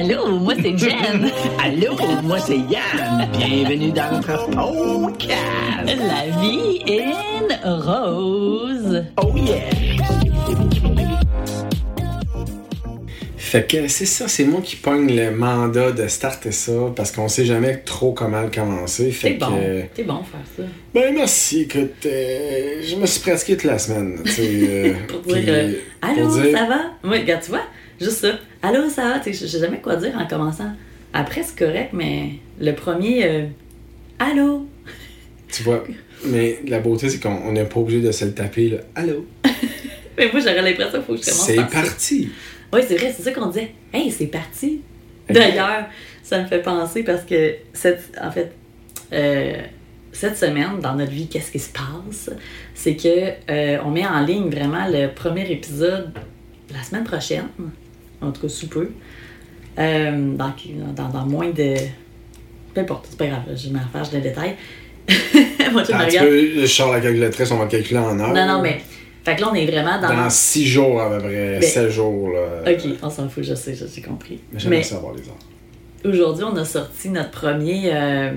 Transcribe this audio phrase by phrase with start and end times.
[0.00, 1.30] Allô, moi c'est Jen.
[1.62, 3.28] Allô, moi c'est Yann.
[3.36, 5.34] Bienvenue dans notre podcast.
[5.86, 9.04] La vie in rose.
[9.22, 9.60] Oh yeah.
[13.36, 17.28] Fait que c'est ça, c'est moi qui pogne le mandat de starter ça parce qu'on
[17.28, 19.10] sait jamais trop comment le commencer.
[19.10, 19.46] Fait T'es bon.
[19.56, 19.82] que.
[19.94, 20.62] T'es bon faire ça.
[20.94, 24.18] Ben merci, écoute, euh, je me suis pratiqué toute la semaine.
[24.38, 26.80] euh, Pour dire euh, Allô, pour dire- ça va?
[27.04, 27.64] Oui, regarde, tu vois,
[28.00, 28.28] juste ça.
[28.62, 29.22] Allô, ça va?
[29.24, 30.72] Je sais jamais quoi dire en commençant.
[31.12, 33.46] Après, c'est correct, mais le premier, euh,
[34.18, 34.66] Allô?
[35.50, 35.82] Tu vois,
[36.26, 38.78] mais la beauté, c'est qu'on n'est pas obligé de se le taper, là.
[38.94, 39.26] Allô?
[40.18, 42.28] Mais moi, j'aurais l'impression qu'il faut que je commence C'est parti!
[42.72, 43.72] Oui, c'est vrai, c'est ça qu'on disait.
[43.92, 44.82] Hey, c'est parti.
[45.28, 45.86] D'ailleurs,
[46.22, 48.52] ça me fait penser parce que, cette, en fait,
[49.12, 49.62] euh,
[50.12, 52.30] cette semaine, dans notre vie, qu'est-ce qui se passe?
[52.74, 56.12] C'est que euh, on met en ligne vraiment le premier épisode
[56.72, 57.48] la semaine prochaine,
[58.22, 58.90] en tout cas sous peu,
[59.78, 60.52] euh, dans,
[60.96, 61.74] dans, dans moins de.
[62.74, 64.56] Peu importe, c'est pas grave, je m'en faire, je le détail.
[65.72, 68.32] Moi, je Ah, tu peux, je sors la calculatrice, on va le calculer en heure.
[68.32, 68.80] Non, non, mais.
[69.24, 70.08] Fait que là, on est vraiment dans.
[70.14, 72.70] Dans 6 jours à peu près, Ben, 7 jours, là.
[72.72, 74.40] Ok, on s'en fout, je sais, je j'ai compris.
[74.52, 75.36] Mais j'aimerais savoir les heures.
[76.14, 77.90] Aujourd'hui, on a sorti notre premier.
[77.92, 78.30] euh,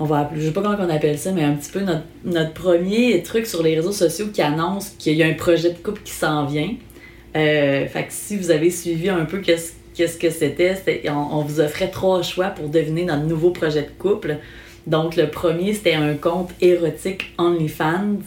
[0.00, 2.02] on va appeler, je sais pas comment on appelle ça, mais un petit peu notre,
[2.24, 5.78] notre premier truc sur les réseaux sociaux qui annonce qu'il y a un projet de
[5.78, 6.70] couple qui s'en vient.
[7.36, 10.74] Euh, fait que si vous avez suivi un peu qu'est-ce qu'est-ce que c'était,
[11.08, 14.38] on, on vous offrait trois choix pour deviner notre nouveau projet de couple.
[14.88, 18.18] Donc, le premier, c'était un compte érotique OnlyFans.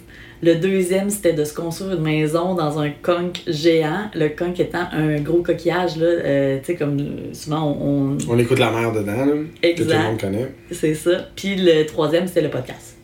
[0.42, 4.10] Le deuxième, c'était de se construire une maison dans un conque géant.
[4.16, 6.98] Le conque étant un gros coquillage, là, euh, tu sais, comme
[7.34, 9.34] souvent on, on- On écoute la mer dedans, là.
[9.62, 10.48] Que tout le monde connaît.
[10.72, 11.28] C'est ça.
[11.36, 12.96] Puis le troisième, c'était le podcast.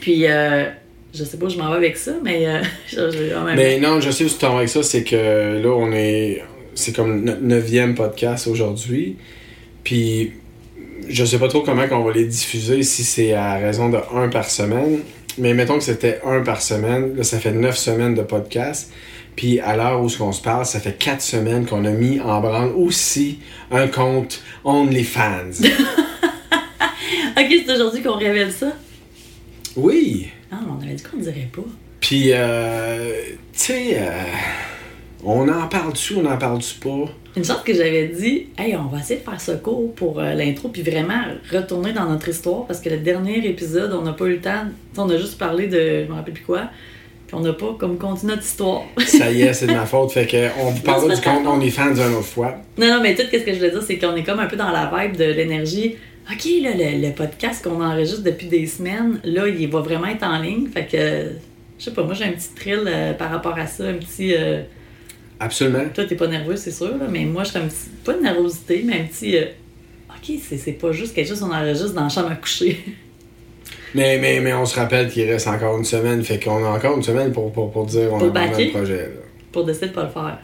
[0.00, 0.66] Puis, euh,
[1.18, 3.56] je sais pas où je m'en vais avec ça, mais euh, je- je- en même
[3.56, 6.42] Mais non, je sais où tu t'en vas avec ça, c'est que là, on est.
[6.74, 9.16] C'est comme notre neuvième podcast aujourd'hui.
[9.82, 10.32] Puis,
[11.08, 14.28] je sais pas trop comment on va les diffuser, si c'est à raison de un
[14.28, 15.00] par semaine.
[15.38, 17.16] Mais mettons que c'était un par semaine.
[17.16, 18.92] Là, ça fait neuf semaines de podcast.
[19.36, 22.40] Puis, à l'heure où on se parle, ça fait quatre semaines qu'on a mis en
[22.40, 23.38] branle aussi
[23.70, 25.62] un compte OnlyFans.
[27.40, 28.72] Ok, c'est aujourd'hui qu'on révèle ça?
[29.76, 30.28] oui!
[30.50, 31.62] Ah, on avait dit qu'on ne dirait pas.
[32.00, 33.12] Puis, euh,
[33.52, 34.10] tu sais, euh,
[35.24, 37.12] on en parle-tu, on en parle-tu pas?
[37.36, 40.34] Une chose que j'avais dit, hey, on va essayer de faire ce cours pour euh,
[40.34, 41.22] l'intro, puis vraiment
[41.52, 44.64] retourner dans notre histoire, parce que le dernier épisode, on n'a pas eu le temps.
[44.96, 46.04] On a juste parlé de.
[46.04, 46.70] Je me rappelle plus quoi.
[47.26, 48.84] Puis on n'a pas comme continué notre histoire.
[49.06, 50.12] Ça y est, c'est de ma faute.
[50.12, 51.46] Fait que on vous parlera du compte ta faute.
[51.46, 52.54] OnlyFans une autre fois.
[52.78, 54.56] Non, non, mais tout ce que je voulais dire, c'est qu'on est comme un peu
[54.56, 55.96] dans la vibe de l'énergie.
[56.30, 60.24] OK, là, le, le podcast qu'on enregistre depuis des semaines, là, il va vraiment être
[60.24, 60.66] en ligne.
[60.68, 61.32] Fait que,
[61.78, 64.34] je sais pas, moi, j'ai un petit thrill euh, par rapport à ça, un petit...
[64.36, 64.62] euh,
[65.40, 65.84] Absolument.
[65.94, 67.88] toi, t'es pas nerveux, c'est sûr, là, mais moi, j'ai un petit...
[68.04, 69.36] Pas de nervosité, mais un petit...
[69.38, 69.44] euh,
[70.10, 72.78] OK, c'est pas juste quelque chose qu'on enregistre dans la chambre à coucher.
[73.94, 76.22] Mais, mais, mais on se rappelle qu'il reste encore une semaine.
[76.22, 78.66] Fait qu'on a encore une semaine pour, pour, pour dire on Pour a backer?
[78.66, 78.96] le projet.
[78.98, 79.22] Là.
[79.50, 80.38] pour décider de pas le faire.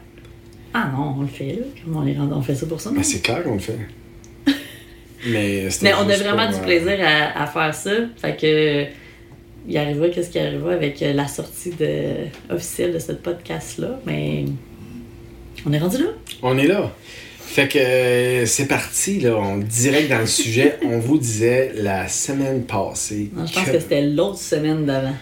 [0.72, 1.66] Ah non, on le fait, là.
[1.84, 2.91] Comment on, est rendu- on fait ça pour ça?
[2.95, 3.77] Mais c'est clair qu'on le fait.
[5.26, 7.92] Mais, on a vraiment du euh, plaisir à, à faire ça.
[8.16, 8.86] Fait que
[9.66, 14.00] il arrivera qu'est-ce qui arrivera avec euh, la sortie de, officielle de ce podcast-là?
[14.06, 14.44] Mais
[15.66, 16.10] on est rendu là.
[16.42, 16.92] On est là.
[17.38, 19.36] Fait que euh, c'est parti, là.
[19.36, 20.78] On direct dans le sujet.
[20.84, 23.30] On vous disait la semaine passée.
[23.34, 25.14] Non, je pense que c'était l'autre semaine d'avant.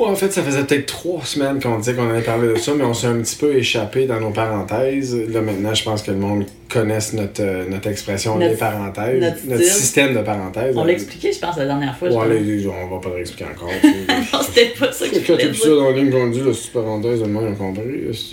[0.00, 2.72] Ouais, en fait, ça faisait peut-être trois semaines qu'on disait qu'on allait parler de ça,
[2.74, 5.14] mais on s'est un petit peu échappé dans nos parenthèses.
[5.28, 9.20] Là, maintenant, je pense que le monde connaisse notre, euh, notre expression Notre- les parenthèses,
[9.46, 10.74] notre système de parenthèses.
[10.76, 12.08] On l'a expliqué, je pense, la dernière fois.
[12.08, 13.68] Ouais, les- on va pas le réexpliquer encore.
[14.32, 15.76] non, c'était pas ça que je Quand voulais tu ça dire.
[15.76, 17.82] dans ligne conduite, c'est parenthèse, le monde a compris.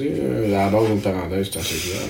[0.02, 2.02] euh, La base d'une parenthèse, c'est assez clair.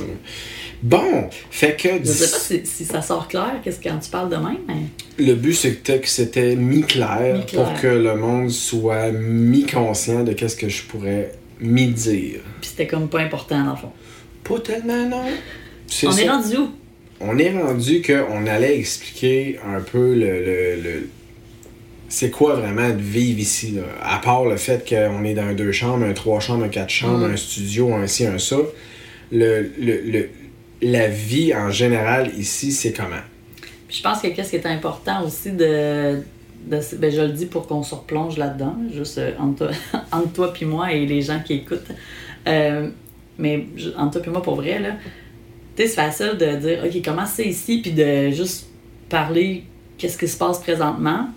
[0.83, 4.09] Bon, fait que Je sais pas si, si ça sort clair, qu'est-ce que quand tu
[4.11, 9.11] parles de même, mais le but c'était que c'était mi-clair pour que le monde soit
[9.11, 12.41] mi-conscient de qu'est-ce que je pourrais mi-dire.
[12.61, 13.91] puis c'était comme pas important dans le fond.
[14.43, 15.23] Pas tellement, non.
[16.05, 16.21] On ça.
[16.21, 16.69] est rendu où?
[17.19, 20.45] On est rendu qu'on allait expliquer un peu le.
[20.45, 21.09] le- le-
[22.09, 23.81] c'est quoi vraiment de vivre ici, là?
[24.03, 27.27] À part le fait qu'on est dans deux chambres, un trois chambres, un quatre chambres,
[27.27, 27.31] Mm.
[27.33, 28.57] un studio, un ci, un ça.
[29.31, 30.29] Le, le, le-
[30.81, 33.23] la vie en général ici, c'est comment?
[33.89, 36.21] Je pense que qu'est-ce qui est important aussi de.
[36.65, 39.31] ben, je le dis pour qu'on se replonge là-dedans, juste euh,
[40.11, 41.91] entre toi, puis moi et les gens qui écoutent.
[42.47, 42.89] Euh,
[43.37, 44.91] mais entre toi puis moi, pour vrai, là,
[45.75, 48.67] tu c'est facile de dire, OK, comment c'est ici, puis de juste
[49.09, 49.63] parler
[49.97, 51.29] qu'est-ce qui se passe présentement,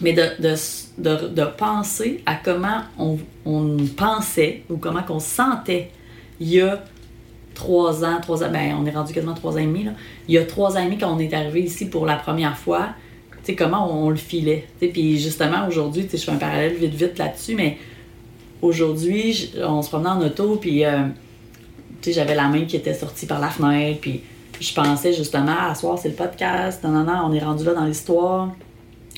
[0.00, 0.54] mais de, de,
[0.98, 5.90] de, de penser à comment on, on pensait ou comment qu'on se sentait
[6.40, 6.82] il y a
[7.54, 9.92] trois ans, trois ans, ben on est rendu quasiment trois ans et demi, là.
[10.28, 12.56] Il y a trois ans et demi quand on est arrivé ici pour la première
[12.56, 12.88] fois,
[13.30, 14.66] tu sais, comment on, le filait.
[14.78, 17.78] Puis justement, aujourd'hui, tu sais, je fais un parallèle vite vite là-dessus, mais
[18.60, 21.04] aujourd'hui, on se promenait en auto, puis euh,
[22.00, 24.22] tu sais, j'avais la main qui était sortie par la fenêtre, puis
[24.60, 27.74] je pensais justement, à soir, c'est le podcast, non, non, non, on est rendu là
[27.74, 28.50] dans l'histoire.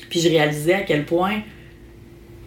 [0.09, 1.41] Puis je réalisais à quel point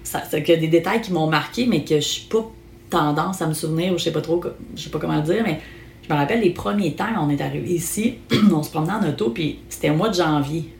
[0.03, 2.51] ça, y a des détails qui m'ont marqué, mais que je suis pas
[2.91, 4.43] tendance à me souvenir, ou je sais pas trop,
[4.75, 5.61] je sais pas comment le dire, mais
[6.09, 8.15] je me rappelle les premiers temps, on est arrivé ici,
[8.53, 10.73] on se promenait en auto, puis c'était au mois de janvier.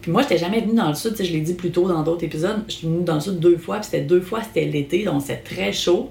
[0.00, 2.24] Puis moi, j'étais jamais venue dans le sud, je l'ai dit plus tôt dans d'autres
[2.24, 5.04] épisodes, je suis venue dans le sud deux fois, puis c'était deux fois, c'était l'été,
[5.04, 6.10] donc c'était très chaud.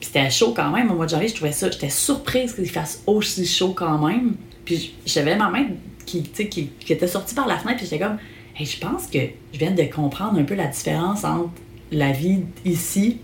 [0.00, 2.68] Puis c'était chaud quand même au mois de janvier, je trouvais ça, j'étais surprise qu'il
[2.68, 4.34] fasse aussi chaud quand même.
[4.64, 5.66] Puis j'avais ma main
[6.06, 8.16] qui, qui, qui était sortie par la fenêtre, puis j'étais comme,
[8.58, 9.20] je pense que
[9.52, 11.50] je viens de comprendre un peu la différence entre
[11.92, 13.18] la vie ici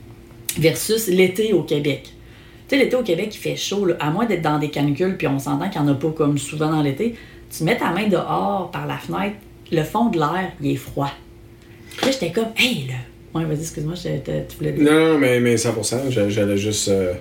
[0.59, 2.13] versus l'été au Québec.
[2.69, 5.17] Tu sais, l'été au Québec, il fait chaud, là, à moins d'être dans des canicules,
[5.17, 7.15] puis on s'entend qu'il n'y en a pas comme souvent dans l'été.
[7.57, 9.37] Tu mets ta main dehors par la fenêtre,
[9.71, 11.11] le fond de l'air, il est froid.
[11.97, 12.95] Puis là, j'étais comme, hey, là.
[13.35, 14.85] Ouais, vas-y, excuse-moi, je- te- tu voulais dire.
[14.91, 16.11] Non, non, mais, mais 100%.
[16.11, 17.13] j'a- J'allais juste, euh,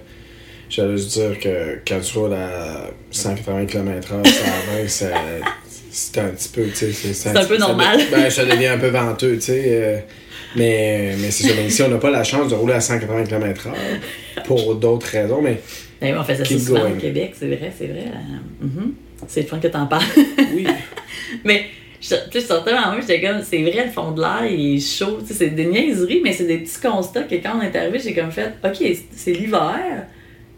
[0.70, 5.06] j'allais juste dire que quand tu roules à 180 km/h, ça
[5.92, 7.14] c'est un petit peu, tu sais.
[7.14, 8.00] C'est un peu ça- normal.
[8.12, 9.64] ben, ça devient un peu venteux, tu sais.
[9.66, 9.98] euh,
[10.56, 11.54] mais mais c'est ça.
[11.58, 13.72] Mais ici, on n'a pas la chance de rouler à 180 km/h
[14.46, 15.60] pour d'autres raisons, mais
[16.02, 16.94] Ben oui, on faisait ça souvent going.
[16.94, 18.06] au Québec, c'est vrai, c'est vrai.
[18.08, 18.94] euh, mhm.
[19.28, 20.04] C'est le fun que t'en parles.
[20.54, 20.66] oui.
[21.46, 21.66] mais
[22.02, 25.18] je, sortais dans moi, j'étais comme, c'est vrai, le fond de l'air, il est chaud.
[25.22, 27.98] Tu sais, c'est des niaiseries, mais c'est des petits constats que quand on est arrivé,
[28.00, 28.84] j'ai comme fait, OK,
[29.16, 30.06] c'est- l'hiver.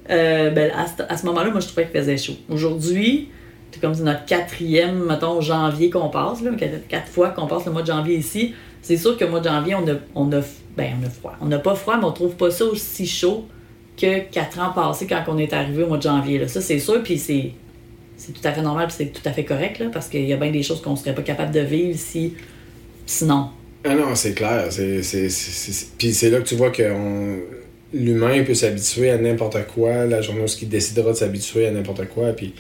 [0.09, 2.33] Euh, ben, à, ce- à ce moment-là, moi, je trouvais qu'il faisait chaud.
[2.49, 3.29] Aujourd'hui,
[3.71, 6.51] c'est comme notre quatrième, mettons, janvier qu'on passe, là,
[6.89, 8.53] quatre fois qu'on passe le mois de janvier ici.
[8.81, 10.41] C'est sûr que mois de janvier, on a, on a,
[10.77, 11.35] ben, on a froid.
[11.41, 13.45] On n'a pas froid, mais on trouve pas ça aussi chaud
[13.99, 16.39] que quatre ans passés quand on est arrivé au mois de janvier.
[16.39, 16.47] Là.
[16.47, 17.51] Ça, c'est sûr, puis c'est,
[18.15, 20.37] c'est tout à fait normal, c'est tout à fait correct, là, parce qu'il y a
[20.37, 22.33] bien des choses qu'on serait pas capable de vivre si,
[23.05, 23.49] sinon.
[23.83, 24.65] Ah non, c'est clair.
[24.69, 26.83] C'est, c'est, c'est- Puis c'est là que tu vois que
[27.93, 30.05] l'humain peut s'habituer à n'importe quoi.
[30.05, 32.33] La journée il décidera de s'habituer à n'importe quoi.
[32.33, 32.53] Puis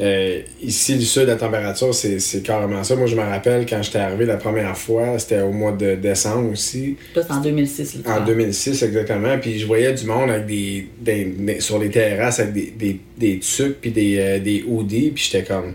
[0.00, 2.94] euh, ici, le sud, la température, c'est, carrément ça.
[2.94, 6.52] Moi, je me rappelle quand j'étais arrivé la première fois, c'était au mois de décembre
[6.52, 6.96] aussi.
[7.14, 7.94] C'est en 2006.
[7.96, 8.24] Là, tu En parles.
[8.26, 9.38] 2006, exactement.
[9.38, 13.00] Puis je voyais du monde avec des, des- des- sur les terrasses avec des, des,
[13.16, 15.10] des tucs puis des, euh, des hoodies.
[15.14, 15.74] Puis j'étais comme.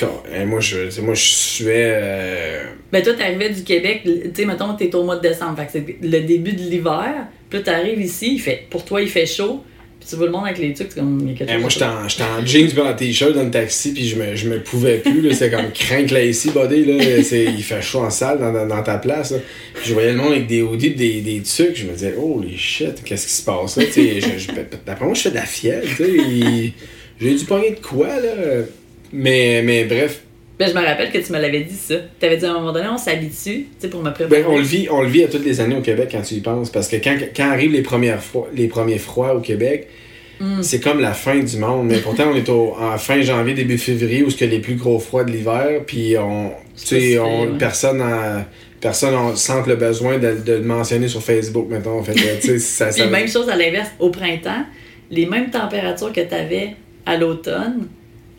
[0.00, 1.92] Con- hein, moi, je, moi, je suais.
[2.02, 5.66] euh, Ben, toi, t'arrivais du Québec, tu sais, mettons, t'es au mois de décembre, fait
[5.66, 7.26] que c'est le début de l'hiver.
[7.50, 9.62] Puis là, t'arrives ici, il fait, pour toi, il fait chaud.
[10.00, 11.52] Puis tu vois le monde avec les trucs, c'est comme, il y a quelque Eh,
[11.54, 11.60] chose.
[11.60, 11.70] moi,
[12.08, 14.62] j'étais en, en jeans puis en t-shirt dans le taxi, puis je me, je me
[14.62, 15.20] pouvais plus.
[15.20, 15.32] là.
[15.34, 16.84] C'était comme crank là ici, body.
[16.84, 17.22] Là.
[17.24, 19.32] C'est- Il fait chaud en salle dans, dans, dans ta place.
[19.32, 19.38] là.
[19.74, 21.76] Puis je voyais le monde avec des hoodies des, des trucs.
[21.76, 23.84] Je me disais, holy shit, qu'est-ce qui se passe là?
[23.94, 24.50] Je- je-
[24.86, 25.86] D'après moi, je fais de la fièvre.
[27.20, 28.62] J'ai dû pogner de quoi, là?
[29.12, 30.20] Mais, mais bref,
[30.58, 31.94] Ben, je me rappelle que tu me l'avais dit ça.
[32.18, 34.42] T'avais dit à un moment donné, on s'habitue, tu pour me préparer.
[34.42, 36.34] ben, on, le vit, on le vit à toutes les années au Québec quand tu
[36.34, 36.70] y penses.
[36.70, 38.20] Parce que quand, quand arrivent les, premières
[38.54, 39.88] les premiers froids au Québec,
[40.40, 40.62] Mm.
[40.62, 41.88] c'est comme la fin du monde.
[41.88, 45.00] Mais pourtant, on est au, en fin janvier, début février, où a les plus gros
[45.00, 45.80] froids de l'hiver.
[45.84, 47.48] Puis on, tu C'est sais, on, ouais.
[47.58, 48.44] personne en-
[48.80, 52.00] personne en sent le besoin de, de le mentionner sur Facebook, mettons.
[52.04, 54.64] Fait tu ça, Puis ça- même chose à l'inverse, au printemps,
[55.10, 57.88] les mêmes températures que t'avais à l'automne,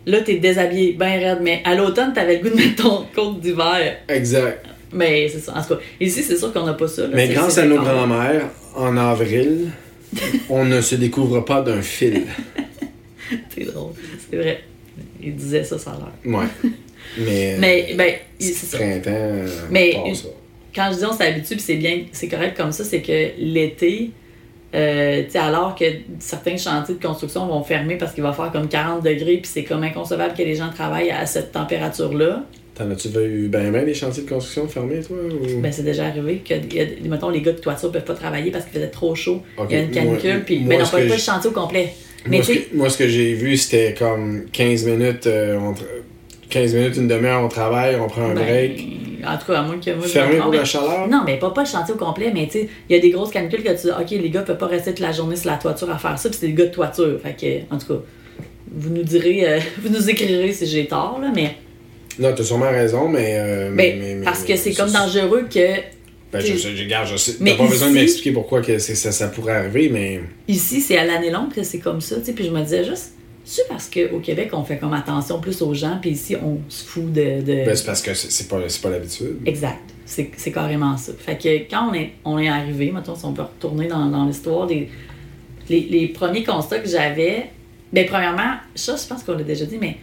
[0.09, 3.35] là, t'es déshabillé, ben raide, mais à l'automne, t'avais le goût de mettre ton coat
[3.39, 3.97] d'hiver.
[4.07, 4.65] Exact.
[4.91, 5.53] Mais c'est ça.
[5.55, 7.03] En tout cas, ici, c'est sûr qu'on n'a pas ça.
[7.03, 7.09] là.
[7.13, 9.67] Mais grâce à nos grands-mères, en avril,
[10.49, 12.23] on ne se découvre pas d'un fil.
[13.55, 13.91] C'est drôle.
[14.29, 14.63] C'est vrai.
[15.21, 16.39] Il disait ça, ça a l'air.
[16.39, 16.47] Ouais.
[17.19, 18.77] Mais, Mais, ben, c'est ça.
[18.77, 19.35] printemps,
[19.69, 20.27] Mais- ça.
[20.75, 24.11] Quand je dis on s'habitue, puis c'est bien, c'est correct comme ça, c'est que l'été,
[24.75, 25.85] euh, alors que
[26.19, 29.63] certains chantiers de construction vont fermer parce qu'il va faire comme 40 degrés, puis c'est
[29.63, 32.45] comme inconcevable que les gens travaillent à cette température-là,
[32.75, 35.17] T'en as-tu vu ben ben des chantiers de construction fermés, toi?
[35.17, 35.59] Ou...
[35.59, 38.63] ben c'est déjà arrivé que, a- mettons, les gars de toiture peuvent pas travailler parce
[38.63, 41.03] qu'il faisait trop chaud, il y a une canicule, puis, moi, ben non, pas, pas
[41.03, 41.89] le chantier au complet.
[42.25, 45.27] Mais moi, ce tu sais, que, moi, ce que j'ai vu, c'était comme 15 minutes,
[45.27, 45.83] euh, on tra-
[46.49, 48.85] 15 minutes, une demi-heure, on travaille, on prend un ben, break.
[49.25, 51.07] en tout cas, à moins que moi Fermé pour mais- la chaleur?
[51.07, 53.11] Non, mais pas, pas le chantier au complet, mais tu sais, il y a des
[53.11, 55.51] grosses canicules que tu dis, OK, les gars peuvent pas rester toute la journée sur
[55.51, 57.19] la toiture à faire ça, puis c'est des gars de toiture.
[57.21, 57.99] Fait que, en tout cas,
[58.71, 61.55] vous nous direz, euh, vous nous écrirez si j'ai tort, là, mais,
[62.17, 63.35] Non, t'as sûrement raison, mais.
[63.37, 65.59] euh, mais mais- mais- parce que c'est comme dangereux que
[66.31, 67.33] Ben, je, je, je, regarde, je sais.
[67.43, 70.21] T'as pas besoin de m'expliquer pourquoi que ça, ça pourrait arriver, mais.
[70.47, 72.83] ici, c'est à l'année longue que c'est comme ça, tu sais, puis je me disais
[72.83, 73.13] juste,
[73.51, 76.83] c'est parce qu'au Québec, on fait comme attention plus aux gens, puis ici, on se
[76.85, 77.41] fout de.
[77.41, 79.37] de- Ben, c'est parce que c'est pas, pas l'habitude.
[79.45, 79.79] Exact.
[80.05, 81.13] C'est c'est carrément ça.
[81.17, 84.25] Fait que quand on est, on est arrivé, mettons, si on peut retourner dans, dans
[84.25, 84.89] l'histoire, les,
[85.69, 87.49] les, les premiers constats que j'avais,
[87.93, 89.97] Ben, premièrement, ça, je pense qu'on l'a déjà dit, mais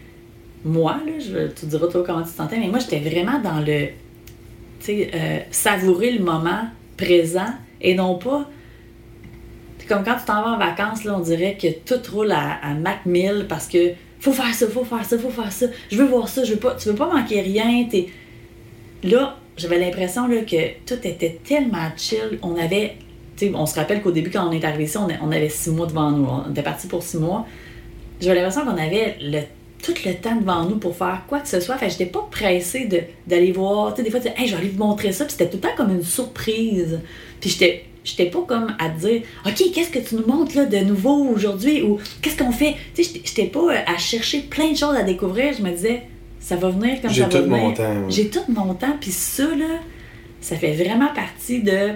[0.65, 3.61] moi, là, je, tu diras toi comment tu te sentais, mais moi, j'étais vraiment dans
[3.61, 3.87] le.
[4.81, 6.65] Tu sais, euh, savourer le moment
[6.97, 8.49] présent et non pas.
[9.88, 12.75] Comme quand tu t'en vas en vacances, là, on dirait que tout roule à, à
[12.75, 15.66] Mac 1000 parce que faut faire ça, faut faire ça, faut faire ça.
[15.90, 16.75] Je veux voir ça, je veux pas.
[16.75, 17.87] Tu veux pas manquer rien.
[19.05, 22.38] Là, j'avais l'impression que tout était tellement chill.
[22.43, 22.97] On avait.
[23.37, 25.87] tu on se rappelle qu'au début, quand on est arrivé ici, on, avait six mois
[25.87, 26.26] devant nous.
[26.26, 27.47] On était parti pour six mois.
[28.21, 29.19] J'avais l'impression qu'on avait
[29.83, 31.76] tout le temps devant nous pour faire quoi que ce soit.
[31.76, 32.88] Fait j'étais pas pressée
[33.26, 33.95] d'aller voir.
[33.95, 35.25] Tu sais, des fois, tu hey, je vais aller vous montrer ça.
[35.25, 37.00] Puis c'était tout le temps comme une surprise.
[37.40, 37.85] Puis j'étais.
[38.07, 41.27] J'étais pas comme à te dire, OK, qu'est-ce que tu nous montres là, de nouveau
[41.29, 42.77] aujourd'hui ou qu'est-ce qu'on fait?
[42.95, 45.53] Tu sais, j'étais- pas euh, à chercher plein de choses à découvrir.
[45.59, 46.03] Je me disais,
[46.41, 47.59] ça va venir comme J'ai ça va tout venir.
[47.59, 48.09] mon temps.
[48.09, 49.81] J'ai tout mon temps, puis ça, là,
[50.41, 51.91] ça fait vraiment partie de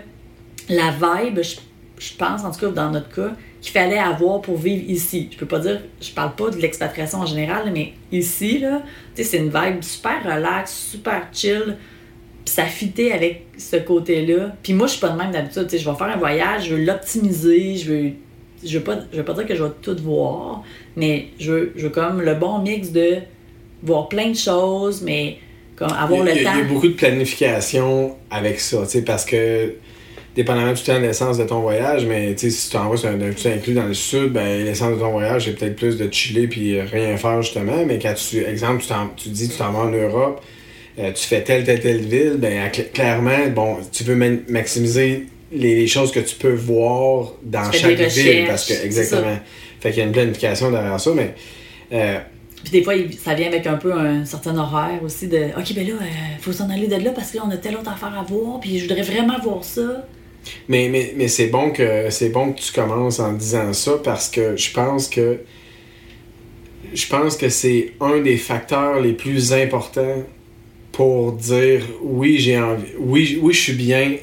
[0.68, 1.56] la vibe, je,
[2.04, 5.28] je pense, en tout cas dans notre cas, qu'il fallait avoir pour vivre ici.
[5.30, 8.82] Je peux pas dire, je parle pas de l'expatriation en général, mais ici, là,
[9.14, 11.76] tu sais, c'est une vibe super relax, super chill,
[12.50, 14.54] ça fitait avec ce côté-là.
[14.62, 16.68] Puis moi, je suis pas de même d'habitude, tu sais, je vais faire un voyage,
[16.68, 18.10] je veux l'optimiser, je veux...
[18.62, 20.62] Je veux, pas, je veux pas dire que je vais tout voir,
[20.94, 23.14] mais je veux, je veux comme le bon mix de
[23.82, 25.38] voir plein de choses, mais
[25.76, 26.64] comme avoir il, le il y a temps.
[26.68, 29.72] beaucoup de planification avec ça, tu sais, parce que
[30.36, 32.98] dépendamment du temps de l'essence de ton voyage, mais tu sais, si tu t'en vas
[32.98, 35.76] sur un un petit inclus dans le sud, ben l'essence de ton voyage, c'est peut-être
[35.76, 39.48] plus de chiller puis rien faire justement, mais quand tu, exemple, tu, t'en- tu dis
[39.48, 40.42] tu t'en vas en Europe,
[40.98, 45.26] euh, tu fais telle, telle, telle ville, ben cl- clairement, bon, tu veux ma- maximiser
[45.52, 49.38] les, les choses que tu peux voir dans Tu chaque ville, parce que, exactement.
[49.80, 51.34] Fait qu'il y a une planification derrière ça, mais
[51.92, 52.18] euh,
[52.62, 55.86] Puis des fois, ça vient avec un peu un certain horaire aussi de OK, ben
[55.86, 55.94] là,
[56.36, 58.22] il faut s'en aller de là parce que là, on a telle autre affaire à
[58.22, 60.06] voir, puis je voudrais vraiment voir ça.
[60.68, 64.28] Mais, mais, mais c'est bon que c'est bon que tu commences en disant ça parce
[64.30, 65.40] que je pense que
[66.94, 70.22] je pense que c'est un des facteurs les plus importants
[71.00, 74.16] pour dire oui j'ai envie oui oui je suis bien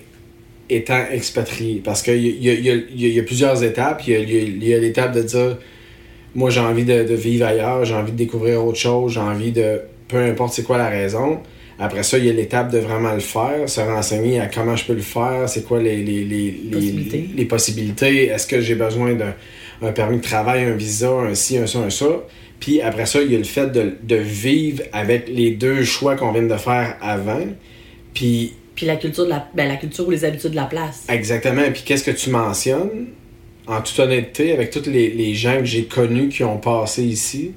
[0.69, 3.23] étant expatrié parce qu'il y a, il y, a, il y a- il y a
[3.23, 5.57] plusieurs étapes il y a, l'étape de dire
[6.35, 9.51] moi j'ai envie de, de vivre ailleurs j'ai envie de découvrir autre chose j'ai envie
[9.51, 11.39] de peu importe c'est quoi la raison
[11.79, 14.83] après ça, il y a l'étape de vraiment le faire, se renseigner à comment je
[14.85, 17.29] peux le faire, c'est quoi les, les, les, les, Possibilités.
[17.35, 19.35] les possibilités, est-ce que j'ai besoin d'un
[19.83, 22.07] un permis de travail, un visa, un ci, un ça, un ça.
[22.59, 26.15] Puis après ça, il y a le fait de, de vivre avec les deux choix
[26.15, 27.45] qu'on vient de faire avant.
[28.13, 31.05] Puis Puis la culture, de la, ben, la culture ou les habitudes de la place.
[31.09, 33.07] exactement, puis qu'est-ce que tu mentionnes,
[33.67, 37.51] en toute honnêteté, avec tous les, les gens que j'ai connus qui ont passé ici,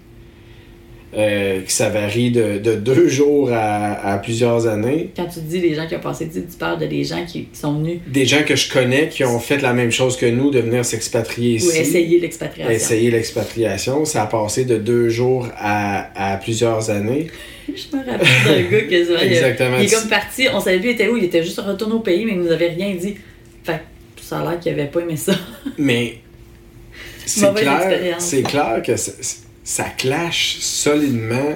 [1.17, 5.11] euh, que ça varie de, de deux jours à, à plusieurs années.
[5.17, 7.47] Quand tu dis les gens qui ont passé, tu, tu parles de des gens qui,
[7.47, 10.27] qui sont venus des gens que je connais qui ont fait la même chose que
[10.27, 11.67] nous, de venir s'expatrier ici.
[11.67, 12.73] ou essayer l'expatriation.
[12.73, 14.05] Essayer l'expatriation.
[14.05, 17.27] Ça a passé de deux jours à, à plusieurs années.
[17.69, 19.79] Je me rappelle d'un gars que ça, Exactement.
[19.79, 22.01] il est comme parti, on savait plus il était où, il était juste retourné au
[22.01, 23.17] pays, mais il nous avait rien dit.
[23.65, 23.81] Fait
[24.17, 25.35] que ça a l'air qu'il avait pas aimé ça.
[25.79, 26.19] Mais
[27.27, 29.13] c'est clair, c'est clair que ça,
[29.71, 31.55] ça clash solidement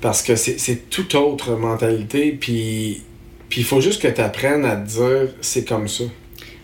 [0.00, 2.32] parce que c'est toute autre mentalité.
[2.38, 3.02] Puis
[3.50, 6.04] puis il faut juste que tu apprennes à te dire c'est comme ça.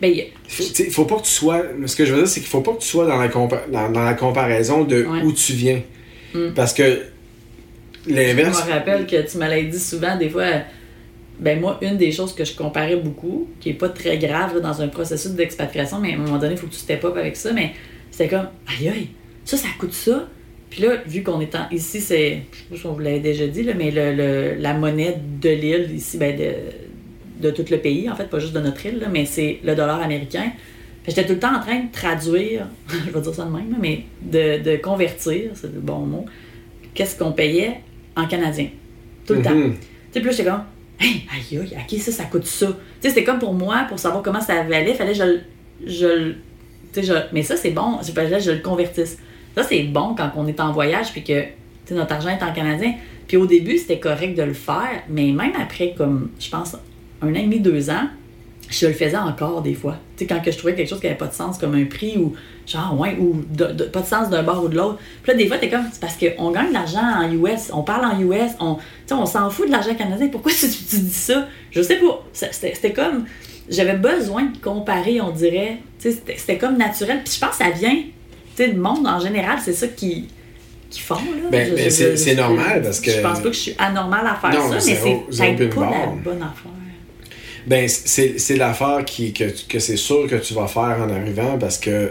[0.00, 1.62] Ben, il- Faut, t'sais, faut pas que tu sois.
[1.86, 3.68] Ce que je veux dire, c'est qu'il faut pas que tu sois dans la, compa-
[3.70, 5.22] dans, dans la comparaison de Ouais.
[5.22, 5.82] où tu viens.
[6.34, 6.52] Mm.
[6.54, 7.00] Parce que
[8.06, 8.66] Je l'inverse.
[8.66, 10.46] me rappelle que tu me l'as dit souvent, des fois,
[11.38, 14.60] ben moi, une des choses que je comparais beaucoup, qui est pas très grave là,
[14.60, 17.16] dans un processus d'expatriation, mais à un moment donné, il faut que tu step up
[17.16, 17.72] avec ça, mais
[18.10, 19.08] c'était comme, aïe aïe,
[19.44, 20.28] ça, ça coûte ça.
[20.70, 23.20] Puis là, vu qu'on est en, ici, c'est, je sais pas si on vous l'avait
[23.20, 27.64] déjà dit, là, mais le, le- la monnaie de l'île, ici, ben de, de tout
[27.70, 30.50] le pays, en fait, pas juste de notre île, là, mais c'est le dollar américain.
[31.06, 34.04] J'étais tout le temps en train de traduire, je vais dire ça de même, mais
[34.22, 36.24] de, de convertir, c'est le bon mot,
[36.94, 37.80] qu'est-ce qu'on payait
[38.16, 38.68] en canadien.
[39.26, 39.54] Tout le temps.
[39.54, 39.74] Mhm.
[39.74, 39.78] Tu
[40.12, 40.64] sais, puis là, j'étais comme,
[41.00, 42.66] hey, aïe, aïe, ok, ça, ça coûte ça.
[42.66, 45.40] Tu sais, c'était comme pour moi, pour savoir comment ça valait, fallait que je le.
[45.86, 46.32] Je,
[47.02, 49.18] je, mais ça, c'est bon, il fallait que je le convertisse.
[49.56, 51.44] Ça, c'est bon quand on est en voyage, puis que
[51.90, 52.94] notre argent est en canadien.
[53.26, 56.76] Puis au début, c'était correct de le faire, mais même après, comme, je pense,
[57.22, 58.08] un an et demi, deux ans,
[58.70, 59.96] je le faisais encore des fois.
[60.16, 61.84] Tu sais, quand que je trouvais quelque chose qui n'avait pas de sens, comme un
[61.84, 62.34] prix ou
[62.66, 63.42] genre, ouais, ou
[63.92, 64.98] pas de sens d'un bord ou de l'autre.
[65.22, 67.82] Puis là, des fois, t'es comme, c'est parce qu'on gagne de l'argent en US, on
[67.82, 68.78] parle en US, on,
[69.10, 70.28] on s'en fout de l'argent canadien.
[70.28, 71.46] Pourquoi tu, tu dis ça?
[71.70, 72.24] Je sais pas.
[72.32, 73.26] C'était comme,
[73.68, 75.78] j'avais besoin de comparer, on dirait.
[76.00, 77.20] Tu sais, c'était comme naturel.
[77.24, 77.96] Puis je pense que ça vient,
[78.56, 80.28] sais, le monde en général, c'est ça qui
[80.90, 81.48] qui font là.
[81.50, 84.50] Ben, ben, c'est- normal parce que- Je pense pas que je suis anormal à faire
[84.60, 84.94] Non, ça, mais
[85.30, 86.70] c'est peut-être pas la bonne affaire.
[87.66, 91.78] Ben, c'est l'affaire qui, que, que c'est sûr que tu vas faire en arrivant parce
[91.78, 92.10] que,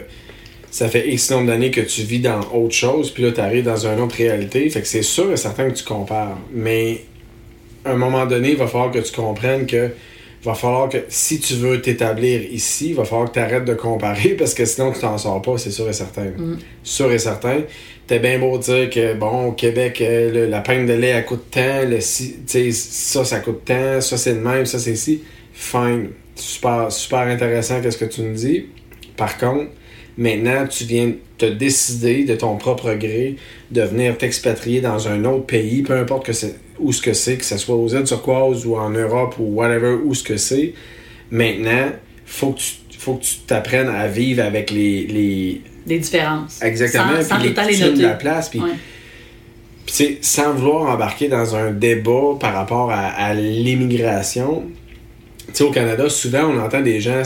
[0.72, 3.64] ça fait X nombre d'années que tu vis dans autre chose, puis là, tu arrives
[3.64, 4.68] dans une autre réalité.
[4.72, 6.38] Fait que c'est sûr et certain que tu compares.
[6.52, 7.06] Mais
[7.86, 9.92] à un moment donné, il va falloir que tu comprennes que
[10.44, 13.74] va falloir que si tu veux t'établir ici, il va falloir que tu arrêtes de
[13.74, 16.26] comparer parce que sinon tu t'en sors pas, c'est sûr et certain.
[16.38, 16.58] Mm.
[16.84, 17.62] Sûr et certain.
[18.08, 21.26] T'es bien beau dire que bon, au Québec, euh, le- la peine de lait elle
[21.26, 25.22] coûte tant, le ça ça coûte tant, ça c'est le même, ça c'est ci.
[25.54, 26.10] Fine.
[26.36, 28.66] Super, super intéressant qu'est-ce que tu me dis.
[29.16, 29.68] Par contre,
[30.18, 33.36] maintenant tu viens te décider de ton propre gré
[33.72, 37.38] de venir t'expatrier dans un autre pays, peu importe que c'est où ce que c'est,
[37.38, 40.74] que ce soit aux îles turquoises ou en Europe ou whatever, où ce que c'est.
[41.32, 41.90] Maintenant,
[42.26, 46.62] faut que tu faut que tu t'apprennes à vivre avec les, les Des différences.
[46.64, 47.98] exactement Sans, sans les coutumes noter.
[47.98, 50.18] de la place puis Ouais.
[50.22, 54.64] sans vouloir embarquer dans un débat par rapport à, à l'immigration,
[55.48, 57.22] tu sais, au Canada, souvent, on entend des gens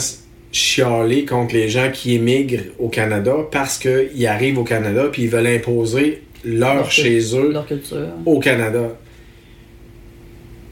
[0.51, 5.29] chialer contre les gens qui émigrent au Canada parce qu'ils arrivent au Canada puis ils
[5.29, 8.07] veulent imposer leur Leur chez eux Leur culture.
[8.25, 8.89] au Canada.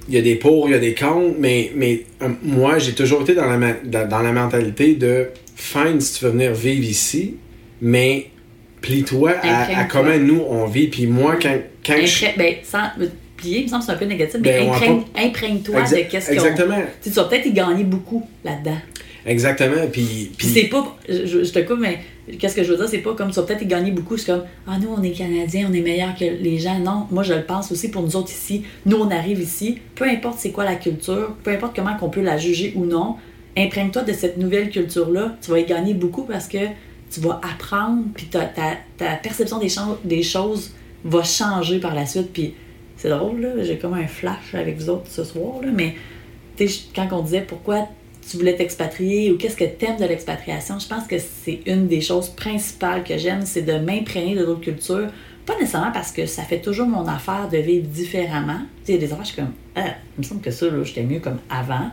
[0.08, 2.94] Il y a des pour, il y a des contre, mais, mais euh, moi, j'ai
[2.94, 6.84] toujours été dans la, dans, dans la mentalité de fine si tu veux venir vivre
[6.88, 7.36] ici,
[7.82, 8.28] mais
[8.82, 10.88] plie-toi à, comment nous on vit.
[10.88, 12.26] Puis moi, quand, quand je.
[12.38, 12.84] Ben, sans
[13.38, 15.98] plier, il me semble que c'est un peu négatif, Ben, mais va imprègne- imprègne-toi Exa-
[16.06, 16.34] de qu'est-ce qu'on.
[16.34, 16.82] Exactement.
[17.04, 18.78] Tu vas peut-être y gagner beaucoup là-dedans.
[19.26, 19.88] Exactement.
[19.92, 20.98] Puis, Puis puis c'est pas.
[21.10, 21.98] Je, je te coupe, mais
[22.40, 22.88] qu'est-ce que je veux dire?
[22.88, 24.18] C'est pas comme vas peut-être gagner beaucoup.
[24.18, 26.80] C'est comme, ah, nous, on est Canadiens, on est meilleurs que les gens.
[26.80, 28.64] Non, moi, je le pense aussi pour nous autres ici.
[28.86, 29.80] Nous, on arrive ici.
[29.96, 33.16] Peu importe c'est quoi la culture, peu importe comment qu'on peut la juger ou non,
[33.58, 35.38] imprègne-toi de cette nouvelle culture-là.
[35.42, 36.58] Tu vas y gagner beaucoup parce que
[37.12, 39.70] tu vas apprendre, puis ta, ta, ta perception des,
[40.04, 40.72] des choses
[41.04, 42.34] va changer par la suite.
[42.34, 42.56] Puis
[42.98, 45.96] c'est drôle, là, j'ai comme un flash avec vous autres ce soir, là, mais
[46.96, 47.88] quand on disait pourquoi
[48.30, 52.02] tu voulais t'expatrier ou qu'est-ce que t'aimes de l'expatriation, je pense que c'est une des
[52.02, 55.10] choses principales que j'aime, c'est de m'imprégner de d'autres cultures.
[55.46, 58.62] Pas nécessairement parce que ça fait toujours mon affaire de vivre différemment.
[58.84, 59.84] Tu sais, il y a des affaires, je suis comme, ah,
[60.18, 61.92] il me semble que ça, là, j'étais mieux comme avant.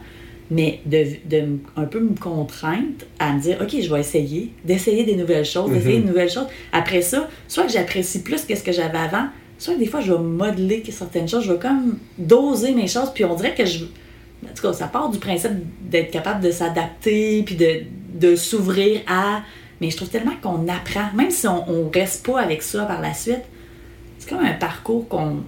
[0.50, 1.44] Mais de, de
[1.76, 5.70] un peu me contraindre à me dire, OK, je vais essayer, d'essayer des nouvelles choses,
[5.70, 6.02] d'essayer Mhm.
[6.04, 6.46] de nouvelles choses.
[6.72, 9.26] Après ça, soit que j'apprécie plus que ce que j'avais avant,
[9.59, 13.11] soit que des fois, je vais modeler certaines choses, je vais comme doser mes choses,
[13.14, 13.85] puis on dirait que je,
[14.44, 15.52] en tout cas, ça part du principe
[15.88, 17.83] d'être capable de s'adapter puis de,
[18.14, 19.42] de s'ouvrir à.
[19.81, 23.00] Mais je trouve tellement qu'on apprend, même si on, on reste pas avec ça par
[23.00, 23.42] la suite,
[24.18, 25.38] c'est comme un parcours qu'on.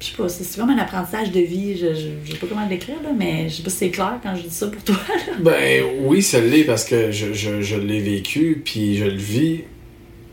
[0.00, 1.76] Je sais pas, c'est comme un apprentissage de vie.
[1.76, 4.18] Je, je, sais pas comment le décrire, là, mais je sais pas si c'est clair
[4.22, 4.96] quand je dis ça pour toi.
[5.40, 9.60] Ben oui, ça l'est parce que je, je, je l'ai vécu, puis je le vis.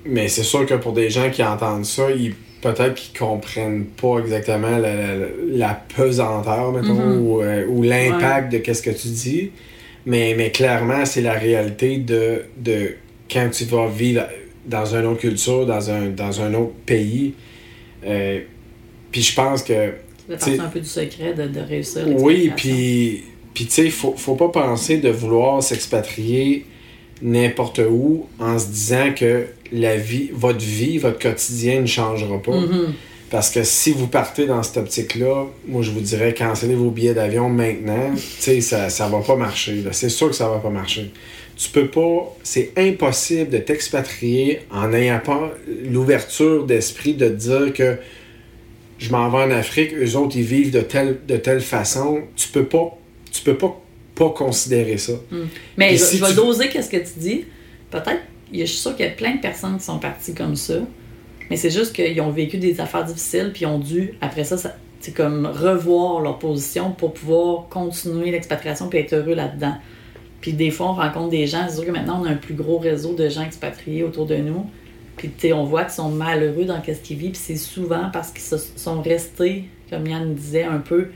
[0.05, 2.33] Mais c'est sûr que pour des gens qui entendent ça, ils
[2.73, 5.15] peut-être qu'ils comprennent pas exactement la, la,
[5.51, 7.21] la pesanteur, mettons, Mhm.
[7.27, 9.51] ou, euh, ou l'impact de qu'est-ce que tu dis.
[10.05, 12.95] Mais, mais clairement, c'est la réalité de, de
[13.31, 14.23] quand tu vas vivre
[14.65, 17.33] dans une autre culture, dans un, dans un autre pays.
[18.05, 18.39] Euh,
[19.11, 19.91] puis je pense que
[20.37, 24.35] T'sais- un peu du secret de, de réussir oui, puis, puis tu sais, faut, faut
[24.35, 26.65] pas penser de vouloir s'expatrier
[27.21, 32.55] n'importe où en se disant que la vie, votre vie, votre quotidien ne changera pas.
[32.55, 32.93] Mhm.
[33.29, 37.13] Parce que si vous partez dans cette optique-là, moi je vous dirais cancellez vos billets
[37.13, 38.11] d'avion maintenant.
[38.15, 39.83] Tu sais, ça, ça va pas marcher.
[39.91, 41.11] C'est sûr que ça va pas marcher.
[41.57, 45.51] Tu peux pas, c'est impossible de t'expatrier en n'ayant pas
[45.91, 47.97] l'ouverture d'esprit de te dire que
[48.99, 52.21] je m'en vais en Afrique, eux autres ils vivent de telle, de telle façon.
[52.35, 52.97] Tu peux pas,
[53.31, 53.79] tu peux pas
[54.15, 55.13] pas considérer ça.
[55.77, 57.45] Mais Et je, si je vais tu- doser qu'est-ce que tu dis.
[57.91, 58.21] Peut-être,
[58.53, 60.75] je suis sûre qu'il y a plein de personnes qui sont parties comme ça.
[61.49, 64.57] Mais c'est juste qu'ils ont vécu des affaires difficiles, puis ils ont dû, après ça,
[64.99, 69.75] c'est comme revoir leur position pour pouvoir continuer l'expatriation puis être heureux là-dedans.
[70.41, 72.53] Puis des fois, on rencontre des gens, c'est sûr que maintenant, on a un plus
[72.53, 74.65] gros réseau de gens expatriés autour de nous.
[75.15, 78.59] Puis on voit qu'ils sont malheureux dans ce qu'ils vivent, puis c'est souvent parce qu'ils
[78.75, 81.07] sont restés, comme Yann disait, un peu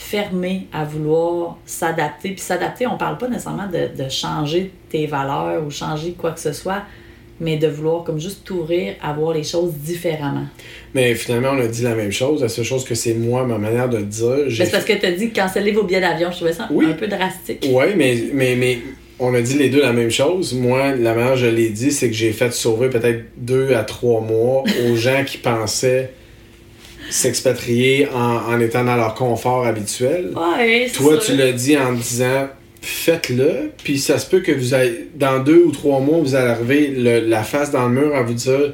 [0.00, 2.30] fermés à vouloir s'adapter.
[2.30, 6.40] Puis s'adapter, on parle pas nécessairement de, de changer tes valeurs ou changer quoi que
[6.40, 6.82] ce soit,
[7.38, 10.46] mais de vouloir comme juste t'ouvrir à voir les choses différemment.
[10.94, 12.42] Mais finalement, on a dit la même chose.
[12.42, 14.36] La seule chose que c'est moi, ma manière de le dire.
[14.50, 16.30] c'est parce que tu as dit canceller vos billets d'avion.
[16.30, 16.86] Je trouvais ça Oui.
[16.86, 17.66] un peu drastique.
[17.70, 18.78] Oui, mais, mais, mais
[19.18, 20.54] on a dit les deux la même chose.
[20.54, 23.84] Moi, la manière dont je l'ai dit, c'est que j'ai fait sauver peut-être deux à
[23.84, 26.10] trois mois aux gens qui pensaient
[27.10, 30.32] s'expatrier en, en étant dans leur confort habituel.
[30.36, 32.48] Ouais, Toi, tu l'as dit en disant
[32.82, 36.48] faites-le, puis ça se peut que vous ayez, dans deux ou trois mois, vous allez
[36.50, 38.72] arriver le- la face dans le mur à vous dire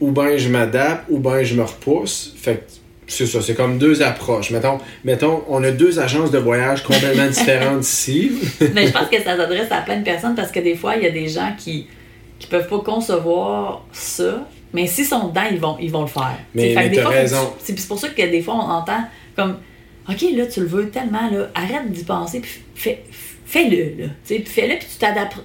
[0.00, 2.32] ou bien je m'adapte ou bien je me repousse.
[2.36, 2.60] Fait que
[3.08, 4.50] c'est ça, c'est comme deux approches.
[4.52, 8.30] Mettons, mettons, on a deux agences de voyage complètement différentes ici.
[8.72, 11.02] Mais je pense que ça s'adresse à plein de personnes parce que des fois, il
[11.02, 11.86] y a des gens qui,
[12.38, 16.38] qui peuvent pas concevoir ça, mais s'ils sont dedans, ils vont, ils vont le faire.
[16.54, 17.52] Mais- t'as raison.
[17.62, 19.02] C'est pour ça que des fois, on entend
[19.36, 19.56] comme
[20.08, 23.02] OK, là, tu le veux tellement, là, arrête d'y penser, puis fais,
[23.46, 24.08] fais-le, là.
[24.26, 25.36] Tu sais, puis fais-le, puis tu t'adaptes.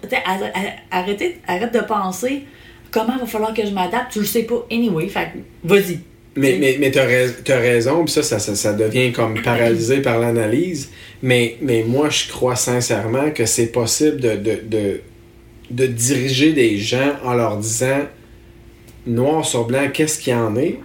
[0.91, 2.43] arrête- arrête de penser
[2.91, 5.99] comment va falloir que je m'adapte, tu le sais pas anyway, fait que vas-y.
[6.37, 10.01] Mais, mais, mais t'as rais- t'as raison, puis ça, ça, ça, ça devient comme paralysé
[10.01, 10.91] par l'analyse.
[11.21, 15.01] Mais, mais moi, je crois sincèrement que c'est possible de, de, de,
[15.71, 18.01] de diriger des gens en leur disant
[19.05, 20.79] noir sur blanc qu'est-ce qu'il y en est,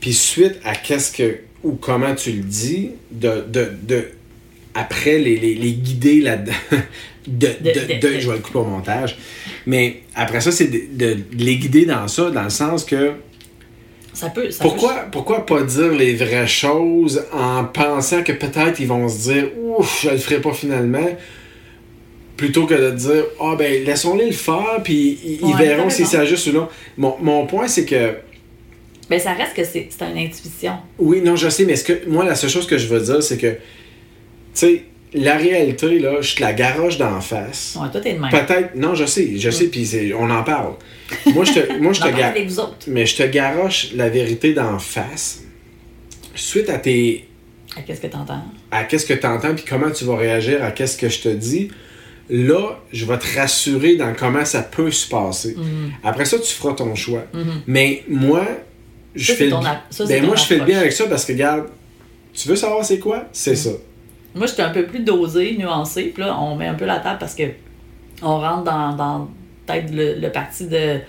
[0.00, 4.08] puis suite à qu'est-ce que ou comment tu le dis, de, de, de
[4.74, 6.52] après les, les, les guider là-dedans.
[7.24, 9.16] De, je vais le couper au montage.
[9.64, 13.12] Mais après ça, c'est de, les guider dans ça, dans le sens que
[14.12, 14.50] Ça peut.
[14.50, 19.30] Ça pourquoi, pourquoi pas dire les vraies choses en pensant que peut-être ils vont se
[19.30, 21.16] dire Ouf, je le ferai pas finalement
[22.42, 26.24] plutôt que de dire Ah ben laissons-les le faire puis ils, Ouais, verront si ça
[26.24, 26.68] juste ou non.
[26.96, 28.16] Mon, mon point c'est que peut-
[29.10, 30.74] Ben, ça reste que c'est c'est une intuition.
[30.98, 33.22] oui, non, je sais, mais ce que moi la seule chose que je veux dire
[33.22, 33.56] c'est que tu
[34.54, 37.76] sais, la réalité là, je te la garoche d'en face.
[37.80, 38.30] Ouais, toi, t'es de même.
[38.30, 40.74] Peut-être, non, je sais, je sais, puis c'est- on en parle.
[41.34, 42.76] Moi, je te, moi, je te J'en parle ga- avec vous autres.
[42.88, 45.42] mais je te garoche la vérité d'en face.
[46.34, 47.28] Suite à tes,
[47.76, 48.42] Ah, Qu'est-ce que t'entends?
[48.70, 51.28] à qu'est-ce que tu entends puis comment tu vas réagir à qu'est-ce que je te
[51.28, 51.68] dis,
[52.32, 55.54] là, je vais te rassurer dans comment ça peut se passer.
[55.54, 55.92] Mhm.
[56.02, 57.24] Après ça, tu feras ton choix.
[57.34, 57.62] Mhm.
[57.66, 58.46] Mais moi,
[59.14, 59.50] je Ça, fais le
[59.90, 61.66] ça, ben moi, je fais le bien avec ça parce que, regarde,
[62.32, 63.24] tu veux savoir c'est quoi?
[63.32, 63.70] C'est ça.
[64.34, 66.04] Moi, j'étais un peu plus dosé, nuancé.
[66.04, 67.42] Puis là, on met un peu la table parce que
[68.22, 69.28] on rentre dans, dans
[69.66, 71.00] peut-être le, le parti de,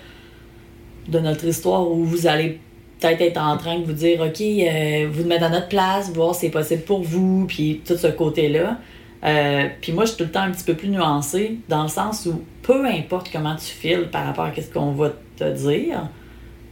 [1.08, 2.60] de notre histoire où vous allez
[3.00, 6.34] peut-être être en train de vous dire OK, euh, vous mettre à notre place, voir
[6.34, 8.78] si c'est possible pour vous, puis tout ce côté-là.
[9.24, 11.88] Euh, puis moi, je suis tout le temps un petit peu plus nuancée dans le
[11.88, 16.08] sens où peu importe comment tu files par rapport à ce qu'on va te dire,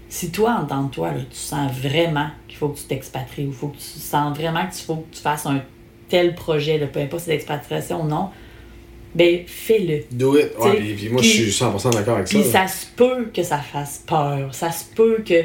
[0.08, 3.46] si toi, en tant que toi, là, tu sens vraiment qu'il faut que tu t'expatries
[3.46, 5.62] ou faut que tu sens vraiment qu'il faut que tu fasses un
[6.08, 8.28] tel projet, là, peu importe si c'est l'expatriation ou non,
[9.14, 10.04] ben fais-le.
[10.10, 10.50] Do it.
[10.58, 12.38] Ouais, puis, puis moi, puis- je suis 100% d'accord avec ça.
[12.38, 12.66] Puis là.
[12.66, 14.54] ça se peut que ça fasse peur.
[14.54, 15.42] Ça se peut que.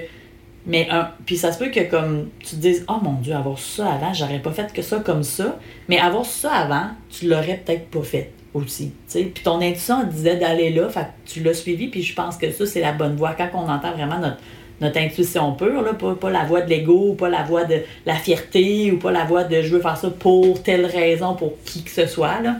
[0.67, 3.57] Mais un, puis ça se peut que comme tu te dises Oh mon Dieu, avoir
[3.57, 5.57] ça avant, j'aurais pas fait que ça comme ça.
[5.87, 8.91] Mais avoir ça avant, tu l'aurais peut-être pas fait aussi.
[9.09, 12.65] Puis ton intuition disait d'aller là, fait tu l'as suivi, puis je pense que ça,
[12.65, 13.33] c'est la bonne voie.
[13.33, 17.43] Quand on entend vraiment notre, intuition pure, là, pas, la voix de l'ego, pas la
[17.43, 20.85] voix de la fierté, ou pas la voix de je veux faire ça pour telle
[20.85, 22.41] raison, pour qui que ce soit.
[22.41, 22.57] Là.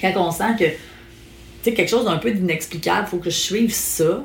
[0.00, 4.24] Quand on sent que quelque chose d'un peu d'inexplicable, faut que je suive ça.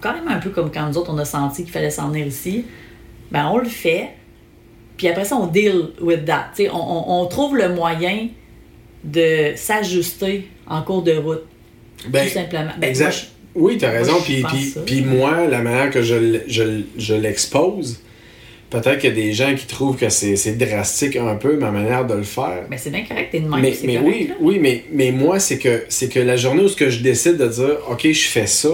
[0.00, 2.26] Quand même un peu comme quand nous autres, on a senti qu'il fallait s'en venir
[2.26, 2.64] ici.
[3.32, 4.10] Ben, on le fait.
[4.96, 6.50] Puis après ça, on deal with that.
[6.56, 8.28] Tu sais, on, on- on trouve le moyen
[9.04, 11.44] de s'ajuster en cours de route.
[12.08, 12.72] Ben, tout simplement.
[12.78, 13.04] Ben, exact.
[13.04, 14.14] moi, je- Oui, tu as raison.
[14.86, 18.00] Puis, moi, la manière que je, je, je l'expose,
[18.70, 21.70] peut-être qu'il y a des gens qui trouvent que c'est c'est drastique un peu ma
[21.70, 22.64] manière de le faire.
[22.70, 23.60] ben, c'est bien correct, t'es de même.
[23.60, 24.34] Mais, mais correct, oui, là.
[24.40, 27.36] oui, mais, mais moi, c'est que c'est que la journée où ce que je décide
[27.36, 28.68] de dire OK, je fais ça,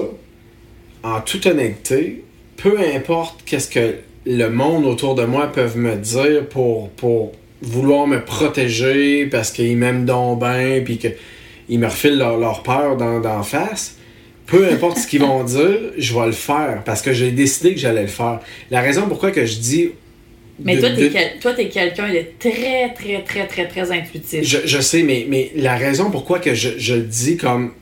[1.04, 2.24] en toute honnêteté,
[2.56, 3.94] peu importe qu'est-ce que
[4.26, 9.76] le monde autour de moi peuvent me dire pour, pour vouloir me protéger parce qu'ils
[9.76, 13.96] m'aiment donc bien puis qu'ils me refilent leur, leur peur dans, d'en face.
[14.46, 17.80] Peu importe ce qu'ils vont dire, je vais le faire parce que j'ai décidé que
[17.80, 18.40] j'allais le faire.
[18.70, 19.90] La raison pourquoi que je dis
[20.58, 20.90] Mais de- toi,
[21.54, 24.42] t'es de- quel- quelqu'un de très, très, très, très, très intuitif.
[24.42, 27.72] je, je sais, mais, mais la raison pourquoi que je, je le dis comme.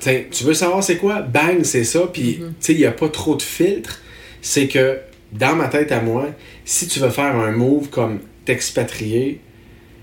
[0.00, 1.20] Tiens, tu veux savoir c'est quoi?
[1.22, 2.00] Bang, c'est ça.
[2.12, 4.00] Puis, tu sais, il n'y a pas trop de filtre.
[4.42, 4.98] C'est que,
[5.32, 6.26] dans ma tête à moi,
[6.64, 9.40] si tu veux faire un move comme t'expatrier,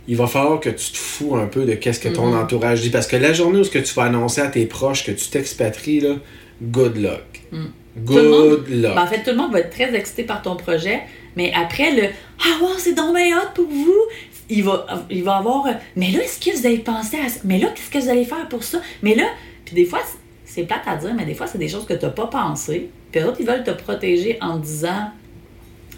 [0.07, 2.37] il va falloir que tu te fous un peu de qu'est-ce que ton Mhm.
[2.39, 2.89] entourage dit.
[2.89, 5.27] Parce que la journée où ce que tu vas annoncer à tes proches que tu
[5.29, 6.15] t'expatries, là,
[6.61, 7.21] good luck.
[7.51, 7.65] Mm.
[8.05, 8.95] Good monde- luck.
[8.95, 11.01] Ben, en fait, tout le monde va être très excité par ton projet,
[11.35, 12.07] mais après le
[12.43, 14.01] Ah, wow, c'est donc bien hot pour vous,
[14.49, 17.39] il va, il va avoir Mais là, est-ce que vous avez pensé à ça?
[17.45, 19.25] Mais là, qu'est-ce que vous allez faire pour ça Mais là,
[19.65, 19.99] puis des fois,
[20.45, 22.89] c'est- plate à dire, mais des fois, c'est des choses que tu n'as pas pensé.
[23.11, 25.09] Puis eux autres, ils veulent te protéger en disant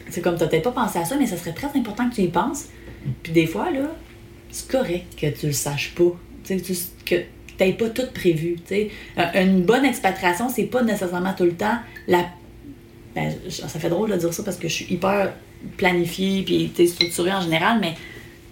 [0.09, 2.15] C'est comme tu n'as peut-être pas pensé à ça, mais ça serait très important que
[2.15, 2.65] tu y penses.
[3.23, 3.87] Puis des fois, là,
[4.51, 6.11] c'est correct que tu le saches pas.
[6.43, 7.25] Tu sais, tu- que tu
[7.63, 8.57] n'aies pas tout prévu.
[9.33, 12.25] Une bonne expatriation, c'est pas nécessairement tout le temps la.
[13.15, 15.33] Ben, ça fait drôle de dire ça parce que je suis hyper
[15.77, 17.95] planifiée puis structurée en général, mais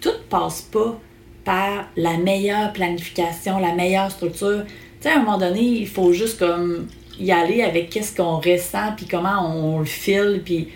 [0.00, 0.98] tout passe pas
[1.44, 4.64] par la meilleure planification, la meilleure structure.
[5.04, 6.86] Tu sais, à un moment donné, il faut juste comme
[7.20, 10.68] y aller avec qu'est-ce qu'on ressent puis comment on le file puis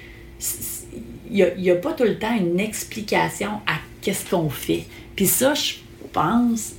[1.31, 4.85] il n'y a, pas tout le temps une explication à qu'est-ce qu'on fait.
[5.17, 5.77] Puis ça, je
[6.13, 6.75] pense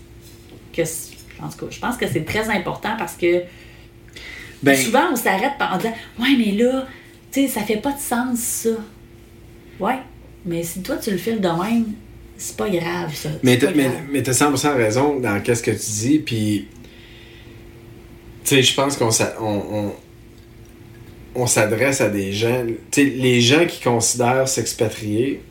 [0.72, 3.42] que c- en tout cas, je pense que c'est très important parce que
[4.62, 6.86] Ben- Souvent, on s'arrête en disant Ouais, mais là,
[7.32, 8.70] tu sais, ça fait pas de sens, ça.
[9.80, 9.98] Ouais,
[10.46, 11.86] mais si toi, tu le files de même,
[12.38, 13.30] c'est pas grave, ça.
[13.42, 13.96] Mais t'as pas mais, grave.
[14.12, 16.68] mais t'as 100% raison dans qu'est-ce que tu dis, puis
[18.50, 19.94] sais, je pense qu'on s'a- on, on,
[21.36, 25.42] on s'adresse à des gens, tu sais, les gens qui considèrent s'expatrier,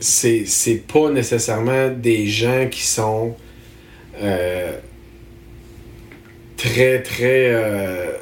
[0.00, 3.34] c'est c'est pas nécessairement des gens qui sont
[4.20, 4.78] euh,
[6.56, 8.13] très, très euh,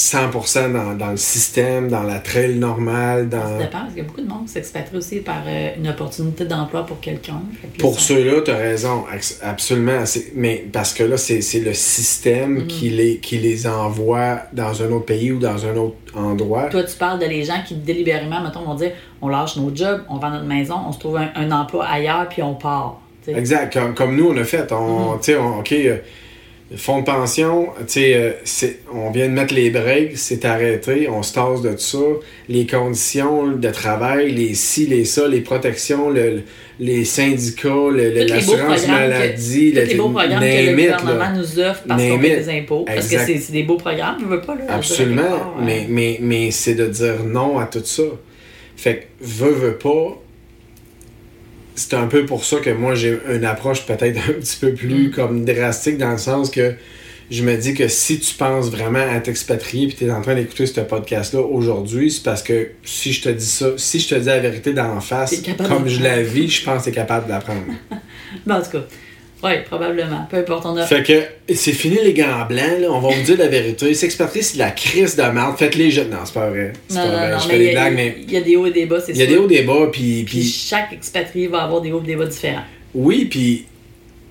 [0.00, 3.58] 100% dans, dans le système, dans la trail normale, Ça dans...
[3.58, 6.44] dépend, parce qu'il y a beaucoup de monde qui s'expatrie aussi par euh, une opportunité
[6.46, 7.42] d'emploi pour quelqu'un.
[7.78, 9.04] Pour ça- ceux-là, tu as raison,
[9.42, 10.02] absolument.
[10.34, 12.66] Mais parce que là, c'est le système Mhm.
[12.66, 16.64] qui, les, qui les envoie dans un autre pays ou dans un autre endroit.
[16.70, 20.02] Toi, tu parles de les gens qui délibérément, mettons, vont dire on lâche nos jobs,
[20.08, 23.00] on vend notre maison, on se trouve un, un emploi ailleurs, puis on part.
[23.28, 24.72] Exact, comme, comme nous, on a fait.
[24.72, 25.98] On, tu sais, on- OK, euh,
[26.76, 31.22] fonds de pension, tu sais, euh, on vient de mettre les breaks, c'est arrêté, on
[31.22, 31.98] se tasse de tout ça.
[32.48, 36.42] Les conditions de travail, les ci, les ça, les protections, le- le-
[36.78, 40.96] les syndicats, le- le- l'assurance maladie, que, tous les beaux programmes que le là.
[40.98, 42.22] gouvernement nous offre parce qu'on it.
[42.22, 42.84] des impôts.
[42.86, 44.54] Parce que c'est des beaux programmes, je veux pas.
[44.54, 48.04] Là, Absolument, mais, mais, mais c'est de dire non à tout ça.
[48.76, 50.22] Fait que, veux, veux pas,
[51.80, 55.08] c'est un peu pour ça que moi j'ai une approche peut-être un petit peu plus
[55.08, 55.10] Mm.
[55.12, 56.74] comme drastique dans le sens que
[57.30, 60.34] je me dis que si tu penses vraiment à t'expatrier puis tu es en train
[60.34, 64.14] d'écouter ce podcast-là aujourd'hui, c'est parce que si je te dis ça, si je te
[64.16, 67.26] dis la vérité d'en face, comme je la vis, je pense que tu es capable
[67.26, 67.62] de l'apprendre.
[68.46, 68.84] Mais en tout cas,
[69.42, 70.26] oui, probablement.
[70.30, 70.84] Peu importe, on a.
[70.86, 72.88] Fait que c'est fini les gants blancs, là.
[72.90, 73.94] on va vous dire la vérité.
[73.94, 75.56] C'est de la crise de merde.
[75.56, 76.10] Faites les jeunes.
[76.10, 76.72] Non, c'est pas vrai.
[76.88, 77.30] C'est Non, pas non, vrai.
[77.32, 79.00] non, je fais y des blagues, mais il y a des hauts et des bas,
[79.00, 81.90] c'est il y a des hauts, des bas, puis, Puis chaque expatrié va avoir des
[81.92, 82.64] hauts et des bas différents.
[82.94, 83.64] oui, puis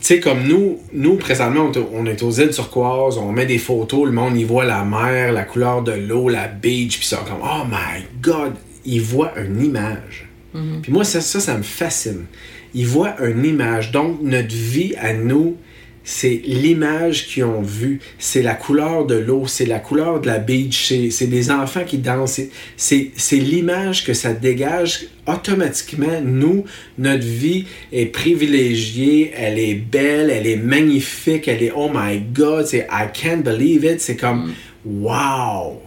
[0.01, 4.05] tu sais, comme nous, nous présentement, on est aux îles turquoises, on met des photos,
[4.05, 7.41] le monde, il voit la mer, la couleur de l'eau, la beach, puis ça, comme,
[7.43, 8.53] oh my god,
[8.85, 10.29] il voit une image.
[10.53, 10.79] Mhm.
[10.81, 12.25] Puis moi, ça, ça, ça me fascine.
[12.73, 13.91] Il voit une image.
[13.91, 15.57] Donc, notre vie à nous,
[16.03, 17.99] c'est l'image qu'ils ont vue.
[18.17, 21.97] C'est la couleur de l'eau, c'est la couleur de la beach, c'est des enfants qui
[21.99, 22.41] dansent.
[22.77, 26.19] c'est- l'image que ça dégage automatiquement.
[26.23, 26.63] Nous,
[26.97, 32.65] notre vie est privilégiée, elle est belle, elle est magnifique, elle est oh my god,
[32.65, 33.99] c'est I can't believe it.
[34.01, 34.53] C'est comme
[34.85, 35.79] wow.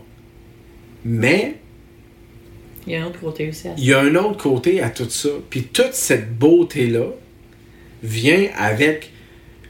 [1.04, 1.56] Mais
[2.86, 3.76] Il y a un autre côté aussi à ça.
[3.78, 5.28] il y a un autre côté à tout ça.
[5.50, 7.06] Puis toute cette beauté-là
[8.02, 9.12] vient avec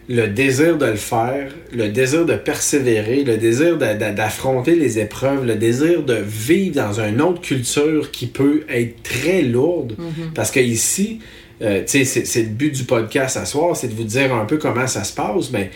[0.08, 5.54] le désir de le faire, le désir de persévérer, le désir d'affronter les épreuves, le
[5.54, 9.96] désir de vivre dans une autre culture qui peut être très lourde.
[10.34, 11.20] Parce que ici,
[11.62, 14.34] euh, tu sais, c'est c'est le but du podcast à soir, c'est de vous dire
[14.34, 15.50] un peu comment ça se passe.
[15.52, 15.70] Mais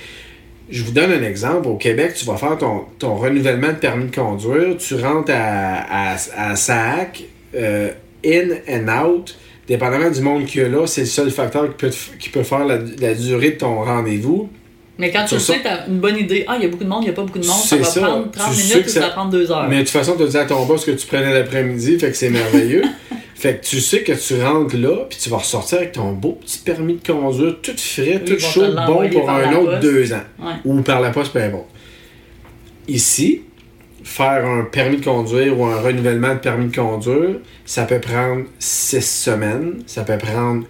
[0.70, 1.68] je vous donne un exemple.
[1.68, 4.76] Au Québec, tu vas faire ton, ton renouvellement de permis de conduire.
[4.78, 7.24] Tu rentres à, à, à SAC,
[7.54, 7.90] euh,
[8.24, 9.36] in and out.
[9.68, 12.42] Dépendamment du monde qu'il y a là, c'est le seul facteur qui peut, qui peut
[12.44, 14.48] faire la, la durée de ton rendez-vous.
[14.98, 16.44] Mais quand tu le sais, t'as une bonne idée.
[16.48, 17.76] Ah, il y a beaucoup de monde, il n'y a pas beaucoup de monde, ça
[17.76, 18.00] va ça.
[18.00, 19.66] prendre 30 Tu sais minutes ou ça ça- va prendre 2 heures.
[19.68, 22.10] Mais de toute façon, tu as dit à ton boss que tu prenais l'après-midi, fait
[22.10, 22.82] que c'est merveilleux.
[23.36, 26.38] fait que tu sais que tu rentres là, puis tu vas ressortir avec ton beau
[26.40, 29.82] petit permis de conduire, tout frais, tout chaud, bon pour un autre poste.
[29.82, 30.24] deux ans.
[30.38, 30.54] Ouais.
[30.64, 31.66] Ou par la poste, peu importe.
[32.88, 33.42] Ici,
[34.02, 38.46] faire un permis de conduire ou un renouvellement de permis de conduire, ça peut prendre
[38.58, 40.64] six semaines, ça peut prendre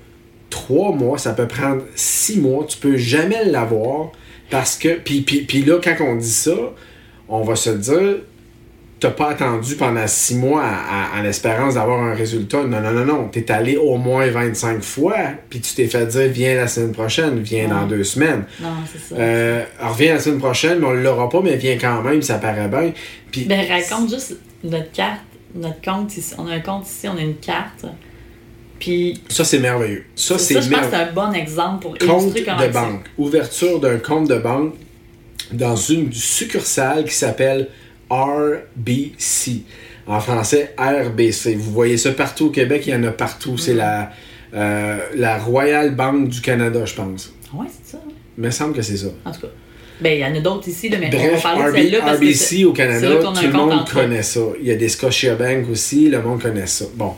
[0.50, 2.64] trois mois, ça peut prendre six mois.
[2.64, 4.10] Tu peux jamais l'avoir
[4.50, 4.98] parce que.
[4.98, 6.56] Puis, puis, puis là, quand on dit ça,
[7.28, 8.16] on va se dire.
[8.98, 10.64] T'as pas attendu pendant six mois
[11.14, 12.64] en espérance d'avoir un résultat.
[12.64, 13.28] Non, non, non, non.
[13.28, 15.16] T'es allé au moins 25 fois,
[15.50, 18.44] puis tu t'es fait dire viens la semaine prochaine, viens dans deux semaines.
[18.58, 19.20] Non, c'est ça.
[19.20, 22.68] Euh, reviens la semaine prochaine, mais on l'aura pas, mais viens quand même, ça paraît
[22.68, 22.92] bien.
[23.30, 25.20] Puis, Ben, raconte juste notre carte,
[25.54, 26.32] notre compte ici.
[26.38, 27.84] On a un compte ici, on a une carte.
[28.78, 30.04] Puis, ça, c'est merveilleux.
[30.14, 31.10] Ça, c'est ça, je pense que c'est merveilleux.
[31.10, 33.04] un bon exemple pour Compte illustrer comment de banque.
[33.18, 34.74] Ouverture d'un compte de banque
[35.52, 37.68] dans une succursale qui s'appelle
[38.10, 39.62] RBC.
[40.06, 41.54] En français, RBC.
[41.56, 43.58] Vous voyez ça partout au Québec, il y en a partout.
[43.58, 44.12] C'est la,
[44.54, 47.32] euh, la Royal Banque du Canada, je pense.
[47.52, 48.02] Ouais, c'est ça.
[48.38, 49.08] Il me semble que c'est ça.
[49.24, 49.48] En tout cas.
[50.00, 52.18] Ben, il y en a d'autres ici, là, mais on va parler de celle-là parce
[52.18, 54.40] que RBC c'est- au Canada, tout le monde connaît ça.
[54.60, 56.84] Il y a des Scotiabank aussi, le monde connaît ça.
[56.94, 57.14] Bon,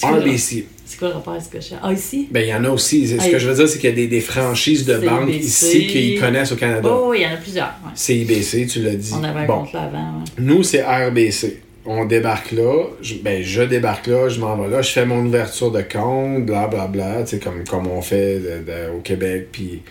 [0.00, 0.66] RBC.
[0.86, 2.28] C'est quoi le rapport que je Ah, ici?
[2.30, 3.08] Ben, il y en a aussi.
[3.08, 5.30] Ce Ah, que je veux dire, c'est qu'il y a des, des franchises de banques
[5.30, 6.88] ici qu'ils connaissent au Canada.
[6.92, 7.74] Oh, oui, il y en a plusieurs.
[7.84, 7.90] ouais.
[7.94, 9.12] CIBC, tu l'as dit.
[9.18, 9.98] On avait un bon, compte là avant.
[10.18, 10.24] ouais.
[10.38, 11.60] nous, c'est RBC.
[11.86, 12.84] On débarque là.
[13.02, 16.46] Je, ben, je débarque là, je m'en vais là, je fais mon ouverture de compte,
[16.46, 19.82] blablabla, tu sais, comme, comme on fait de- de- au Québec, puis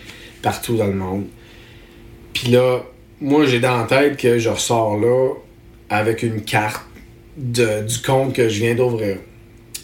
[0.42, 1.24] partout dans le monde.
[2.32, 2.80] Puis là,
[3.20, 5.34] moi, j'ai dans la tête que je ressors là
[5.88, 6.82] avec une carte
[7.36, 9.18] de, du compte que je viens d'ouvrir.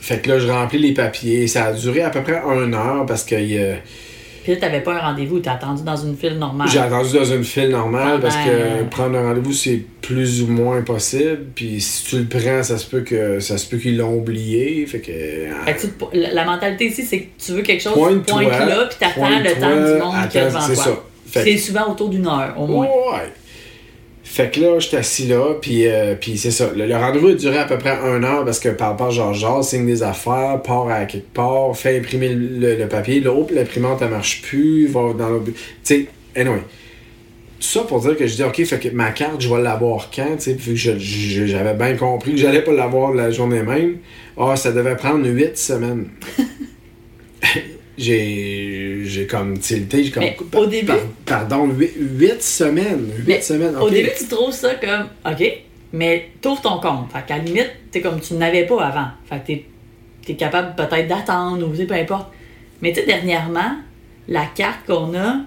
[0.00, 1.46] Fait que là, je remplis les papiers.
[1.46, 3.74] Ça a duré à peu près une heure parce que euh,
[4.42, 6.68] Puis là, t'avais pas un rendez-vous, t'as attendu dans une file normale.
[6.68, 10.80] j'ai attendu dans une file normale parce que prendre un rendez-vous, c'est plus ou moins
[10.82, 11.40] possible.
[11.54, 14.86] Puis si tu le prends, ça se peut que ça se peut qu'ils l'ont oublié.
[14.86, 15.12] Fait que.
[15.64, 18.48] Fait que tu te- la, mentalité ici, c'est que tu veux quelque chose, Pointe-toi, tu
[18.48, 21.06] pointes là, puis t'attends le temps du monde qui est devant c'est toi.
[21.26, 22.86] C'est souvent autour d'une heure, au moins.
[22.86, 23.32] Ouais.
[24.32, 26.70] Fait que là, j'étais assis là, puis, euh, puis c'est ça.
[26.72, 29.64] Le, rendez-vous a duré à peu près un heure parce que par rapport genre, genre,
[29.64, 33.18] signe des affaires, part à quelque part, fait imprimer le, le- papier.
[33.18, 35.46] L'autre, l'imprimante, elle marche plus, va dans l'autre.
[35.46, 36.60] Tu sais, anyway.
[37.58, 40.10] Tout ça pour dire que je dis, OK, fait que ma carte, je vais l'avoir
[40.14, 43.96] quand, tu sais, vu que j'avais bien compris que j'allais pas l'avoir la journée même.
[44.38, 46.06] Ah, ça devait prendre huit semaines.
[48.00, 50.22] j'ai, j'ai comme tilté, j'ai comme.
[50.22, 50.98] Mais au début- Par-
[51.48, 53.10] pardon, huit, semaines.
[53.26, 53.76] Huit semaines.
[53.76, 55.44] Au début, tu trouves ça comme, OK,
[55.92, 57.12] mais t'ouvres ton compte.
[57.12, 59.08] Fait qu'à la limite, t'es comme tu n'avais pas avant.
[59.28, 59.46] Fait que
[60.26, 62.28] t'es es capable peut-être d'attendre ou peu importe.
[62.82, 63.76] Mais tu sais, dernièrement,
[64.28, 65.38] la carte qu'on a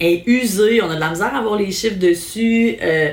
[0.00, 0.82] est usée.
[0.82, 2.76] On a de la misère à voir les chiffres dessus.
[2.82, 3.12] Euh,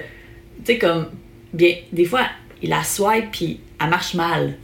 [0.66, 1.08] tu sais, comme,
[1.54, 2.22] bien, des fois,
[2.62, 4.56] il la swipe puis elle marche mal.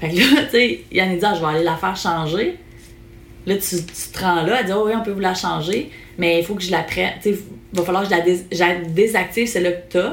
[0.00, 2.56] Fait que là, tu sais, Yann dit, Ah, je vais aller la faire changer.
[3.48, 5.90] Là, tu, tu te rends là, elle dit, oh oui, on peut vous la changer,
[6.18, 7.10] mais il faut que je la prenne.
[7.22, 7.38] Tu sais,
[7.72, 10.12] il va falloir que je la, dés- je la désactive, celle-là que t'as.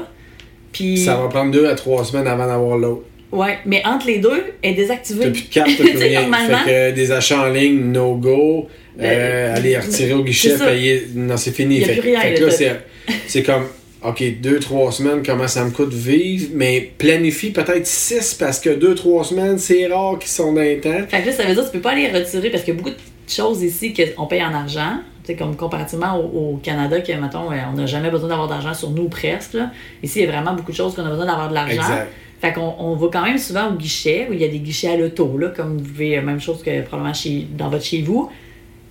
[0.72, 3.02] Puis, Ça va prendre deux à trois semaines avant d'avoir l'autre.
[3.32, 5.24] ouais, mais entre les deux, elle est désactivée.
[5.24, 6.22] T'as plus de carte, t'as Tu plus rien.
[6.22, 8.68] normalement- Fait que des achats en ligne, no go.
[8.98, 11.06] Euh, Ben, aller retirer au guichet, payer.
[11.14, 11.80] Non, c'est fini.
[11.82, 12.80] Fait, plus rien, fait que là, c'est,
[13.26, 13.64] c'est comme,
[14.02, 18.70] OK, deux, trois semaines, comment ça me coûte vivre, mais planifie peut-être six parce que
[18.70, 20.96] deux, trois semaines, c'est rare qu'ils sont dans les temps.
[21.08, 22.76] Fait que là, ça veut dire que tu peux pas les retirer parce qu'il y
[22.76, 22.96] a beaucoup de
[23.32, 24.98] choses ici qu'on paye en argent.
[25.36, 28.90] Comme comparativement au, au Canada, que, mettons, euh, on n'a jamais besoin d'avoir d'argent sur
[28.90, 29.54] nous presque.
[29.54, 29.72] là.
[30.00, 31.82] Ici, il y a vraiment beaucoup de choses qu'on a besoin d'avoir de l'argent.
[32.40, 34.92] Fait qu'on on va quand même souvent au guichet, où il y a des guichets
[34.92, 38.02] à l'auto, là, comme vous pouvez, euh, même chose que probablement chez, dans votre chez
[38.02, 38.30] vous.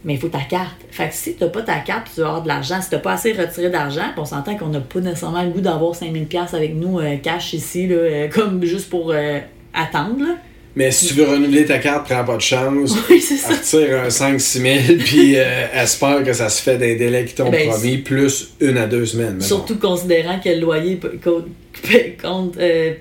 [0.05, 0.85] Mais il faut ta carte.
[0.91, 2.79] Fait que si t'as pas ta carte, tu vas avoir de l'argent.
[2.79, 5.93] Si t'as pas assez retiré d'argent, on s'entend qu'on n'a pas nécessairement le goût d'avoir
[5.93, 9.39] 5000$ piastres avec nous euh, cash ici, là, euh, comme juste pour euh,
[9.73, 10.23] attendre.
[10.23, 10.35] Là.
[10.75, 12.93] Mais si tu veux renouveler ta carte, prends pas de chance.
[13.09, 13.53] Oui, c'est ça.
[13.53, 17.49] Retire un 5-6 000, puis euh, espère que ça se fait des délais qui t'ont
[17.49, 19.39] Ben, promis, plus une à deux semaines.
[19.41, 20.99] Surtout considérant que le loyer
[22.21, 22.93] compte, euh,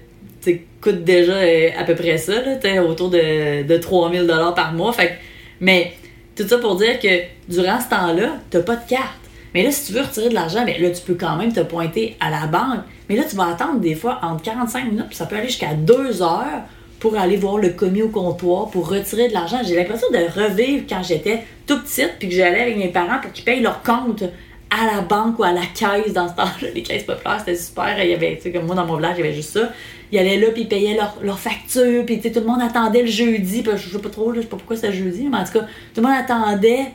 [0.81, 4.93] coûte déjà euh, à peu près ça, là, autour de, de 3000 par mois.
[4.93, 5.13] Fait, que-
[5.61, 5.93] mais
[6.37, 7.09] tout ça pour dire que
[7.49, 9.19] durant ce temps-là, t'as pas de carte.
[9.55, 11.61] Mais là, si tu veux retirer de l'argent, ben là, tu peux quand même te
[11.61, 12.81] pointer à la banque.
[13.09, 15.75] Mais là, tu vas attendre des fois entre 45 minutes, puis ça peut aller jusqu'à
[15.75, 16.63] 2 heures
[17.05, 19.59] pour aller voir le commis au comptoir pour retirer de l'argent.
[19.62, 23.31] J'ai l'impression de revivre quand j'étais tout petite, puis que j'allais avec mes parents pour
[23.31, 24.23] qu'ils payent leur compte
[24.71, 26.69] à la banque ou à la caisse dans ce temps-là.
[26.75, 28.03] Les caisses populaires, c'était super.
[28.03, 29.71] Il y avait, tu sais, comme moi, dans mon village, il y avait juste ça.
[30.12, 33.11] Ils allaient là, puis ils payaient leur, leur facture, puis tout le monde attendait le
[33.11, 33.61] jeudi.
[33.61, 35.67] Puis je sais pas trop, je sais pas pourquoi c'est jeudi, mais en tout cas,
[35.95, 36.87] tout le monde attendait.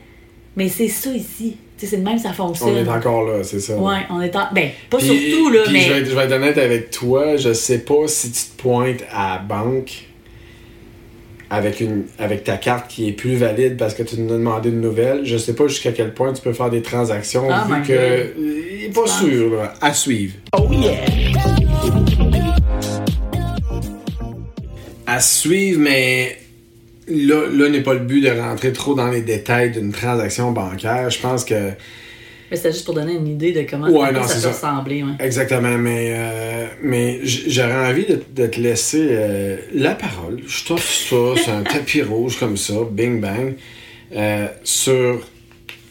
[0.56, 1.58] Mais c'est ça ici.
[1.80, 2.70] Tu sais, c'est de même que ça fonctionne.
[2.74, 3.74] On est encore là, c'est ça.
[3.78, 4.48] Ouais, on est en...
[4.54, 5.80] Ben, pas surtout, là, puis mais...
[5.82, 8.62] Je vais, être, je vais être honnête avec toi, je sais pas si tu te
[8.62, 9.92] pointes à la banque
[11.50, 14.70] avec, une, avec ta carte qui est plus valide parce que tu nous as demandé
[14.70, 15.22] une nouvelle.
[15.26, 17.88] Je sais pas jusqu'à quel point tu peux faire des transactions Ah, vu que.
[17.88, 17.98] God.
[17.98, 19.20] euh, Pas penses?
[19.20, 19.74] sûr, là.
[19.82, 20.34] À suivre.
[20.58, 21.06] Oh yeah.
[25.08, 26.38] À suivre, mais
[27.10, 31.10] là, là n'est pas le but de rentrer trop dans les détails d'une transaction bancaire.
[31.10, 31.72] Je pense que.
[32.52, 34.50] Mais c'était juste pour donner une idée de comment Ouais, non, ça peut ça.
[34.52, 35.04] ressembler.
[35.04, 35.12] Ouais.
[35.20, 40.42] Exactement, mais, euh, mais j'aurais envie de, de te laisser euh, la parole.
[40.48, 40.92] Je t'offre
[41.36, 43.54] ça, c'est un tapis rouge comme ça, bing bang,
[44.16, 45.22] euh, sur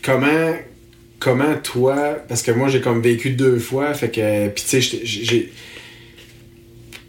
[0.03, 0.53] comment,
[1.21, 5.01] comment toi, parce que moi j'ai comme vécu deux fois, fait que, puis tu sais,
[5.05, 5.53] j'ai-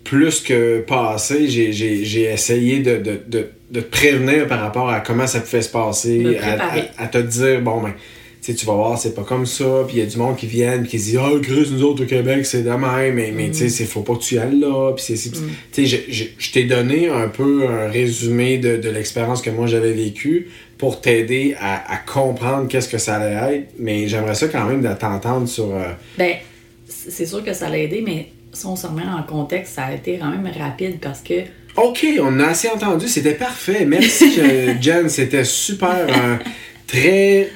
[0.04, 5.28] plus que passé, j'ai- essayé de, de, de, de te prévenir par rapport à comment
[5.28, 6.82] ça pouvait se passer, à, préparer.
[6.98, 7.94] à- à te dire, bon, ben,
[8.42, 10.48] tu tu vas voir, c'est pas comme ça, puis il y a du monde qui
[10.48, 13.32] viennent, puis qui se dit, ah, Chris, nous autres au Québec, c'est de même, mais,
[13.36, 15.16] mais tu sais, c'est- faut pas que tu y ailles là, puis c'est.
[15.18, 15.38] c'est- Tu
[15.72, 19.68] sais, je- je je t'ai donné un peu un résumé de, de l'expérience que moi
[19.68, 24.48] j'avais vécue pour t'aider à, à comprendre qu'est-ce que ça allait être, mais j'aimerais ça
[24.48, 25.76] quand même de t'entendre sur.
[25.76, 26.36] euh, Ben,
[26.88, 29.94] c'est sûr que ça l'a aidé, mais si on se remet en contexte, ça a
[29.94, 31.34] été quand même rapide parce que
[31.76, 33.86] Ok, on a assez entendu, c'était parfait.
[33.86, 36.06] Merci, euh, Jen, c'était super.
[36.10, 36.36] euh,
[36.88, 37.50] très.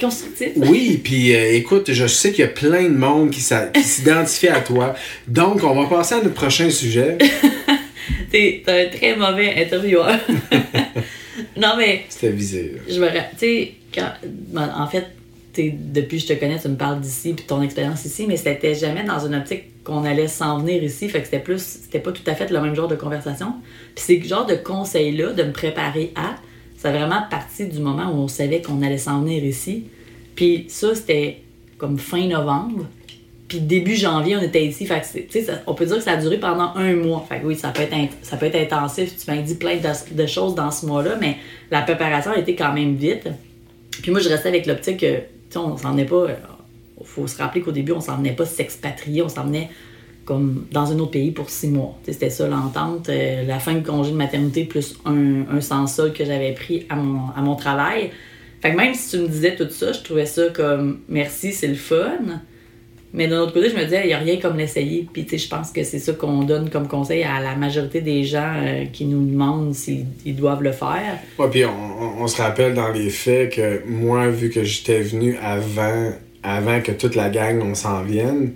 [0.00, 0.48] constructif.
[0.56, 3.82] Oui, puis euh, écoute, je sais qu'il y a plein de monde qui s'a- qui
[3.82, 4.94] s'identifie à toi.
[5.26, 7.18] Donc, on va passer à notre prochain sujet.
[8.30, 10.18] T'es un très mauvais intervieweur.
[11.56, 12.72] non, mais C'était visé.
[12.76, 12.80] là.
[12.94, 15.06] je me Tu sais, quand- ben, en fait,
[15.52, 18.36] t'es- depuis que je te connais, tu me parles d'ici, puis ton expérience ici, mais
[18.36, 21.08] c'était jamais dans une optique qu'on allait s'en venir ici.
[21.08, 23.54] Fait que c'était plus, c'était pas tout à fait le même genre de conversation.
[23.94, 26.34] Puis ces genre de conseils-là, de me préparer à,
[26.76, 29.84] c'est vraiment parti du moment où on savait qu'on allait s'en venir ici.
[30.34, 31.42] Puis ça, c'était
[31.78, 32.86] comme fin novembre.
[33.46, 34.86] Puis début janvier, on était ici.
[34.86, 37.24] Fait que ça- on peut dire que ça a duré pendant un mois.
[37.28, 39.16] Fait que oui, ça peut être, ça intensif.
[39.16, 41.36] Tu m'as dit plein de, choses dans ce mois-là, mais
[41.70, 43.28] la préparation a été quand même vite.
[44.02, 46.26] Puis moi, je restais avec l'optique que, tu sais, on s'en venait pas.
[47.04, 49.68] Faut se rappeler qu'au début, on s'en venait pas s'expatrier, on s'en venait
[50.24, 51.96] comme dans un autre pays pour six mois.
[52.04, 53.08] C'était ça l'entente.
[53.10, 56.84] euh, la fin de congé de maternité plus un, un sans solde que j'avais pris
[56.88, 58.10] à mon, à mon travail.
[58.60, 61.68] Fait que même si tu me disais tout ça, je trouvais ça comme merci, c'est
[61.68, 62.18] le fun.
[63.12, 65.06] Mais d'un autre côté, je me disais, il n'y a rien comme l'essayer.
[65.10, 68.00] Puis, tu sais, je pense que c'est ça qu'on donne comme conseil à la majorité
[68.02, 71.18] des gens euh, qui nous demandent s'ils ils doivent le faire.
[71.50, 75.36] Puis on, on- on se rappelle dans les faits que moi, vu que j'étais venu
[75.40, 76.10] avant,
[76.46, 78.52] avant que toute la gang, on s'en vienne,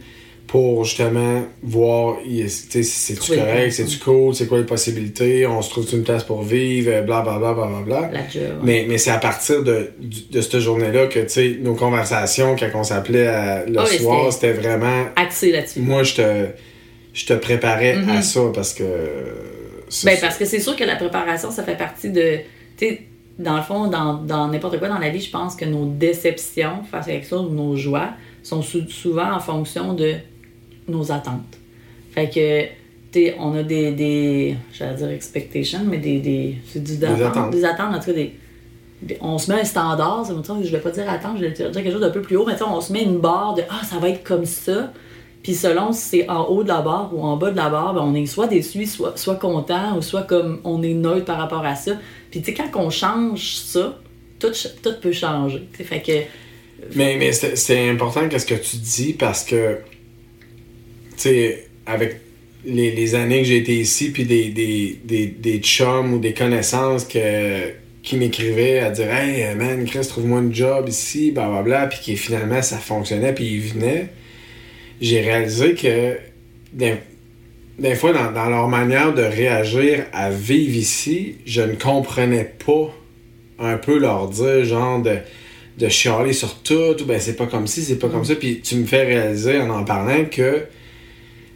[0.47, 2.17] pour justement voir,
[2.49, 6.43] c'est-tu une correct, c'est-tu cool, c'est quoi les possibilités, on se trouve une place pour
[6.43, 8.11] vivre, blablabla, blablabla.
[8.13, 8.59] La job.
[8.65, 11.21] Mais, mais c'est à partir de, de cette journée-là que,
[11.63, 13.27] nos conversations, quand on s'appelait
[13.67, 15.81] le Ah oui, soir, c'était- vraiment Axé là-dessus.
[15.81, 16.47] moi, je te,
[17.15, 18.23] je te préparais à Mhm.
[18.23, 18.85] ça parce que.
[19.89, 22.39] c'est Ben, parce que c'est sûr que la préparation, ça fait partie de.
[23.43, 26.83] Dans le fond, dans dans n'importe quoi dans la vie, je pense que nos déceptions
[26.91, 28.11] face à quelque chose ou nos joies
[28.43, 30.15] sont sou- souvent en fonction de
[30.89, 31.59] nos attentes.
[32.13, 32.65] Fait que,
[33.13, 33.93] tu sais, on a des.
[33.93, 36.19] des J'allais dire expectations, mais des.
[36.21, 37.51] des c'est du d'attente- attentes.
[37.51, 38.35] Des attentes, en tout cas, des.
[39.03, 41.45] des- On se met un standard, ça veut dire, je vais pas dire attente, je
[41.47, 43.19] vais dire quelque chose d'un peu plus haut, mais tu sais, on se met une
[43.19, 44.93] barre de Ah, ça va être comme ça.
[45.43, 47.95] Puis selon si c'est en haut de la barre ou en bas de la barre,
[47.95, 51.39] ben on est soit déçu, soit, soit content, ou soit comme on est neutre par
[51.39, 51.93] rapport à ça.
[52.31, 53.99] Puis tu sais, quand on change ça,
[54.39, 55.67] tout, tout peut changer.
[55.73, 56.97] Tu sais, fait que.
[56.97, 59.79] Mais, mais c'est c'est important qu'est-ce que tu dis parce que,
[61.13, 62.21] tu sais, avec
[62.65, 66.35] les, les années que j'ai été ici, puis des, des, des, des chums ou des
[66.35, 67.71] connaissances que,
[68.03, 72.61] qui m'écrivaient à dire Hey man, Chris, trouve-moi un job ici, blablabla, puis qui finalement
[72.61, 74.11] ça fonctionnait, puis ils venaient.
[75.01, 76.17] J'ai réalisé que
[76.73, 76.95] des,
[77.79, 82.95] des fois, dans, dans leur manière de réagir à vivre ici, je ne comprenais pas
[83.59, 85.17] un peu leur dire, genre, de
[85.79, 88.61] de chialer sur tout, ou ben c'est pas comme ci, c'est pas comme ça, puis
[88.61, 90.65] tu me fais réaliser en en parlant que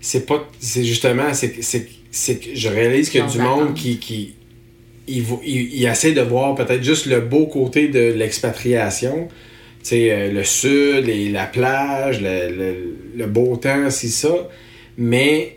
[0.01, 3.75] c'est pas, c'est justement, c'est c'est- c'est que je réalise qu'il y a du monde
[3.75, 4.35] qui, qui
[5.09, 9.29] il, il, il essaie de voir peut-être juste le beau côté de l'expatriation,
[9.83, 14.49] tu sais, euh, le sud, les- la plage, le, le- le beau temps, c'est ça,
[14.97, 15.57] mais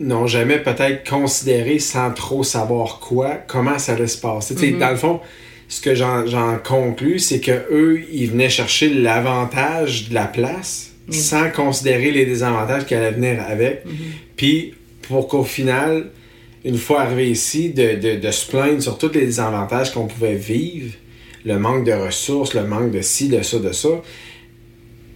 [0.00, 4.54] n'ont jamais peut-être considéré sans trop savoir quoi, comment ça allait se passer.
[4.54, 4.78] Mhm.
[4.78, 5.20] Dans le fond,
[5.68, 11.14] ce que j'en conclus, c'est que eux, ils venaient chercher l'avantage de la place Mhm.
[11.14, 13.82] sans considérer les désavantages qui allaient venir avec.
[14.36, 14.74] Puis,
[15.08, 16.10] pour qu'au final,
[16.66, 20.34] une fois arrivé ici, de, de, de se plaindre sur tous les désavantages qu'on pouvait
[20.34, 20.92] vivre,
[21.46, 23.88] le manque de ressources, le manque de ci, de ça, de ça,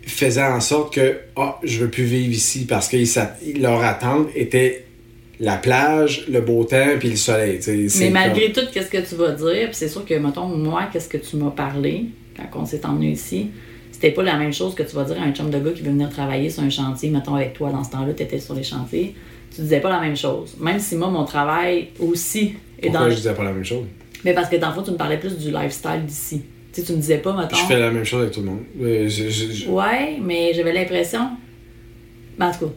[0.07, 2.97] faisait en sorte que, ah, je veux plus vivre ici parce que
[3.61, 4.85] leur attente était
[5.41, 7.61] la plage, le beau temps puis le soleil.
[7.99, 9.67] Mais malgré comme- tout, qu'est-ce que tu vas dire?
[9.69, 12.07] Puis c'est sûr que, mettons, moi, qu'est-ce que tu m'as parlé
[12.53, 13.49] quand on s'est emmené ici?
[13.91, 15.83] C'était pas la même chose que tu vas dire à un chum de gars qui
[15.83, 18.55] veut venir travailler sur un chantier, mettons avec toi dans ce temps-là, tu étais sur
[18.55, 19.15] les chantiers.
[19.55, 20.57] Tu disais pas la même chose.
[20.59, 23.11] Même si moi, mon travail aussi est Pourquoi dans.
[23.11, 23.85] je disais pas la même chose?
[24.25, 26.43] Mais parce que dans le fond, tu me parlais plus du lifestyle d'ici.
[26.73, 27.57] Tu sais, tu me disais pas, mettons.
[27.57, 28.63] Je fais la même chose avec tout le monde.
[28.81, 31.29] Euh, je- je- je- Ouais, mais j'avais l'impression.
[32.39, 32.73] Ben, en tout cas,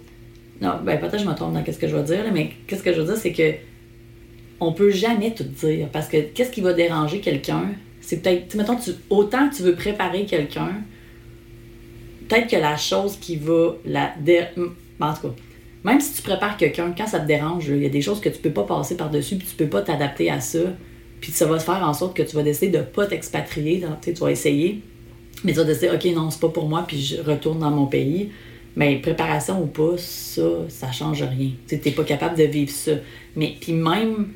[0.62, 2.52] non, ben peut-être que je me trompe dans qu'est-ce que je vais dire, là, mais
[2.68, 3.54] qu'est-ce que je veux dire, c'est que
[4.60, 5.88] on peut jamais tout dire.
[5.92, 7.70] Parce que qu'est-ce qui va déranger quelqu'un?
[8.02, 10.74] C'est peut-être, tu mettons, tu, autant tu veux préparer quelqu'un,
[12.28, 14.14] peut-être que la chose qui va la.
[14.20, 15.34] dé- ben, en tout cas,
[15.84, 18.30] même si tu prépares quelqu'un, quand ça te dérange, il y a des choses que
[18.30, 20.60] tu peux pas passer par-dessus, puis tu peux pas t'adapter à ça.
[21.26, 23.84] Puis ça va faire en sorte que tu vas décider de pas t'expatrier.
[24.04, 24.82] tu vas essayer,
[25.44, 27.88] mais tu vas décider, OK, non, c'est pas pour moi, puis je retourne dans mon
[27.88, 28.30] pays.
[28.76, 31.50] Mais préparation ou pas, ça, ça change rien.
[31.68, 32.92] Tu n'es pas capable de vivre ça.
[33.36, 34.28] Mais puis même,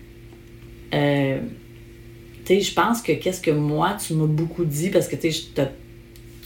[0.95, 1.39] euh,
[2.43, 5.31] tu sais, je pense que qu'est-ce que moi, tu m'as beaucoup dit, parce que tu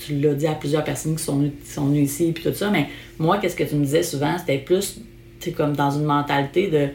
[0.09, 1.37] l'as dit à plusieurs personnes qui sont
[1.85, 4.99] venues, ici, puis tout ça, mais moi, qu'est-ce que tu me disais souvent, c'était plus,
[5.39, 6.89] tu comme dans une mentalité de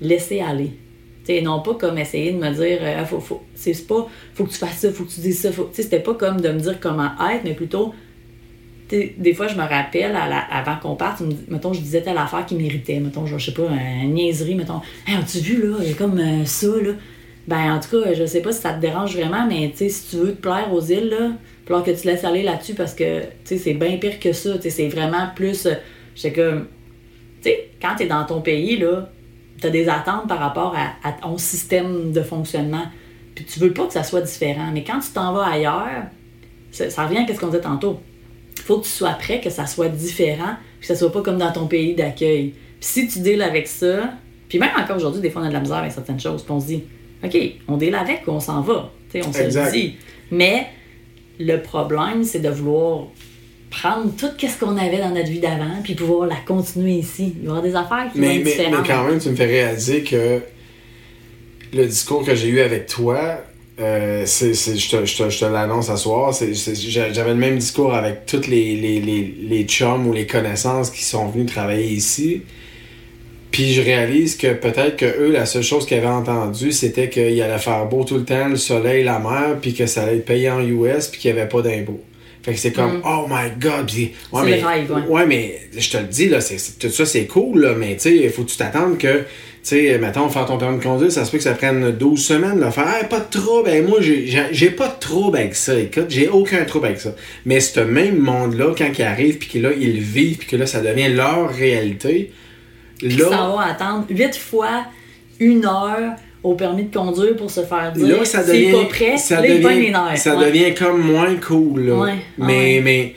[0.00, 0.72] laisser aller.
[1.24, 4.50] Sais, non pas comme essayer de me dire, Ah, faut, faut, c'est pas, faut que
[4.50, 5.52] tu fasses ça, faut que tu dises ça.
[5.52, 5.68] Faut...
[5.72, 7.94] Sais, c'était pas comme de me dire comment être, mais plutôt,
[8.90, 12.54] sais, des fois, je me rappelle, avant qu'on parte, mettons, je disais telle affaire qui
[12.54, 13.68] m'irritait, mettons, je sais pas,
[14.02, 16.92] une niaiserie, mettons, hey, as-tu vu, là, comme euh, ça, là.
[17.48, 19.88] Ben, en tout cas, je sais pas si ça te dérange vraiment, mais tu sais,
[19.88, 21.32] si tu veux te plaire aux îles, là,
[21.66, 24.54] falloir que tu laisses aller là-dessus parce que, tu sais, c'est bien pire que ça.
[24.56, 25.66] Tu sais, c'est vraiment plus.
[25.66, 25.74] euh,
[26.14, 26.66] J'étais comme.
[27.42, 29.10] Tu sais, quand t'es dans ton pays, là,
[29.60, 32.84] t'as des attentes par rapport à, à ton système de fonctionnement.
[33.34, 34.70] Puis tu veux pas que ça soit différent.
[34.72, 36.04] Mais quand tu t'en vas ailleurs,
[36.70, 38.00] ça, ça revient à ce qu'on disait tantôt.
[38.64, 41.38] faut que tu sois prêt, que ça soit différent, puis que ça soit pas comme
[41.38, 42.54] dans ton pays d'accueil.
[42.80, 44.14] Puis si tu deals avec ça,
[44.48, 46.52] puis même encore aujourd'hui, des fois, on a de la misère avec certaines choses, puis
[46.52, 46.82] on se dit,
[47.22, 47.36] OK,
[47.68, 48.90] on deal avec ou on s'en va?
[49.12, 49.66] Tu sais, on se Exact.
[49.66, 49.96] le dit.
[50.30, 50.66] Mais
[51.38, 53.06] le problème, c'est de vouloir
[53.70, 57.34] prendre tout ce qu'on avait dans notre vie d'avant, puis pouvoir la continuer ici.
[57.40, 59.36] Il y aura des affaires qui vont Mais, être mais, mais quand même, tu me
[59.36, 60.40] fais réaliser que
[61.72, 63.44] le discours que j'ai eu avec toi,
[63.80, 67.12] euh, c'est, c'est- je te, je te- je te l'annonce ce soir, c'est, c'est- j'a-
[67.12, 71.04] j'avais le même discours avec toutes les, les, les, les chums ou les connaissances qui
[71.04, 72.42] sont venus travailler ici.
[73.52, 77.40] Puis je réalise que peut-être que eux, la seule chose qu'ils avaient entendue, c'était qu'il
[77.40, 80.24] allait faire beau tout le temps, le soleil, la mer, puis que ça allait être
[80.26, 82.00] payé en US, puis qu'il n'y avait pas d'impôts.
[82.42, 83.02] Fait que c'est comme, Mm.
[83.04, 85.02] oh my god, puis, ouais, mais, rêve, ouais.
[85.08, 86.38] ouais, mais je te le dis, là,
[86.78, 89.24] tout ça c'est cool, là, mais tu sais, il faut que tu t'attendes que, tu
[89.62, 92.58] sais, mettons, faire ton permis de conduire, ça se peut que ça prenne 12 semaines,
[92.58, 96.06] là, faire, Hey, pas de trouble, ben, moi, j'ai, pas de trouble avec ça, écoute,
[96.08, 97.14] j'ai aucun trouble avec ça.
[97.44, 100.64] Mais ce même monde-là, quand il arrive, puis que là, ils vivent, puis que là,
[100.66, 102.32] ça devient leur réalité,
[103.02, 104.86] là, ça va attendre huit fois
[105.40, 108.72] une heure au permis de conduire pour se faire dire Là, ça c'est devient.
[108.72, 110.16] pas prêt, ça là, devient, nerfs.
[110.18, 110.46] ça Ouais.
[110.46, 111.94] devient comme moins cool, là.
[111.96, 112.80] Ouais, mais, ouais.
[112.82, 113.14] mais.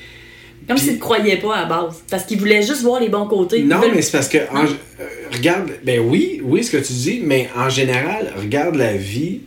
[0.68, 2.04] Comme s'ils ne croyaient pas à la base.
[2.10, 3.64] Parce qu'ils voulaient juste voir les bons côtés.
[3.64, 4.38] Non, veulent- mais c'est parce que.
[4.38, 8.94] en- euh, regarde, ben oui, oui, ce que tu dis, mais en général, regarde la
[8.94, 9.42] vie.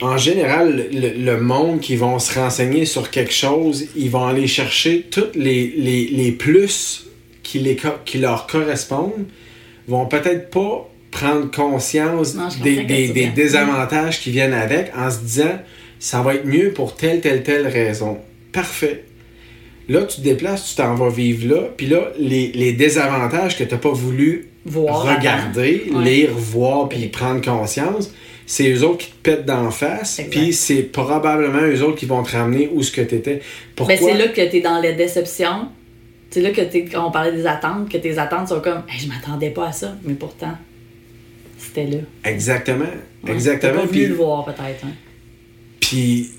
[0.00, 4.48] En général, le, le monde qui vont se renseigner sur quelque chose, ils vont aller
[4.48, 7.06] chercher tous les, les, les plus
[7.44, 9.26] qui, les, qui leur correspondent,
[9.86, 10.90] vont peut-être pas
[11.22, 15.58] prendre conscience Non, des, désavantages qui viennent avec en se disant
[15.98, 18.18] ça va être mieux pour telle, telle, telle raison.
[18.52, 19.04] Parfait.
[19.88, 23.64] Là, tu te déplaces, tu t'en vas vivre là, puis là, les, les désavantages que
[23.64, 25.90] tu n'as pas voulu Voir regarder.
[25.92, 26.04] Ouais.
[26.04, 28.12] lire, voir, puis prendre conscience,
[28.46, 32.22] c'est eux autres qui te pètent d'en face, puis c'est probablement eux autres qui vont
[32.22, 33.40] te ramener où ce que tu étais.
[33.74, 33.96] Pourquoi?
[33.96, 35.68] Ben, c'est là que tu es dans la déception.
[36.30, 39.00] C'est là que t'es- quand on parlait des attentes, que tes attentes sont comme Hey,
[39.00, 40.56] je m'attendais pas à ça, mais pourtant,
[41.64, 41.98] c'était là.
[42.24, 42.84] Exactement.
[43.24, 43.32] Ouais.
[43.32, 43.80] Exactement.
[43.82, 44.84] Pas Puis- voulu le voir peut-être.
[44.84, 44.92] hein.
[45.80, 46.30] Puis,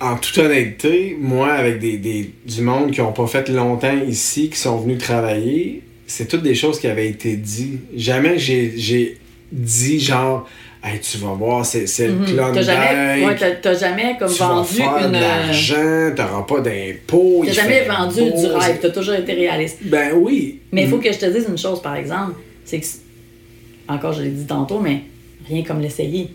[0.00, 4.50] en toute honnêteté, moi, avec des, des- du monde qui n'ont pas fait longtemps ici,
[4.50, 7.80] qui sont venus travailler, c'est toutes des choses qui avaient été dites.
[7.96, 9.18] Jamais j'ai j'ai
[9.52, 10.46] dit genre,
[10.82, 12.24] hey, tu vas voir, c'est c'est le Mhm.
[12.26, 15.12] Klondike, T'as jamais, ouais, t'as- t'as jamais comme tu vas vendu faire une.
[15.12, 17.42] l'argent, t'auras pas d'impôts.
[17.46, 19.78] T'as jamais vendu beau, du rêve, t'as toujours été réaliste.
[19.82, 20.60] Ben oui.
[20.72, 22.32] Mais il faut que je te dise une chose, par exemple,
[22.64, 22.86] c'est que,
[23.88, 25.00] encore je l'ai dit tantôt, mais
[25.48, 26.26] rien comme l'essayer.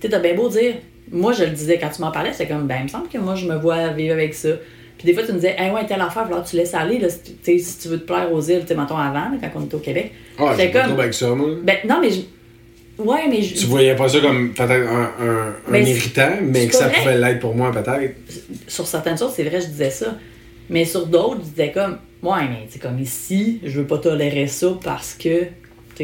[0.00, 0.74] Tu sais, t'as bien beau dire,
[1.10, 3.18] moi je le disais quand tu m'en parlais, c'est comme, ben, il me semble que
[3.18, 4.50] moi je me vois vivre avec ça.
[4.98, 7.10] Puis des fois, tu me disais, hey, ouais, telle affaire, alors tu laisses aller, là,
[7.10, 9.28] si, tu- tu sais, si tu veux te plaire aux îles, tu sais, mettons avant,
[9.28, 10.10] là, quand on était au Québec.
[10.38, 11.48] Ah, pas de comme- avec ça, moi.
[11.62, 12.20] Ben, non, mais je.
[13.02, 13.56] Ouais, mais je.
[13.56, 17.00] Tu voyais pas ça comme peut-être un, un, Ben, irritant, mais que ça correct.
[17.00, 18.14] pouvait l'être pour moi, peut-être.
[18.68, 20.16] sur certaines choses, c'est vrai, je disais ça.
[20.70, 24.46] Mais sur d'autres, je disais comme, ouais, mais c'est comme ici, je veux pas tolérer
[24.46, 25.44] ça parce que,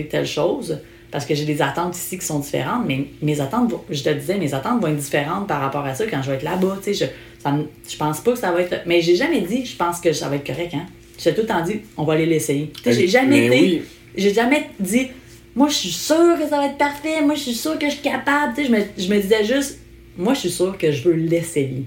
[0.01, 0.79] telle chose.
[1.11, 4.39] Parce que j'ai des attentes ici qui sont différentes, mais mes attentes, je te disais,
[4.39, 6.79] mes attentes vont être différentes par rapport à ça quand je vais être là-bas.
[6.83, 7.55] Tu sais, je, ça
[7.87, 8.83] je pense pas que ça va être.
[8.87, 10.87] Mais j'ai jamais dit, je pense que ça va être correct, hein.
[11.19, 12.73] J'ai tout le temps dit, on va aller l'essayer.
[12.75, 13.61] Tu sais, j'ai jamais Mais été.
[13.61, 13.83] oui.
[14.17, 15.09] J'ai jamais dit,
[15.55, 17.93] moi, je suis sûre que ça va être parfait, moi, je suis sûre que je
[17.93, 18.55] suis capable.
[18.57, 19.81] Tu sais, je me, je me disais juste,
[20.17, 21.85] moi, je suis sûre que je veux l'essayer.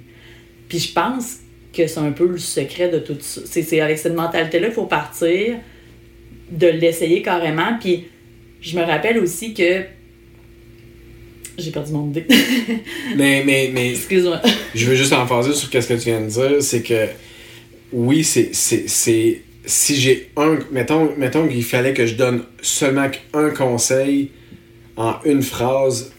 [0.70, 1.38] Puis je pense
[1.74, 3.42] que c'est un peu le secret de tout ça.
[3.46, 5.56] C'est, c'est avec cette mentalité-là qu'il faut partir,
[6.52, 7.78] de l'essayer carrément.
[7.80, 8.06] Puis
[8.62, 9.84] je me rappelle aussi que.
[11.58, 12.26] J'ai perdu mon idée.
[13.16, 14.42] Mais, mais, mais Excuse-moi.
[14.74, 17.08] je veux juste emphaser sur ce que tu viens de dire, c'est que
[17.94, 18.50] oui, c'est.
[18.54, 20.60] si j'ai un.
[20.72, 24.32] Mettons, mettons qu'il fallait que je donne seulement un conseil
[24.98, 26.12] en une phrase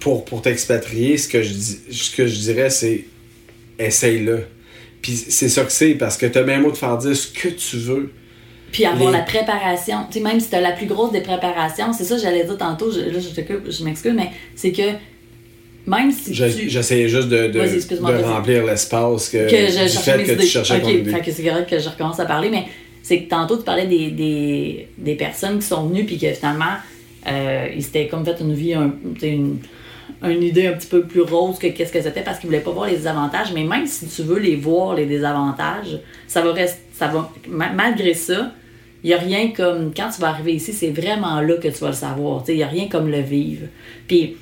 [0.00, 3.04] pour, pour t'expatrier, ce que je ce que je dirais, c'est
[3.78, 4.44] essaye-le.
[5.02, 7.48] Puis c'est ça que c'est, parce que t'as bien mot de faire dire ce que
[7.48, 8.12] tu veux.
[8.74, 9.98] Puis avoir Les- la préparation.
[10.10, 12.44] Tu sais, même si tu as la plus grosse des préparations, c'est ça que j'allais
[12.44, 14.82] dire tantôt, je, là, je, je m'excuse, mais c'est que
[15.86, 16.34] même si tu.
[16.68, 20.32] J'essayais juste de, de, de remplir l'espace que, que je du cherchais fait mes que
[20.32, 20.42] idées.
[20.44, 21.10] tu cherchais ton Ok, idée.
[21.10, 22.64] fait que c'est correct que je recommence à parler, mais
[23.02, 26.74] c'est que tantôt tu parlais des, des, des personnes qui sont venues puis que finalement
[27.28, 29.58] euh, ils s'étaient comme fait une vie, un, une,
[30.22, 32.70] une idée un petit peu plus rose que qu'est-ce que c'était parce qu'ils voulaient pas
[32.70, 33.52] voir les désavantages.
[33.54, 37.72] Mais même si tu veux les voir, les désavantages, ça va rester, ça va, ma-
[37.72, 38.52] malgré ça,
[39.04, 39.92] Il n'y a rien comme.
[39.94, 42.42] Quand tu vas arriver ici, c'est vraiment là que tu vas le savoir.
[42.48, 43.66] Il n'y a rien comme le vivre.
[44.08, 44.36] Puis, tu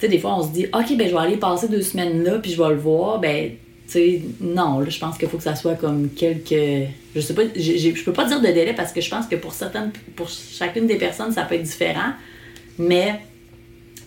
[0.00, 2.40] sais, des fois, on se dit, OK, ben, je vais aller passer deux semaines là,
[2.40, 3.20] puis je vais le voir.
[3.20, 3.52] Ben,
[3.86, 6.88] tu sais, non, là, je pense qu'il faut que ça soit comme quelques.
[7.14, 9.52] Je sais pas, je peux pas dire de délai parce que je pense que pour
[9.54, 12.12] certaines, pour chacune des personnes, ça peut être différent.
[12.78, 13.20] Mais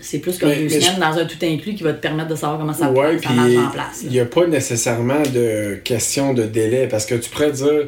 [0.01, 2.60] c'est plus deux mais semaines dans un tout inclus qui va te permettre de savoir
[2.60, 4.01] comment ça, ouais, ça puis marche en place.
[4.04, 7.88] il n'y a pas nécessairement de question de délai parce que tu pourrais dire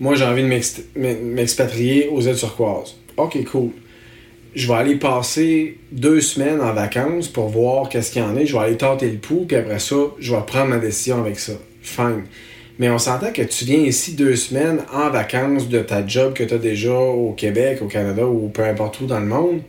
[0.00, 2.96] moi j'ai envie de m'expatrier aux îles turquoises.
[3.16, 3.70] Ok, cool.
[4.54, 8.44] Je vais aller passer deux semaines en vacances pour voir qu'est-ce qu'il y en a.
[8.44, 11.38] Je vais aller tenter le pouls, puis après ça, je vais prendre ma décision avec
[11.38, 11.52] ça.
[11.82, 12.24] Fine.
[12.78, 16.44] Mais on s'entend que tu viens ici deux semaines en vacances de ta job que
[16.44, 19.60] tu as déjà au Québec, au Canada ou peu importe où dans le monde.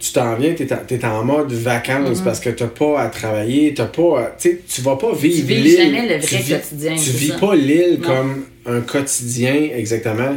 [0.00, 3.86] Tu t'en viens, tu es, en mode vacances parce que tu pas à travailler, t'as
[3.86, 5.76] pas tu sais, tu vas pas vivre vis l'île.
[5.76, 7.38] jamais le vrai Tu vis- quotidien, Tu vis ça.
[7.38, 10.36] pas l'île comme un quotidien exactement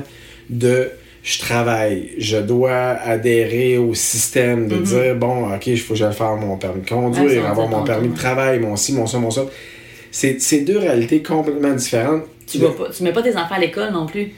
[0.49, 0.89] de
[1.24, 4.84] je travaille, je dois adhérer au système de Mhm.
[4.84, 8.08] dire bon, ok, il faut que j'aille faire mon permis de conduire, avoir mon permis
[8.10, 9.45] de travail, mon ci, mon ça, mon ça.
[10.12, 12.24] C'est c'est deux réalités complètement différentes.
[12.45, 14.32] Tu vas pas, tu mets pas tes enfants à l'école non plus.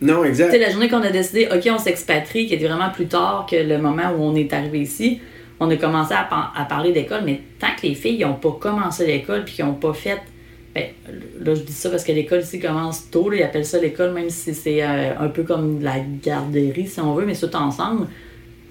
[0.00, 0.58] Non, Tu sais, exact.
[0.58, 3.78] la journée qu'on a décidé, OK, on s'expatrie, qui était vraiment plus tard que le
[3.78, 5.20] moment où on est arrivé ici,
[5.58, 9.44] on a commencé à, parler d'école, mais tant que les filles n'ont pas commencé l'école
[9.44, 10.20] puis qu'ils n'ont pas fait.
[10.74, 10.86] Ben,
[11.40, 14.12] là, je dis ça parce que l'école ici commence tôt, là, ils appellent ça l'école,
[14.12, 18.06] même si c'est euh, un peu comme la garderie, si on veut, mais tout ensemble.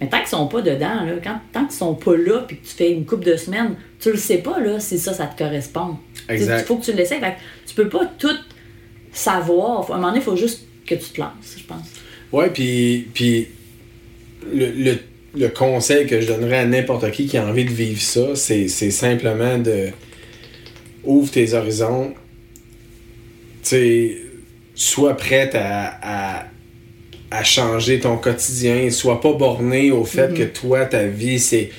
[0.01, 2.65] Mais tant qu'ils sont pas dedans, là, quand, tant qu'ils sont pas là puis que
[2.65, 5.37] tu fais une couple de semaines, tu le sais pas là, si ça, ça te
[5.37, 5.97] correspond.
[6.29, 6.61] Exact.
[6.61, 7.19] Il faut que tu l'essayes.
[7.67, 8.29] Tu peux pas tout
[9.11, 9.91] savoir.
[9.91, 11.87] À un moment donné, il faut juste que tu te lances, je pense.
[12.31, 13.47] Ouais, puis, puis
[14.51, 14.97] le, le,
[15.35, 18.67] le conseil que je donnerais à n'importe qui qui a envie de vivre ça, c'est,
[18.67, 19.89] c'est simplement de
[21.03, 22.13] ouvre tes horizons.
[24.75, 26.45] Sois prête à, à,
[27.31, 28.89] à changer ton quotidien.
[28.89, 31.69] Sois pas borné au fait que toi, ta vie, c'est.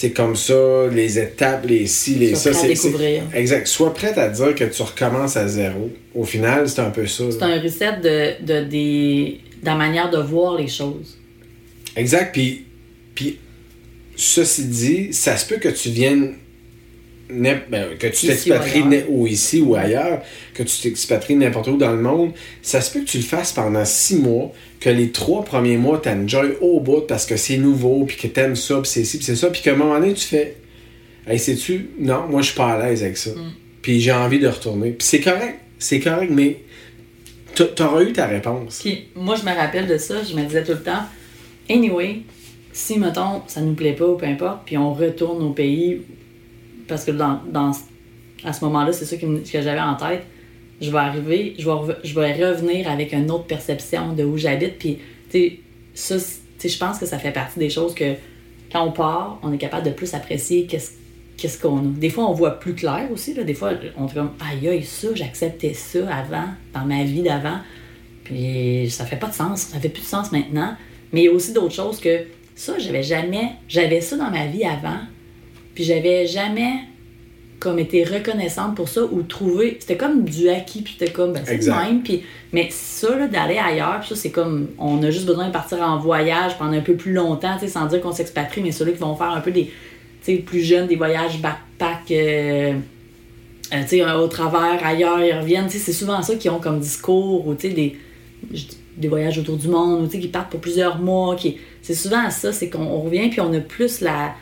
[0.00, 2.60] C'est comme ça, les étapes, les ci, les Sois ça.
[2.60, 3.22] prêt à découvrir.
[3.34, 3.66] exact.
[3.66, 5.90] Sois prête à dire que tu recommences à zéro.
[6.14, 7.24] Au final, c'est un peu ça.
[7.32, 11.18] C'est un reset de, de, des, de la manière de voir les choses.
[11.96, 12.32] Exact.
[12.32, 12.64] Puis,
[13.16, 13.38] puis
[14.14, 16.34] ceci dit, ça se peut que tu viennes.
[17.30, 20.22] Ben, que tu ou t'expatries ou ici ou ailleurs,
[20.54, 23.52] que tu t'expatries n'importe où dans le monde, ça se peut que tu le fasses
[23.52, 28.04] pendant six mois, que les trois premiers mois, t'enjoy au bout parce que c'est nouveau,
[28.06, 30.14] puis que t'aimes ça, puis c'est ci, puis c'est ça, puis qu'à un moment donné,
[30.14, 30.56] tu fais
[31.26, 33.30] Hey, sais-tu, non, moi je suis pas à l'aise avec ça.
[33.30, 33.52] Mm.
[33.82, 34.92] Puis j'ai envie de retourner.
[34.92, 36.60] Puis c'est correct, c'est correct, mais
[37.54, 38.78] t'a- t'auras eu ta réponse.
[38.82, 41.02] Puis moi, je me rappelle de ça, je me disais tout le temps,
[41.68, 42.20] anyway,
[42.72, 46.00] si, mettons, ça nous plaît pas ou peu importe, puis on retourne au pays,
[46.88, 47.72] parce que dans, dans,
[48.44, 50.24] à ce moment-là, c'est ça qui me- que j'avais en tête,
[50.80, 54.78] je vais arriver, je vais, je vais revenir avec une autre perception de où j'habite,
[54.78, 54.98] puis,
[55.30, 55.58] tu
[55.94, 56.18] sais,
[56.64, 58.14] je pense que ça fait partie des choses que,
[58.72, 60.92] quand on part, on est capable de plus apprécier qu'est-ce
[61.36, 61.82] qu'est-ce qu'on a.
[61.96, 63.32] Des fois, on voit plus clair aussi.
[63.32, 63.44] Là.
[63.44, 67.58] Des fois, on est comme, aïe, aïe, ça, j'acceptais ça avant, dans ma vie d'avant.
[68.24, 69.60] Puis ça fait pas de sens.
[69.60, 70.74] Ça fait plus de sens maintenant.
[71.12, 72.24] Mais il y a aussi d'autres choses que
[72.56, 73.52] ça, j'avais jamais.
[73.68, 74.98] J'avais ça dans ma vie avant.
[75.78, 76.72] Puis j'avais jamais
[77.60, 79.76] comme été reconnaissante pour ça ou trouvé.
[79.78, 82.02] C'était comme du acquis, puis c'était comme, ben, c'est le même.
[82.02, 85.52] Puis, mais ça, là, d'aller ailleurs, puis ça, c'est comme, on a juste besoin de
[85.52, 88.72] partir en voyage pendant un peu plus longtemps, tu sais, sans dire qu'on s'expatrie, mais
[88.72, 89.72] ceux-là qui vont faire un peu des, tu
[90.22, 92.72] sais, plus jeunes, des voyages backpack, euh,
[93.72, 96.58] euh, tu sais, au travers, ailleurs, ils reviennent, tu sais, c'est souvent ça qu'ils ont
[96.58, 97.96] comme discours, ou tu sais, des,
[98.96, 101.94] des voyages autour du monde, ou tu sais, qui partent pour plusieurs mois, qui, c'est
[101.94, 104.34] souvent ça, c'est qu'on on revient, puis on a plus la,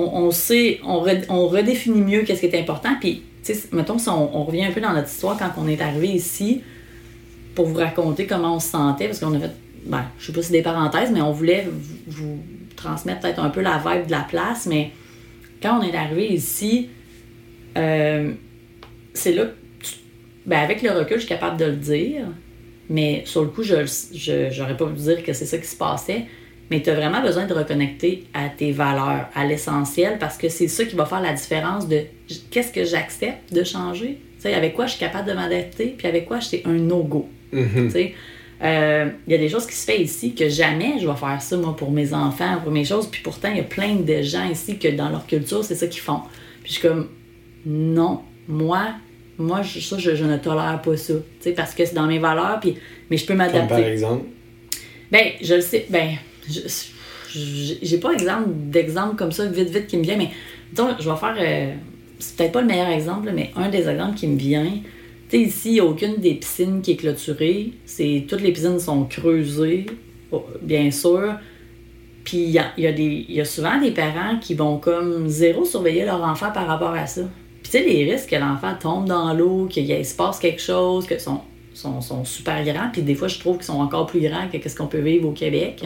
[0.00, 3.98] on, sait, on, re- on redéfinit mieux qu'est-ce qui est important, puis, tu sais, mettons,
[3.98, 6.62] si on, on revient un peu dans notre histoire quand on est arrivé ici,
[7.54, 9.50] pour vous raconter comment on se sentait, parce qu'on a fait,
[9.86, 11.68] ben, je sais pas si des parenthèses, mais on voulait
[12.06, 12.38] vous,
[12.76, 14.90] transmettre peut-être un peu la vibe de la place, mais
[15.62, 16.88] quand on est arrivé ici,
[17.76, 18.32] euh,
[19.12, 19.44] c'est là,
[19.80, 19.94] tu-
[20.46, 22.24] ben, avec le recul, je suis capable de le dire,
[22.90, 23.76] mais sur le coup, je
[24.50, 26.26] j'aurais pas pu dire que c'est ça qui se passait.
[26.70, 30.68] Mais tu as vraiment besoin de reconnecter à tes valeurs, à l'essentiel, parce que c'est
[30.68, 32.00] ça qui va faire la différence de
[32.50, 36.40] qu'est-ce que j'accepte de changer, avec quoi je suis capable de m'adapter, puis avec quoi
[36.40, 37.28] c'est un no-go?
[37.52, 37.90] Mhm.
[37.90, 38.14] Sais,
[38.62, 41.40] euh, il y a des choses qui se font ici que jamais je vais faire
[41.40, 43.06] ça, moi, pour mes enfants, pour mes choses.
[43.10, 45.86] Puis pourtant, il y a plein de gens ici que dans leur culture, c'est ça
[45.86, 46.20] qu'ils font.
[46.62, 47.08] Puis je suis comme,
[47.66, 48.94] non, moi,
[49.38, 51.14] moi, je- ça, je, je ne tolère pas ça.
[51.56, 52.76] Parce que c'est dans mes valeurs, puis,
[53.10, 53.86] mais je peux Comme par m'adapter.
[53.92, 54.24] exemple?
[55.10, 56.10] Ben, je le sais, ben,
[56.48, 60.30] j'ai pas exemple d'exemple comme ça, vite, vite, qui me vient, mais
[60.76, 61.74] je vais faire, euh,
[62.18, 64.70] c'est peut-être pas le meilleur exemple, mais un des exemples qui me vient,
[65.28, 67.72] tu sais, ici, il n'y a aucune des piscines qui est clôturée.
[68.28, 69.86] Toutes les piscines sont creusées,
[70.30, 71.34] oh, bien sûr.
[72.24, 76.22] Puis il y a, y, a souvent des parents qui vont comme zéro surveiller leur
[76.22, 77.22] enfant par rapport à ça.
[77.62, 81.06] Puis tu sais, les risques que l'enfant tombe dans l'eau, qu'il se passe quelque chose,
[81.06, 81.40] que sont,
[81.74, 82.90] sont, sont super grands.
[82.92, 85.28] Puis des fois, je trouve qu'ils sont encore plus grands que ce qu'on peut vivre
[85.28, 85.84] au Québec.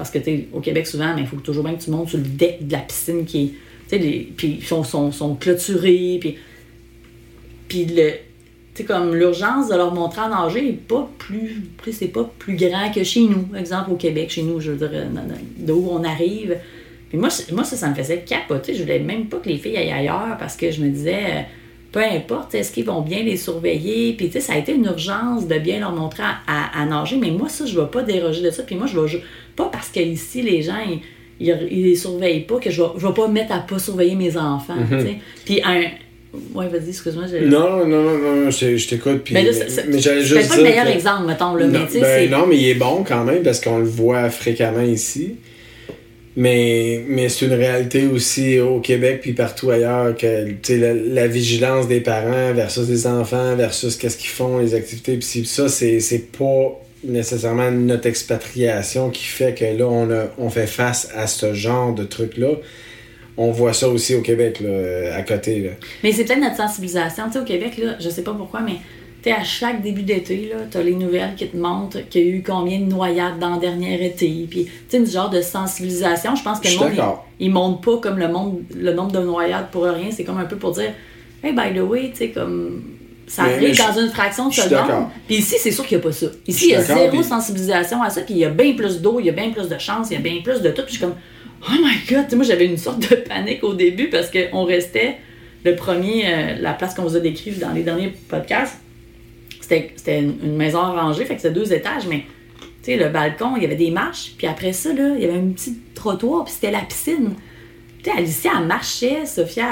[0.00, 2.24] Parce que tu au Québec, souvent, il faut toujours bien que tu montes sur le
[2.24, 3.50] deck de la piscine qui est.
[3.98, 6.18] Tu sais, puis ils sont, sont, sont clôturés.
[6.20, 6.36] Puis,
[7.68, 8.12] puis le.
[8.86, 11.64] Comme l'urgence de leur montrer à nager est pas plus.
[11.92, 13.48] C'est pas plus grand que chez nous.
[13.54, 15.20] Exemple, au Québec, chez nous, je veux dire, dans-
[15.58, 16.56] d'où on arrive.
[17.10, 18.72] Puis moi, moi, ça, ça me faisait capoter.
[18.72, 21.40] Je voulais même pas que les filles aillent ailleurs parce que je me disais, euh,
[21.92, 24.14] peu importe, est-ce qu'ils vont bien les surveiller?
[24.14, 27.16] Puis, tu sais, ça a été une urgence de bien leur montrer à, à- nager.
[27.18, 28.62] Mais moi, ça, je vais pas déroger de ça.
[28.62, 29.22] Puis moi, je vais.
[29.64, 31.00] Pas parce qu'ici, les gens, ils,
[31.40, 33.78] ils, ils les surveillent pas, que je vais, je vais pas me mettre à pas
[33.78, 34.74] surveiller mes enfants.
[34.90, 35.16] sais.
[35.44, 35.82] Puis, un.
[36.54, 37.24] Ouais, vas-y, excuse-moi.
[37.42, 39.22] Non, non, non, non, je, t'écoute.
[39.24, 41.26] Puis, Mais là, mais, c'est- c'est- mais j'allais C'est juste pas le meilleur que- exemple,
[41.26, 42.28] mettons, là, non, mais ben c'est.
[42.28, 45.34] non, mais il est bon quand même parce qu'on le voit fréquemment ici.
[46.36, 51.88] Mais, mais c'est une réalité aussi au Québec puis partout ailleurs que la, la vigilance
[51.88, 55.16] des parents versus les enfants versus qu'est-ce qu'ils font, les activités.
[55.16, 60.50] Puis ça, c'est c'est pas nécessairement notre expatriation qui fait que là, on, a, on
[60.50, 62.52] fait face à ce genre de trucs-là.
[63.36, 65.60] On voit ça aussi au Québec, là, à côté.
[65.60, 65.70] Là.
[66.02, 67.26] Mais c'est peut-être notre sensibilisation.
[67.26, 68.76] Tu sais, au Québec, là, je sais pas pourquoi, mais
[69.22, 72.36] tu à chaque début d'été, là, t'as les nouvelles qui te montrent qu'il y a
[72.36, 74.46] eu combien de noyades dans le dernier été.
[74.50, 77.98] Puis, tu sais, ce genre de sensibilisation, je pense que le monde, il monte pas
[77.98, 80.10] comme le, monde, le nombre de noyades pour rien.
[80.10, 80.92] C'est comme un peu pour dire,
[81.42, 82.82] hey, by the way, tu sais, comme.
[83.32, 85.06] Ça Mais- arrive mais je- dans une fraction de seconde.
[85.28, 86.26] Puis ici, c'est sûr qu'il n'y a pas ça.
[86.48, 88.22] Ici, il y a zéro sensibilisation à ça.
[88.22, 90.14] Puis il y a bien plus d'eau, il y a bien plus de chance, il
[90.14, 90.82] y a bien plus de tout.
[90.82, 91.14] Puis je suis comme,
[91.62, 94.64] oh my god, Tu sais, moi j'avais une sorte de panique au début parce qu'on
[94.64, 95.18] restait
[95.64, 98.78] le premier, euh, la place qu'on vous a décrite dans les derniers podcasts,
[99.60, 102.24] c'était c'était une, une maison rangée, fait que c'était deux étages, mais
[102.82, 105.24] tu sais, le balcon, il y avait des marches, puis après ça, là, il y
[105.26, 107.34] avait un petit trottoir, puis c'était la piscine.
[108.02, 109.64] Tu sais, Alicia, elle marchait, Sophia,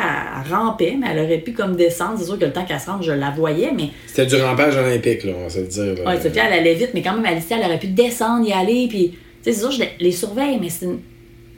[0.45, 2.14] elle, rampait, mais elle aurait pu comme descendre.
[2.18, 4.76] C'est sûr que le temps qu'elle se rende, je la voyais, mais C'était du rampage
[4.76, 6.05] olympique, là, on va se le dire.
[6.05, 6.11] là.
[6.14, 8.87] Ouais, Sophia, elle allait vite, mais quand même, Alicia, elle aurait pu descendre, y aller,
[8.89, 10.85] puis, tu sais, c'est sûr, je les- surveille, mais c'est.
[10.87, 11.01] une-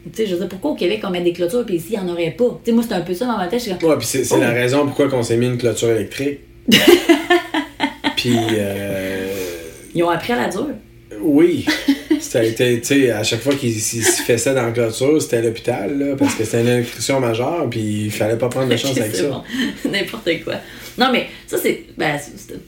[0.05, 2.01] Tu sais, je veux dire, pourquoi au Québec on met des clôtures, puis ici, il
[2.03, 2.59] n'y en aurait pas?
[2.64, 3.59] Tu sais, moi, c'est un peu ça dans ma tête.
[3.61, 4.41] Je suis comme, Ouais, puis c'est c'est Oh.
[4.41, 6.39] la raison pourquoi qu'on s'est mis une clôture électrique.
[8.16, 9.27] puis, euh,
[9.95, 10.68] ils ont appris à la dure.
[11.21, 11.66] oui,
[12.21, 15.39] ça a été, tu sais, à chaque fois s'ils se faisaient dans la clôture, c'était
[15.39, 18.77] à l'hôpital, là, parce que c'était une électrocution majeure, puis il fallait pas prendre de
[18.77, 19.29] chance avec ça.
[19.29, 19.43] bon.
[19.91, 20.55] N'importe quoi.
[20.99, 21.85] Non, mais ça, c'est.
[21.97, 22.18] Ben,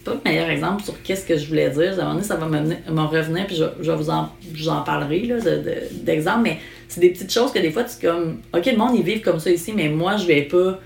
[0.05, 1.90] pas le meilleur exemple sur qu'est-ce que je voulais dire.
[1.90, 4.28] À un moment donné, ça va me, venir- me revenir, puis je, je vous en,
[4.55, 6.40] je vous en parlerai, là, de- de- d'exemples.
[6.44, 8.38] mais c'est des petites choses que des fois, tu es comme.
[8.55, 10.78] Ok, le monde, ils vivent comme ça ici, mais moi, je vais pas.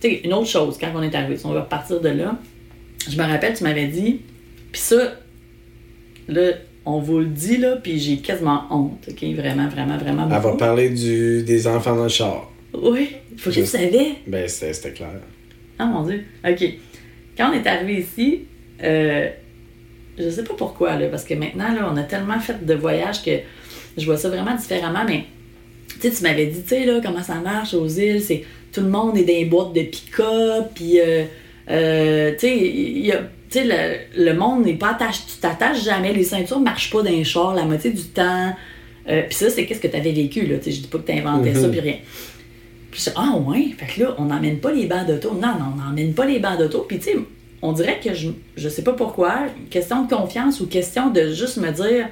[0.00, 2.36] Tu sais, une autre chose, quand on est arrivé, si on va repartir de là,
[3.10, 4.20] je me rappelle, tu m'avais dit,
[4.70, 5.14] puis ça,
[6.28, 6.50] là,
[6.84, 9.22] on vous le dit, là, puis j'ai quasiment honte, ok?
[9.36, 10.28] Vraiment, vraiment, vraiment.
[10.34, 12.50] Elle va parler du, des enfants dans le char.
[12.74, 14.12] Oui, faut que tu Juste- savais.
[14.26, 15.10] Ben, c'était c'était clair.
[15.78, 16.24] Ah mon dieu.
[16.48, 16.64] OK.
[17.36, 18.40] Quand on est arrivé ici,
[18.82, 19.28] euh,
[20.18, 23.22] je sais pas pourquoi, là, parce que maintenant, là, on a tellement fait de voyages
[23.22, 23.30] que
[23.96, 25.24] je vois ça vraiment différemment, mais
[26.00, 28.80] tu sais, tu m'avais dit, tu sais, là, comment ça marche aux îles, c'est tout
[28.80, 31.24] le monde est dans les boîtes de pick-up, puis, euh,
[31.70, 33.22] euh, tu sais, il y a.
[33.52, 33.64] Tu sais,
[34.16, 37.24] le, le monde n'est pas attaché, tu t'attaches jamais, les ceintures marchent pas dans les
[37.24, 38.54] chars la moitié du temps.
[39.08, 40.56] Euh, puis ça, c'est qu'est-ce que tu avais vécu, là?
[40.58, 41.70] Tu sais, je dis pas que tu inventais ça, Mhm.
[41.70, 41.96] puis rien.
[42.90, 45.32] Puis je dis, ah ouais, fait que là, on n'emmène pas les bancs d'auto.
[45.34, 46.86] Non, non, on n'emmène pas les bancs d'auto.
[46.88, 47.16] Puis tu sais,
[47.60, 49.34] on dirait que je, je sais pas pourquoi,
[49.70, 52.08] question de confiance ou question de juste me dire,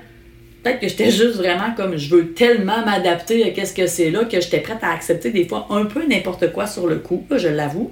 [0.62, 4.24] peut-être que j'étais juste vraiment comme, je veux tellement m'adapter à qu'est-ce que c'est là,
[4.24, 7.48] que j'étais prête à accepter des fois un peu n'importe quoi sur le coup, je
[7.48, 7.90] l'avoue.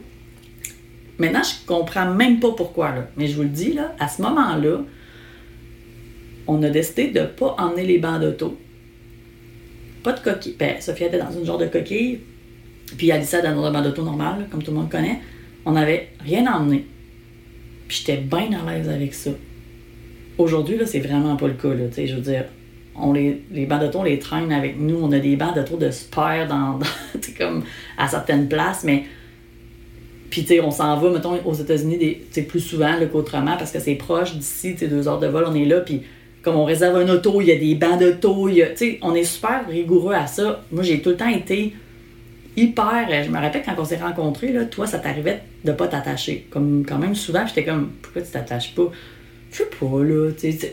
[1.19, 2.95] Maintenant, je comprends même pas pourquoi.
[3.17, 4.83] Mais je vous le dis, là, à ce moment-là,
[6.47, 8.57] on a décidé de pas emmener les bancs d'auto.
[10.05, 10.57] Pas de coquille.
[10.59, 12.21] Ben, Sophia était dans une genre de coquille.
[12.97, 15.21] Puis Alicia dans un banc d'auto normal, comme tout le monde connaît.
[15.67, 16.87] On n'avait rien emmené.
[17.89, 19.31] Puis j'étais bien à l'aise avec ça.
[20.39, 21.75] Aujourd'hui, là, c'est vraiment pas le cas.
[21.75, 22.45] Là, je veux dire,
[22.95, 25.01] on les, les bancs d'auto, on les traîne avec nous.
[25.03, 26.79] On a des bancs d'auto de spare dans,
[27.39, 27.65] comme
[27.97, 29.05] à certaines places, mais.
[30.31, 32.19] Puis, tu sais, on s'en va, mettons, aux États-Unis
[32.49, 35.65] plus souvent qu'autrement parce que c'est proche d'ici, tu deux heures de vol, on est
[35.65, 35.81] là.
[35.81, 36.03] Puis,
[36.43, 39.25] comme on réserve un auto, il y a des bancs d'auto, tu sais, on est
[39.25, 40.63] super rigoureux à ça.
[40.71, 41.73] Moi, j'ai tout le temps été
[42.57, 43.07] hyper.
[43.11, 46.47] euh, Je me rappelle quand on s'est rencontrés, là, toi, ça t'arrivait de pas t'attacher.
[46.51, 48.91] Comme quand même souvent, j'étais comme, pourquoi tu t'attaches pas?
[49.51, 50.31] Je sais pas, là.
[50.39, 50.73] Tu sais,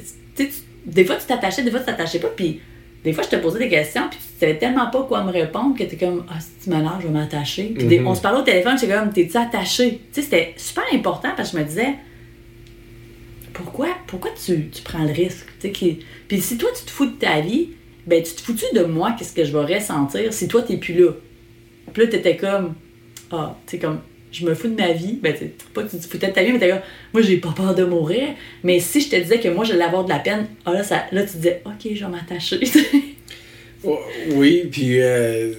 [0.85, 2.29] des fois, tu t'attachais, des fois, tu t'attachais pas.
[2.35, 2.59] Puis
[3.03, 4.03] des fois, je te posais des questions,
[4.39, 7.13] savais tellement pas quoi me répondre que t'es comme, ah, si tu m'énerves, je vais
[7.13, 7.73] m'attacher.
[7.77, 8.07] Puis Mhm.
[8.07, 9.91] on se parlait au téléphone, j'étais comme, t'es-tu attaché?
[9.91, 11.95] Tu sais, c'était super important parce que je me disais,
[13.53, 15.47] pourquoi, pourquoi tu, tu prends le risque?
[15.61, 17.69] Tu sais, Puis si toi, tu te fous de ta vie,
[18.05, 20.93] ben tu te fous-tu de moi, qu'est-ce que je vais ressentir si toi, t'es plus
[20.93, 21.11] là?
[21.93, 22.73] Puis là, t'étais comme,
[23.31, 25.17] ah, tu sais, comme, je me fous de ma vie.
[25.21, 26.81] Ben, tu pas que tu te foutais de ta vie, mais t'es comme,
[27.13, 28.27] moi, j'ai pas peur de mourir.
[28.63, 31.05] Mais si je te disais que moi, j'allais avoir de la peine, ah, là, ça,
[31.13, 32.59] là, tu disais, ok, je vais m'attacher.
[33.85, 33.99] Oh,
[34.33, 35.53] Oui, puis euh,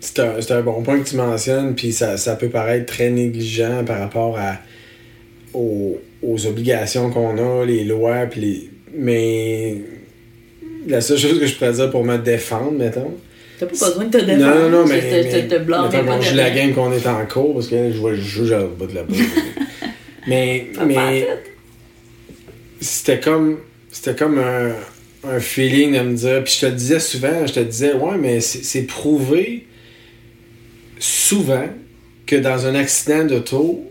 [0.00, 3.84] c'est un, un bon point que tu mentionnes, puis ça, ça peut paraître très négligent
[3.84, 4.58] par rapport à,
[5.54, 8.70] aux, aux obligations qu'on a, les lois, puis les...
[8.94, 9.76] mais
[10.86, 13.14] la seule chose que je pourrais dire pour me défendre, mettons.
[13.58, 14.54] T'as pas besoin de te défendre.
[14.54, 15.00] Non, non, non, mais.
[15.00, 17.98] te, je te, mettons qu'on joue la game qu'on est en cours, parce que je
[17.98, 19.18] vois le juge à bout de la bouche.
[20.26, 20.68] mais.
[20.74, 21.26] Ça mais
[22.80, 23.58] c'était comme
[23.90, 24.70] c'était comme un,
[25.24, 28.16] un feeling de me dire puis je te le disais souvent je te disais ouais
[28.18, 29.66] mais c'est prouvé
[30.98, 31.68] souvent
[32.26, 33.84] que dans un accident d'auto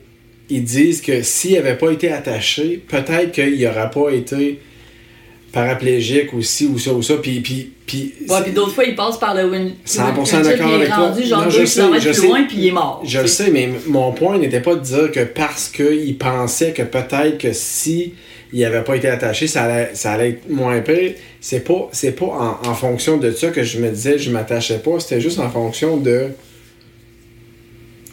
[0.50, 4.60] ils disent que s'il n'avait pas été attaché peut-être qu'il n'aurait pas été
[5.52, 9.18] paraplégique aussi ou ça ou ça puis puis puis Ouais, puis d'autres fois, il passe
[9.18, 9.72] par le wind.
[9.88, 10.98] 100% windshield, d'accord avec est toi.
[10.98, 13.02] rendu genre Non, je 2 sais, je loin, puis il est mort.
[13.06, 16.82] Je le sais, mais mon point n'était pas de dire que parce qu'il pensait que
[16.82, 18.14] peut-être que si
[18.54, 21.14] il n'avait pas été attaché, ça allait, ça allait être moins pire.
[21.42, 24.80] C'est pas, c'est pas en, en fonction de ça que je me disais je m'attachais
[24.80, 25.00] pas.
[25.00, 26.30] C'était juste en fonction de.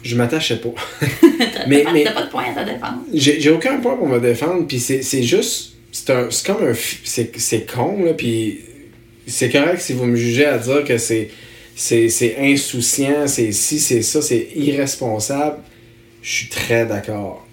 [0.03, 0.69] Je m'attachais pas.
[1.67, 2.99] mais, T'as mais pas de point à ta défense.
[3.13, 5.73] j'ai j'ai aucun point pour me défendre, puis c'est c'est juste.
[5.91, 6.73] C'est un- c'est comme un.
[7.03, 8.59] C'est c'est con, là, puis
[9.27, 11.29] c'est correct si vous me jugez à dire que c'est
[11.75, 15.57] c'est c'est insouciant, c'est si, c'est ça, c'est irresponsable.
[16.21, 17.44] Je suis très d'accord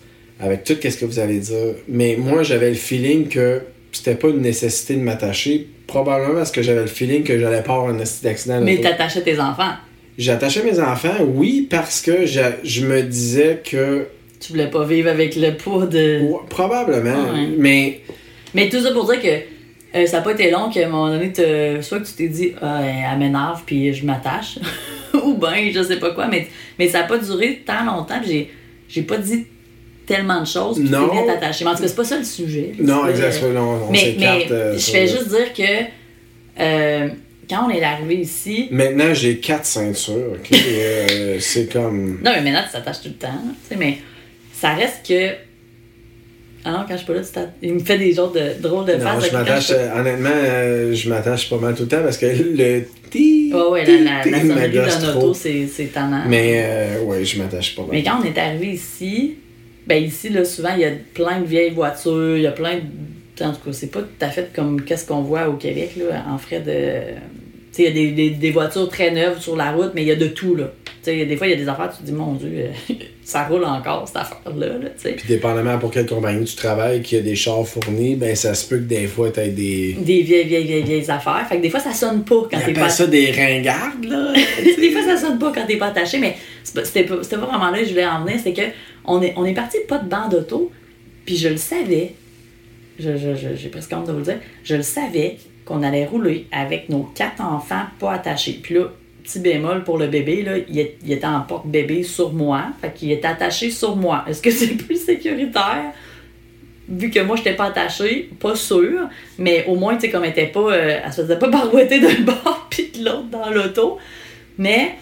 [0.43, 1.75] avec tout ce que vous allez dire.
[1.89, 3.63] Mais moi, j'avais le feeling que
[3.93, 5.69] c'était pas une nécessité de m'attacher.
[5.87, 8.61] Probablement parce que j'avais le feeling que j'allais pas avoir un accident.
[8.61, 9.73] Mais t'attachais tes enfants.
[10.19, 14.07] J'attachais mes enfants, oui, parce que je, je me disais que.
[14.41, 16.21] Tu voulais pas vivre avec le poids de.
[16.23, 17.33] Ouais, probablement.
[17.33, 17.49] Ouais.
[17.57, 18.01] Mais
[18.55, 21.09] Mais tout ça pour dire que euh, ça n'a pas été long qu'à un moment
[21.09, 22.81] donné, te- soit que tu t'es dit, ah,
[23.13, 24.59] elle m'énerve, puis je m'attache.
[25.15, 26.27] Ou ben, je sais pas quoi.
[26.29, 26.47] Mais,
[26.79, 28.51] mais ça n'a pas duré tant longtemps, j'ai,
[28.89, 29.47] j'ai pas dit
[30.07, 31.09] tellement de choses, puis tu Non.
[31.09, 31.65] t'es vite attaché.
[31.65, 32.73] Mais en tout cas, c'est pas ça le sujet.
[32.79, 33.89] Non, exactement.
[33.91, 37.09] mais, euh, je le- juste dire que euh,
[37.49, 38.69] quand on est arrivé ici.
[38.71, 40.51] Maintenant, j'ai quatre ceintures, ok?
[40.53, 42.21] Euh, c'est comme.
[42.25, 43.29] Non, mais maintenant, tu t'attaches tout le temps.
[43.71, 43.99] tu mais
[44.53, 45.31] ça reste que.
[46.65, 48.85] Ah non, quand je suis pas là, tu il me fait des genres de drôles
[48.87, 49.73] de Non, je m'attache.
[49.97, 52.85] honnêtement, euh, je m'attache pas mal tout le temps parce que le.
[53.11, 56.23] ti- Ouais, ouais, ti- la, la, la sonnerie d'un auto, c'est c'est tannant.
[56.29, 57.91] Mais, euh, ouais, je m'attache pas mal.
[57.93, 59.35] Mais quand on est arrivé ici,
[59.87, 62.77] ben ici, là, souvent, il y a plein de vieilles voitures, il y a plein
[62.77, 63.45] de.
[63.45, 66.25] En tout cas, c'est pas tout à fait comme qu'est-ce qu'on voit au Québec, là,
[66.29, 67.15] en frais de.
[67.73, 70.03] Tu sais, il y a des, des, des voitures très neuves sur la route, mais
[70.03, 70.71] il y a de tout, là.
[71.03, 72.95] Tu sais, des fois, il y a des affaires, tu te dis, mon Dieu, euh,
[73.25, 75.13] ça roule encore, cette affaire-là, là, tu sais.
[75.13, 78.55] Puis, dépendamment pour quelle compagnie tu travailles, qu'il y a des chars fournis, ben, ça
[78.55, 79.97] se peut que des fois, t'aies des.
[79.99, 81.45] Des vieilles, vieilles, vieilles, vieilles affaires.
[81.49, 84.33] Fait que des fois, ça sonne pas quand t'es pas ça des ringardes, là.
[84.79, 87.79] des fois, ça sonne pas quand t'es pas attaché, mais c'était pas, pas vraiment là
[87.79, 88.41] que je voulais en venir.
[88.43, 88.63] C'est que
[89.05, 90.71] on est, on est parti pas de banc d'auto,
[91.25, 92.15] puis je le savais.
[92.99, 94.39] Je, je- je- j'ai presque honte de vous le dire.
[94.65, 98.61] Je le savais qu'on allait rouler avec nos quatre enfants pas attachés.
[98.63, 98.87] Puis là,
[99.25, 102.65] petit bémol pour le bébé, là, il, est- il était en porte-bébé sur moi.
[102.81, 104.25] Fait qu'il est attaché sur moi.
[104.29, 105.93] Est-ce que c'est plus sécuritaire?
[106.89, 109.09] Vu que moi, je n'étais pas attachée, pas sûr,
[109.39, 110.73] mais au moins, tu sais, comme elle était pas.
[110.73, 113.99] euh, elle se faisait pas barouetter d'un bord puis de l'autre dans l'auto.
[114.59, 114.97] Mais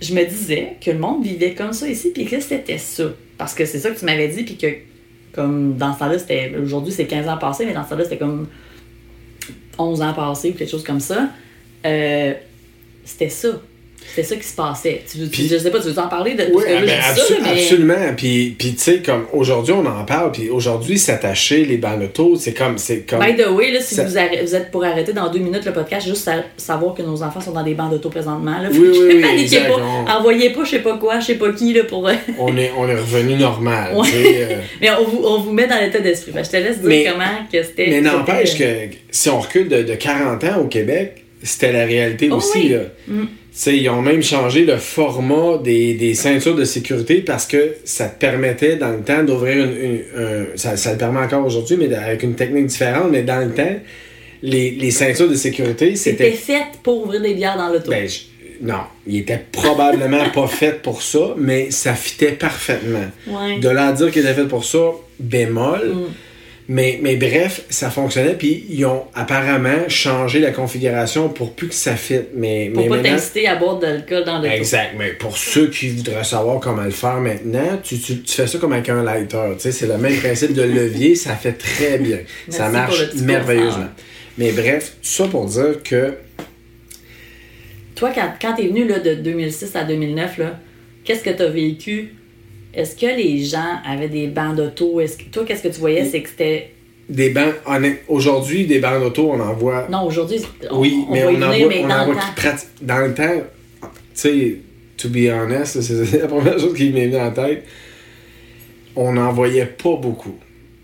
[0.00, 3.04] je me disais que le monde vivait comme ça ici, puis que c'était ça.
[3.36, 4.66] Parce que c'est ça que tu m'avais dit, puis que,
[5.32, 6.54] comme dans ce temps-là, c'était.
[6.56, 8.48] Aujourd'hui, c'est 15 ans passés, mais dans ce temps-là, c'était comme
[9.78, 11.30] 11 ans passés ou quelque chose comme ça.
[11.86, 12.34] Euh,
[13.04, 13.48] c'était ça.
[14.10, 15.02] C'était ça qui se passait.
[15.10, 18.14] Tu, Puis- je sais pas, tu veux en parler de Oui, ben, ça, mais- absolument.
[18.16, 22.34] Puis, puis tu sais, comme aujourd'hui, on en parle, puis aujourd'hui, s'attacher les bancs d'auto,
[22.36, 22.78] c'est comme.
[22.78, 25.38] C'est comme By the way, là, si Ça- vous, vous êtes pour arrêter dans deux
[25.38, 28.58] minutes le podcast, juste sa- savoir que nos enfants sont dans des bancs d'auto présentement.
[28.60, 28.68] Là.
[28.72, 29.76] Oui, oui, oui, exact, pas.
[29.80, 32.08] on- Envoyez pas je sais pas quoi, je sais pas qui là, pour.
[32.38, 33.94] on, est, on est revenu normal.
[33.96, 34.08] Ouais.
[34.14, 34.56] euh.
[34.80, 36.32] Mais on vous, on vous met dans l'état d'esprit.
[36.34, 37.86] Je te laisse dire Mais- comment que c'était.
[37.88, 41.84] Mais n'empêche c'était- que si on recule de, de 40 ans au Québec, c'était la
[41.84, 42.70] réalité Oh aussi.
[42.70, 42.80] là.
[43.06, 43.24] Mm.
[43.66, 48.76] Ils ont même changé le format des, des ceintures de sécurité parce que ça permettait
[48.76, 49.76] dans le temps d'ouvrir une.
[49.76, 53.08] une- un- ça, ça le permet encore aujourd'hui, mais avec une technique différente.
[53.10, 53.76] Mais dans le temps,
[54.42, 56.36] les, les ceintures de sécurité, C'était c'était.
[56.36, 57.90] fait pour ouvrir des bières dans l'auto.
[57.90, 58.08] Ben,
[58.60, 63.06] non, il était probablement pas fait pour ça, mais ça fitait parfaitement.
[63.26, 63.58] ouais.
[63.60, 64.78] De là à dire qu'il était fait pour ça,
[65.18, 65.88] bémol.
[65.94, 66.04] Mm.
[66.70, 71.74] Mais, mais bref, ça fonctionnait, puis ils ont apparemment changé la configuration pour plus que
[71.74, 72.28] ça fitte.
[72.34, 75.70] Mais, Pour mais pas t'inciter à boire de l'alcool dans le Exact, mais pour ceux
[75.70, 79.02] qui voudraient savoir comment le faire maintenant, tu, tu, tu fais ça comme avec un
[79.02, 79.54] lighter.
[79.58, 82.18] C'est le même principe de levier, ça fait très bien.
[82.50, 83.88] ça marche merveilleusement.
[84.36, 86.12] Mais bref, ça pour dire que
[87.94, 90.60] Toi, quand, quand t'es venu là, de 2006 à 2009, là,
[91.02, 92.17] qu'est-ce que t'as vécu?
[92.74, 95.00] Est-ce que les gens avaient des bancs d'auto?
[95.00, 96.04] Est-ce que, toi, qu'est-ce que tu voyais?
[96.04, 96.70] C'est que c'était...
[97.08, 97.54] des bancs,
[98.08, 99.86] aujourd'hui, des bancs d'auto, on en voit.
[99.90, 100.40] Non, aujourd'hui,
[100.70, 102.68] on, oui, on mais on en voit, mais on dans en voit qui pratiquent.
[102.82, 103.42] Dans le temps,
[103.82, 104.56] tu sais,
[104.96, 107.64] to be honest, c'est la première chose qui m'est venue en tête.
[108.94, 110.34] On n'en voyait pas beaucoup.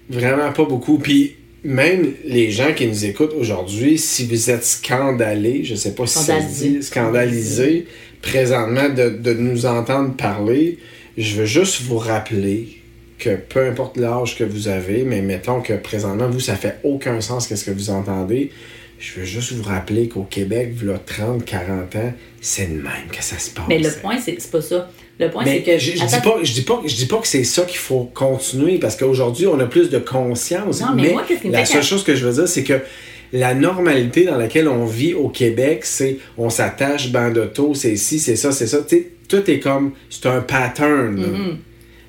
[0.09, 0.99] Vraiment pas beaucoup.
[0.99, 6.07] Puis même les gens qui nous écoutent aujourd'hui, si vous êtes scandalés, je sais pas
[6.07, 6.69] si ça se Scandalisés.
[6.69, 7.87] dit, scandalisés
[8.23, 10.79] présentement de, de nous entendre parler,
[11.17, 12.81] je veux juste vous rappeler
[13.19, 17.21] que peu importe l'âge que vous avez, mais mettons que présentement, vous, ça fait aucun
[17.21, 18.51] sens qu'est-ce que vous entendez.
[18.99, 23.23] Je veux juste vous rappeler qu'au Québec, voilà 30, 40 ans, c'est de même que
[23.23, 23.65] ça se passe.
[23.69, 24.91] Mais le point, c'est c'est pas ça.
[25.19, 25.79] Le point, c'est que...
[25.79, 28.11] je, je dis pas, je dis pas, je dis pas que c'est ça qu'il faut
[28.15, 30.81] continuer parce qu'aujourd'hui on a plus de conscience.
[30.81, 32.65] Non, mais moi, qu'est-ce qui me la fait seule chose que je veux dire, c'est
[32.65, 32.81] que
[33.35, 38.21] la normalité dans laquelle on vit au Québec, c'est on s'attache banc d'auto, c'est ci,
[38.21, 38.79] c'est ça, c'est ça.
[39.29, 41.21] Tout est comme c'est un pattern.
[41.21, 41.27] là.
[41.27, 41.59] puis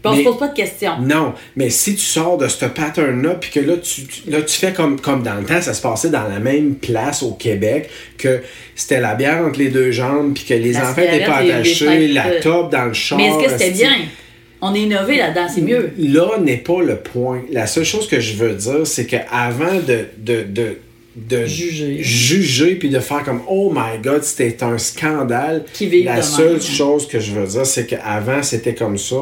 [0.04, 1.00] on se mais- pose pas de questions.
[1.02, 4.72] Non, mais si tu sors de ce pattern-là, puis que là tu, là, tu fais
[4.72, 8.42] comme, comme dans le temps, ça se passait dans la même place au Québec, que
[8.76, 12.28] c'était la bière entre les deux jambes, puis que les enfants n'étaient pas attachés, la
[12.28, 13.18] euh, top dans le char.
[13.18, 13.96] Mais est-ce que c'était bien?
[14.62, 15.92] On est innové là-dedans, c'est mieux.
[15.98, 17.42] Là n'est pas le point.
[17.52, 20.78] La seule chose que je veux dire, c'est qu'avant de, de, de,
[21.16, 22.04] de Juger.
[22.04, 25.64] juger puis de faire comme Oh my god, c'était un scandale.
[25.74, 29.16] Qui La seule chose que je veux dire, c'est qu'avant c'était comme ça.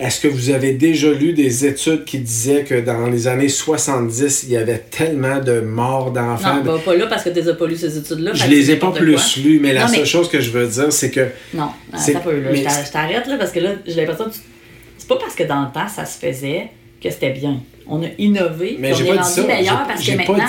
[0.00, 4.44] Est-ce que vous avez déjà lu des études qui disaient que dans les années 70,
[4.44, 6.58] il y avait tellement de morts d'enfants?
[6.58, 8.30] Non, bah, pas là parce que tu n'as pas lu ces études-là.
[8.32, 10.92] je les ai pas plus lus, mais la mais- seule chose que je veux dire,
[10.92, 11.98] c'est que Non, là.
[12.52, 14.40] mais je t'arrête, là, parce que là, j'ai l'impression que tu-
[14.98, 16.68] c'est pas parce que dans le temps, ça se faisait
[17.02, 17.60] que c'était bien.
[17.90, 20.44] On a innové, Mais on est rendu meilleur parce que maintenant,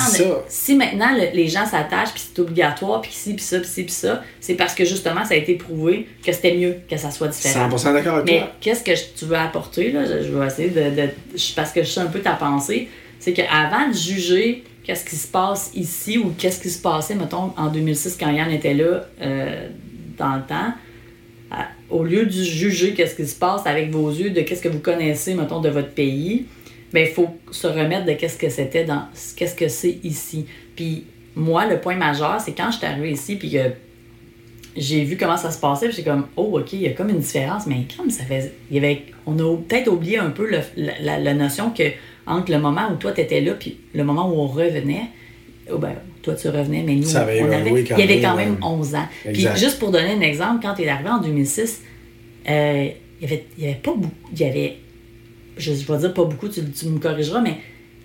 [0.49, 3.83] si maintenant le- les gens s'attachent, puis c'est obligatoire, puis ci, puis ça, puis ci,
[3.83, 7.11] puis ça, c'est parce que justement, ça a été prouvé que c'était mieux que ça
[7.11, 7.69] soit différent.
[7.69, 8.51] 100% d'accord avec Mais toi.
[8.59, 10.03] qu'est-ce que tu veux apporter, là?
[10.05, 11.09] Je, je vais essayer de,
[11.55, 12.89] Parce que je sais un peu ta pensée.
[13.19, 17.53] C'est qu'avant de juger qu'est-ce qui se passe ici ou qu'est-ce qui se passait, mettons,
[17.55, 19.67] en 2006 quand Yann était là euh,
[20.17, 20.73] dans le temps,
[21.89, 24.79] au lieu de juger qu'est-ce qui se passe avec vos yeux, de qu'est-ce que vous
[24.79, 26.45] connaissez, mettons, de votre pays,
[26.93, 29.03] ben il faut se remettre de qu'est-ce que c'était dans
[29.35, 30.45] qu'est-ce que c'est ici.
[30.75, 33.71] Puis moi, le point majeur, c'est quand je suis arrivée ici, puis que
[34.75, 37.09] j'ai vu comment ça se passait, puis j'ai comme, oh, OK, il y a comme
[37.09, 38.53] une différence, mais comme ça fait.
[38.69, 41.83] Il y avait, on a peut-être oublié un peu la notion que
[42.25, 45.07] entre le moment où toi, tu étais là, puis le moment où on revenait,
[45.71, 48.51] oh, ben, toi, tu revenais, mais nous, Ça on avait, il y avait quand même
[48.53, 48.57] ouais.
[48.63, 49.07] 11 ans.
[49.33, 51.81] Puis juste pour donner un exemple, quand tu es arrivé en 2006,
[52.49, 52.87] euh,
[53.21, 54.13] il y avait, il y avait pas beaucoup.
[54.33, 54.77] Il y avait.
[55.57, 57.55] Je, je vais dire pas beaucoup, tu, tu me corrigeras, mais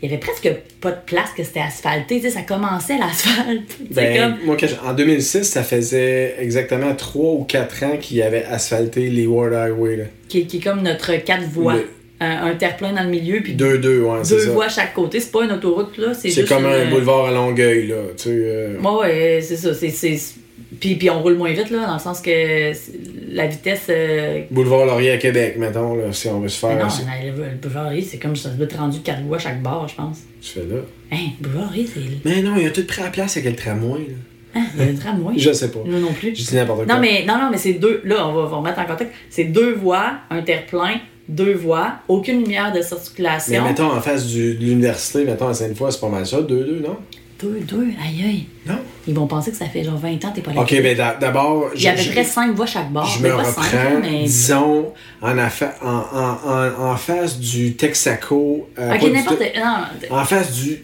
[0.02, 0.50] il y avait presque
[0.80, 2.16] pas de place que c'était asphalté.
[2.16, 3.78] Tu sais, ça commençait l'asphalte.
[3.90, 4.46] Ben, comme.
[4.46, 9.26] moi, en 2006, ça faisait exactement 3 ou 4 ans qu'il y avait asphalté les
[9.26, 9.96] World Highway.
[9.96, 10.04] là.
[10.28, 11.74] Qui, qui est comme notre quatre voies.
[11.74, 11.88] Le-
[12.20, 14.50] Un, un terre-plein dans le milieu, puis deux, 2-2, ouais, c'est ça.
[14.52, 15.18] voies à chaque côté.
[15.18, 16.14] C'est pas une autoroute, là.
[16.14, 17.96] C'est comme un une- boulevard à Longueuil, là.
[18.16, 19.74] Tu sais, euh, Ouais, ouais, c'est ça.
[19.74, 20.16] C'est, c'est...
[20.78, 22.72] Puis, puis on roule moins vite, là, dans le sens que
[23.32, 23.86] la vitesse.
[23.90, 26.86] euh, Boulevard Laurier à Québec, mettons, là, si on veut se mais faire.
[26.86, 26.92] non,
[27.36, 29.86] le, le boulevard Laurier, c'est comme ça doit être rendu quatre voies à chaque bar,
[29.88, 30.18] je pense.
[30.40, 30.80] Tu fais là.
[31.12, 32.00] Hein, le boulevard Laurier, c'est.
[32.24, 34.14] Mais non, il a tout pris à la place avec le tramway, là.
[34.60, 35.34] Hein, il y a un tramway.
[35.36, 35.80] Je sais pas.
[35.84, 36.34] Nous non plus.
[36.36, 36.94] Je dis n'importe quoi.
[36.94, 38.00] Non, mais, non, non, mais c'est deux.
[38.04, 39.12] Là, on va, on va remettre en contexte.
[39.28, 43.64] C'est deux voies, un terre-plein, deux voies, aucune lumière de Mais circulation.
[43.64, 46.96] mettons en face du, de l'université, mettons à Sainte-Foy, c'est pas mal ça, 2-2, non?
[47.42, 48.46] Deux, deux, aïe, aïe.
[48.66, 48.78] Non?
[49.08, 50.60] Ils vont penser que ça fait genre 20 ans que t'es pas là.
[50.62, 51.70] Ok, mais d'a- d'abord.
[51.74, 53.04] Il y a à je- peu près cinq voies chaque bar.
[53.06, 54.22] Je Ben, me cinq, reprends, mais.
[54.22, 56.50] disons, en, affa- en, en,
[56.86, 58.68] en, en face du Texaco.
[58.78, 59.38] euh, Ok, n'importe.
[59.40, 60.78] Te- Non, En face du.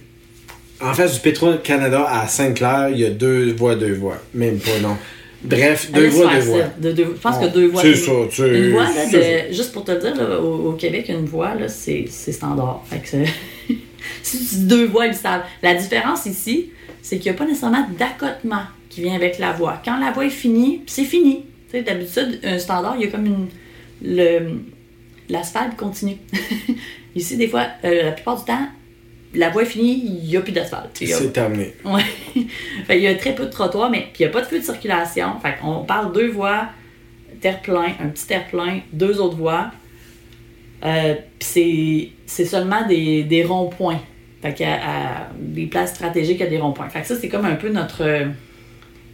[0.83, 4.17] En face du Petro-Canada à Sainte-Claire, il y a deux voies, deux voies.
[4.35, 4.97] Même pas, non.
[5.43, 6.63] Bref, deux faire deux voies.
[6.81, 7.83] De- de- je pense que deux voies.
[7.83, 9.07] c'est ça, tu Une voie, là,
[9.49, 12.33] de- juste pour te le dire, là, au, au Québec, une voie, là, c'est c'est
[12.33, 12.83] standard.
[12.91, 13.25] Fait que c'est-
[14.23, 15.43] si tu dis deux voies, ils savent.
[15.63, 16.71] La différence ici,
[17.03, 19.81] c'est qu'il n'y a pas nécessairement d'accotement qui vient avec la voie.
[19.85, 21.45] Quand la voie est finie, c'est fini.
[21.71, 23.47] Tu sais, D'habitude, un standard, il y a comme une.
[24.03, 24.59] le-
[25.29, 26.17] L'asphalte continue.
[27.15, 28.67] ici, des fois, euh, la plupart du temps,
[29.35, 31.01] la voie est finie, il n'y a plus d'asphalte.
[31.01, 31.73] Y a- C'est terminé.
[31.85, 32.03] Ouais.
[32.87, 34.47] fait il y a très peu de trottoirs, mais puis il n'y a pas de
[34.47, 35.39] feu de circulation.
[35.41, 36.67] Fait on parle deux voies,
[37.41, 39.71] terre-plein, un petit terre-plein, deux autres voies.
[40.85, 44.01] Euh, puis c'est, c'est seulement des, des ronds-points
[44.41, 46.89] Fait qu'à à des places stratégiques, à des ronds-points.
[46.89, 48.03] Fait que ça, c'est comme un peu notre.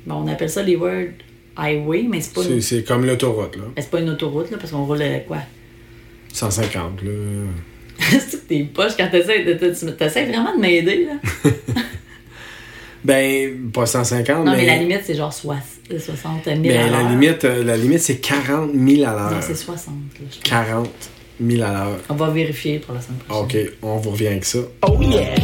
[0.06, 1.14] Bon, on appelle ça les World
[1.56, 2.60] Highway, mais c'est pas, C'est, une...
[2.60, 3.64] c'est comme l'autoroute, là.
[3.76, 5.38] c'est pas une autoroute, là, parce qu'on roule euh, quoi?
[6.32, 7.10] 150, là.
[8.10, 9.56] c'est que t'es poche quand t'essaies,
[9.96, 11.52] t'essaies vraiment de m'aider, là.
[13.04, 14.56] Ben, pas 150, Non, mais.
[14.58, 15.56] mais la limite, c'est genre soix-
[15.88, 17.08] 60 000 ben, à la l'heure.
[17.10, 19.42] limite, euh, la limite, c'est 40 000 à Non, l'heure.
[19.42, 20.42] c'est 60, là, je pense.
[20.42, 20.88] 40
[21.40, 21.98] 000 à l'heure.
[22.08, 23.66] On va vérifier pour la semaine prochaine.
[23.66, 24.58] OK, on vous revient avec ça.
[24.82, 25.34] Oh yeah.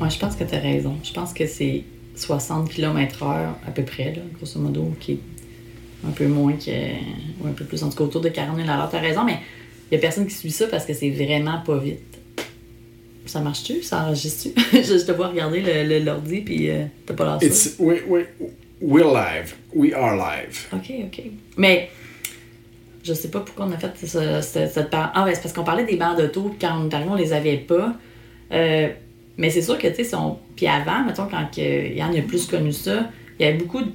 [0.00, 0.96] Ouais, je pense que tu as raison.
[1.04, 1.84] Je pense que c'est
[2.16, 3.24] 60 km/h
[3.66, 5.18] à peu près, là, grosso modo, qui est
[6.06, 6.70] un peu moins que.
[7.42, 8.90] ou un peu plus, en tout cas autour de 40 000 à l'heure.
[8.90, 9.38] Tu as raison, mais
[9.90, 12.00] il n'y a personne qui suit ça parce que c'est vraiment pas vite.
[13.26, 13.82] Ça marche-tu?
[13.82, 14.60] Ça enregistre-tu?
[14.82, 18.24] je, te vois regarder l'ordi, puis euh, t'as pas l'air we, we,
[18.80, 19.54] we're live.
[19.74, 20.66] We are live.
[20.72, 21.22] OK, OK.
[21.56, 21.88] Mais
[23.04, 25.12] je sais pas pourquoi on a fait ce- ce- cette part.
[25.14, 27.32] Ah, ouais, c'est parce qu'on parlait des bancs d'auto, quand on est arrivé, on les
[27.32, 27.94] avait pas.
[28.52, 28.88] Euh,
[29.38, 32.46] mais c'est sûr que, tu sais, si on- puis avant, mettons, quand Yann a plus
[32.46, 33.90] connu ça, il y avait beaucoup de.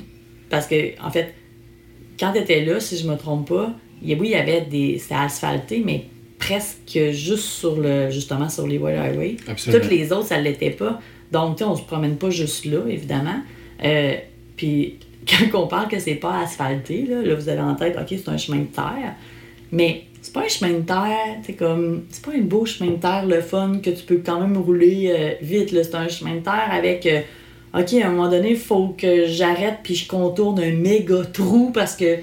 [0.49, 1.34] Parce que, en fait,
[2.20, 4.36] quand tu étais là, si je me trompe pas, il y a- oui, il y
[4.36, 4.97] avait des.
[4.99, 6.05] C'était asphalté, mais
[6.39, 8.09] presque juste sur le.
[8.11, 9.38] Justement, sur les Wild Highway.
[9.47, 9.82] Absolument.
[9.82, 10.99] Toutes les autres, ça l'était pas.
[11.32, 13.39] Donc, tu sais, on se promène pas juste là, évidemment.
[13.84, 14.15] Euh,
[14.55, 14.95] puis,
[15.51, 18.30] quand on parle que c'est pas asphalté, là, là, vous avez en tête, OK, c'est
[18.30, 19.15] un chemin de terre.
[19.72, 22.03] Mais c'est pas un chemin de terre, c'est comme.
[22.09, 25.11] C'est pas un beau chemin de terre, le fun, que tu peux quand même rouler
[25.13, 25.84] euh, vite, là.
[25.84, 27.05] C'est un chemin de terre avec.
[27.05, 27.22] euh,
[27.74, 31.72] OK, à un moment donné, il faut que j'arrête puis je contourne un méga trou
[31.74, 32.15] parce que,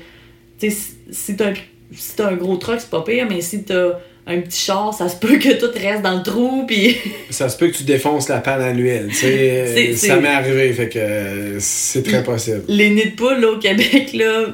[0.59, 0.77] tu sais,
[1.11, 1.55] si- t'as un,
[1.95, 5.17] si un gros truck, c'est pas pire, mais si t'as un petit char, ça se
[5.17, 6.97] peut que tout reste dans le trou, puis.
[7.31, 9.09] Ça se peut que tu défonces la panne annuelle.
[9.11, 12.63] tu sais, ça m'est arrivé, fait que euh, c'est très possible.
[12.69, 14.47] les nids de poule là, au Québec, là,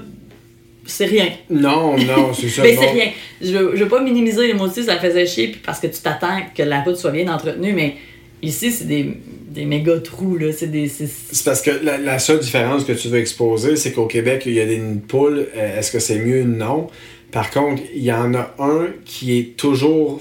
[0.86, 1.28] c'est rien.
[1.49, 2.62] Non, non, c'est ça.
[2.62, 2.82] Mais bon.
[2.82, 3.11] c'est rien.
[3.41, 6.01] Je veux, je veux pas minimiser les aussi, ça faisait chier puis parce que tu
[6.01, 7.95] t'attends que la route soit bien entretenue, mais
[8.43, 10.53] ici, c'est des, méga trous, là.
[10.53, 10.88] C'est des.
[10.88, 14.61] c'est- parce que la, seule différence que tu veux exposer, c'est qu'au Québec, il y
[14.61, 15.47] a des nids de poules.
[15.57, 16.45] Euh, Est-ce que c'est mieux?
[16.45, 16.88] Non.
[17.32, 20.20] Par contre, il y en a un qui est toujours,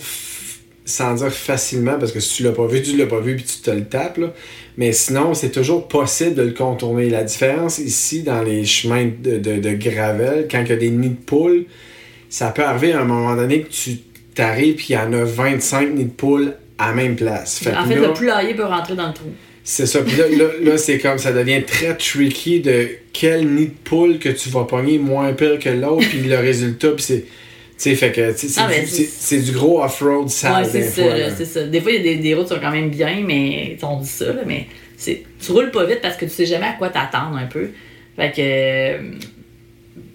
[0.85, 3.45] sans dire facilement, parce que si tu l'as pas vu, tu l'as pas vu, puis
[3.45, 4.33] tu te le tapes, là.
[4.77, 7.09] Mais sinon, c'est toujours possible de le contourner.
[7.09, 11.15] La différence ici, dans les chemins de gravel, quand il y a des nids de
[11.15, 11.65] poules,
[12.29, 13.97] ça peut arriver à un moment donné que tu
[14.35, 17.61] t'arrives, puis il y en a 25 nids de poules à la même place.
[17.67, 19.29] En fait, là- le poulailler peut rentrer dans le trou.
[19.63, 20.01] c'est ça.
[20.01, 24.17] Puis là, là, là, c'est comme ça devient très tricky de quel nid de poule
[24.17, 26.07] que tu vas pogner moins pire que l'autre.
[26.09, 27.21] Puis le résultat, puis c'est.
[27.21, 30.63] Tu sais, fait que c'est Ah, ben, du- gros off-road sale.
[30.63, 31.63] ouais, c'est ça, ça.
[31.63, 33.99] Des fois, il y a des, des routes qui sont quand même bien, mais on
[34.01, 34.67] dit ça, là, mais
[35.05, 37.69] tu roules pas vite parce que tu sais jamais à quoi t'attendre un peu.
[38.17, 39.19] Fait que.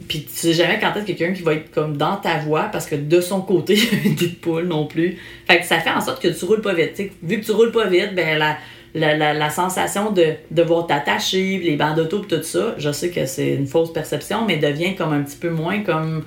[0.09, 2.87] Puis tu sais jamais quand est-ce quelqu'un qui va être comme dans ta voie parce
[2.87, 3.75] que de son côté,
[4.05, 5.19] il y a non plus.
[5.47, 6.95] Fait que ça fait en sorte que tu roules pas vite.
[6.95, 7.13] tu sais.
[7.23, 8.57] vu que tu roules pas vite, ben la,
[8.95, 13.55] la, la, sensation de devoir t'attacher, les bancs d'auto tout ça, je sais que c'est
[13.55, 16.25] une fausse perception, mais devient comme un petit peu moins comme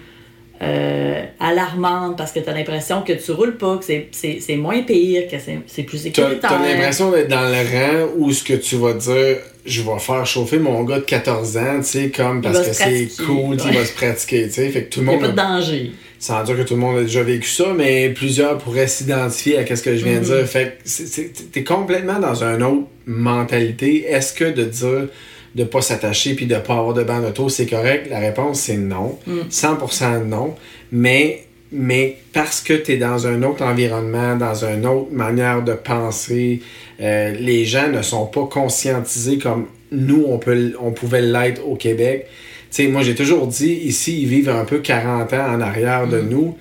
[0.61, 4.55] euh, alarmante parce que tu as l'impression que tu roules pas, que c'est- c'est c'est
[4.55, 6.49] moins pire, que c'est c'est plus T'as sécuritaire.
[6.49, 7.57] t'as l'impression d'être dans le
[8.05, 11.57] rang où ce que tu vas dire, je vais faire chauffer mon gars de 14
[11.57, 13.71] ans, tu sais, comme parce que c'est cool, tu ouais.
[13.71, 14.69] il va se pratiquer, tu sais.
[14.69, 15.35] Fait que tout le Il n'y a monde.
[15.35, 15.91] pas de danger.
[16.19, 19.75] sans dire que tout le monde a déjà vécu ça, mais plusieurs pourraient s'identifier à
[19.75, 20.37] ce que je viens de Mhm.
[20.37, 20.47] dire.
[20.47, 24.05] Fait que t'es complètement dans une autre mentalité.
[24.09, 25.09] Est-ce que de dire
[25.57, 28.07] de pas s'attacher puis de pas avoir de banc d'auto, c'est correct?
[28.09, 29.17] La réponse, c'est non.
[29.27, 29.39] Mm.
[29.49, 30.55] 100% non.
[30.91, 35.73] Mais, mais parce que tu es dans un autre environnement, dans une autre manière de
[35.73, 36.61] penser,
[37.01, 41.75] euh, les gens ne sont pas conscientisés comme nous, on, peut, on pouvait l'être au
[41.75, 42.27] Québec.
[42.69, 46.07] Tu sais, moi, j'ai toujours dit, ici, ils vivent un peu 40 ans en arrière
[46.07, 46.55] de nous.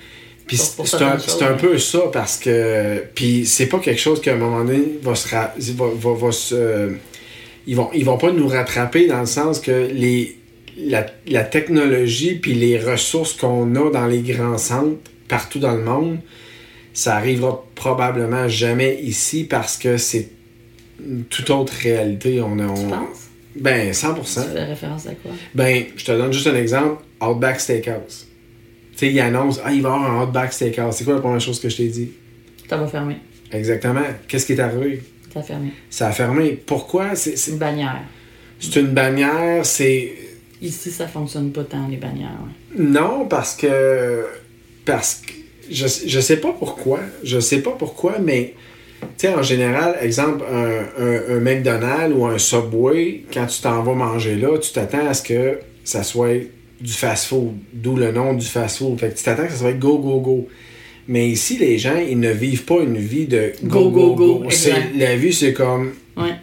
[0.46, 3.02] Puis c'est un, un peu ça parce que.
[3.16, 5.28] Puis c'est pas quelque chose qu'à un moment donné va se.
[5.28, 6.90] ra- Va, va, va se,
[7.66, 10.36] ils, vont, ils vont pas nous rattraper dans le sens que les,
[10.78, 14.98] la, la technologie puis les ressources qu'on a dans les grands centres
[15.28, 16.18] partout dans le monde,
[16.94, 20.28] ça arrivera probablement jamais ici parce que c'est
[21.04, 22.40] une toute autre réalité.
[22.40, 23.28] On, a- Tu on- penses?
[23.56, 24.52] ben, Tu 100%.
[24.52, 25.32] fais référence à quoi?
[25.54, 27.02] Ben, je te donne juste un exemple.
[27.20, 28.26] Outback Steakhouse.
[28.92, 30.94] Tu sais, ils annoncent, ah, il va y avoir un Outback Steakhouse.
[30.96, 32.10] C'est quoi la première chose que je t'ai dit?
[32.68, 33.16] Ça va fermer.
[33.52, 34.00] Exactement.
[34.28, 35.02] Qu'est-ce qui est arrivé?
[35.36, 35.70] Ça a fermé.
[35.90, 36.50] Ça a fermé.
[36.64, 37.14] Pourquoi?
[37.14, 38.00] C'est, Une bannière.
[38.58, 40.12] c'est une bannière, c'est...
[40.62, 42.38] Ici, ça fonctionne pas tant, les bannières.
[42.42, 42.82] ouais.
[42.82, 44.24] Non, parce que...
[44.86, 45.32] Parce que...
[45.70, 47.00] Je, je sais pas pourquoi.
[47.22, 48.54] Je sais pas pourquoi, mais...
[49.18, 53.82] Tu sais, en général, exemple, un, un, un McDonald's ou un Subway, quand tu t'en
[53.82, 56.48] vas manger là, tu t'attends à ce que ça soit
[56.80, 57.52] du fast-food.
[57.74, 58.98] D'où le nom du fast-food.
[58.98, 60.48] Fait que tu t'attends que ça soit go, go, go.
[61.08, 64.70] Mais ici, les gens, ils ne vivent pas une vie de Go, go, go, C'est-
[64.70, 64.88] exact.
[64.98, 66.34] La vie, c'est comme Ouais.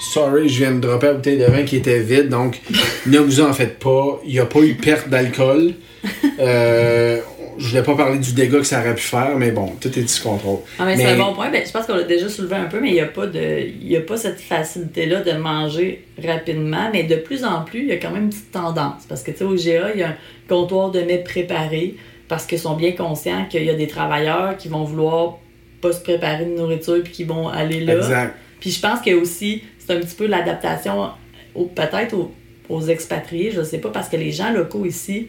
[0.00, 2.60] Sorry, je viens de dropper la bouteille de vin qui était vide, donc
[3.06, 4.20] ne vous en faites pas.
[4.24, 5.72] Il n'y a pas eu perte d'alcool.
[6.40, 7.18] Euh,
[7.58, 10.06] je voulais pas parler du dégât que ça aurait pu faire, mais bon, tout est
[10.08, 10.58] sous contrôle.
[10.78, 11.50] Ah, mais, c'est un bon point.
[11.50, 13.66] Ben, je pense qu'on l'a déjà soulevé un peu, mais il n'y a, pas de-
[13.82, 16.88] il y a pas cette facilité-là de manger rapidement.
[16.92, 19.02] Mais de plus en plus, il y a quand même une petite tendance.
[19.08, 20.16] Parce que, tu sais, au GA, il y a un
[20.48, 21.96] comptoir de mets préparés
[22.28, 25.38] parce qu'ils sont bien conscients qu'il y a des travailleurs qui vont vouloir
[25.80, 27.96] pas se préparer de nourriture puis qui vont aller là.
[27.96, 28.34] Exact.
[28.60, 31.08] Puis je pense que aussi, c'est un petit peu l'adaptation
[31.54, 32.32] au- peut-être aux,
[32.68, 35.28] aux expatriés, je sais pas, parce que les gens locaux ici,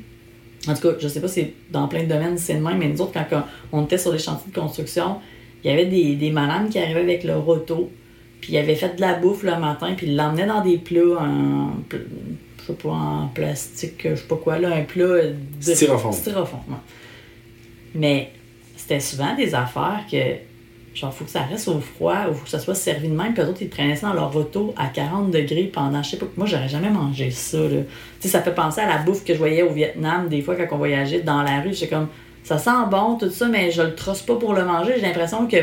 [0.68, 2.88] en tout cas, je sais pas si dans plein de domaines c'est le même, mais
[2.90, 5.18] nous autres, quand on était sur les chantiers de construction,
[5.64, 7.90] il y avait des, des madames qui arrivaient avec leur auto,
[8.42, 11.22] puis ils avaient fait de la bouffe le matin, puis ils l'emmenaient dans des plats
[11.22, 11.72] en,
[12.70, 16.14] sais pas, en plastique, je sais pas quoi, là, un plat de Styrofoam.
[16.14, 16.76] styrofoam, ouais.
[17.96, 18.32] Mais
[18.76, 20.18] c'était souvent des affaires que,
[20.94, 23.34] genre, faut que ça reste au froid, ou faut que ça soit servi de même,
[23.34, 26.18] puis eux autres, ils prenaient ça dans leur auto à 40 degrés pendant, je sais
[26.18, 27.68] pas, moi, j'aurais jamais mangé ça, là.
[27.70, 27.84] Tu
[28.22, 30.68] sais, ça fait penser à la bouffe que je voyais au Vietnam, des fois, quand
[30.72, 32.08] on voyageait dans la rue, j'étais comme,
[32.44, 35.48] ça sent bon, tout ça, mais je le trosse pas pour le manger, j'ai l'impression
[35.48, 35.58] que,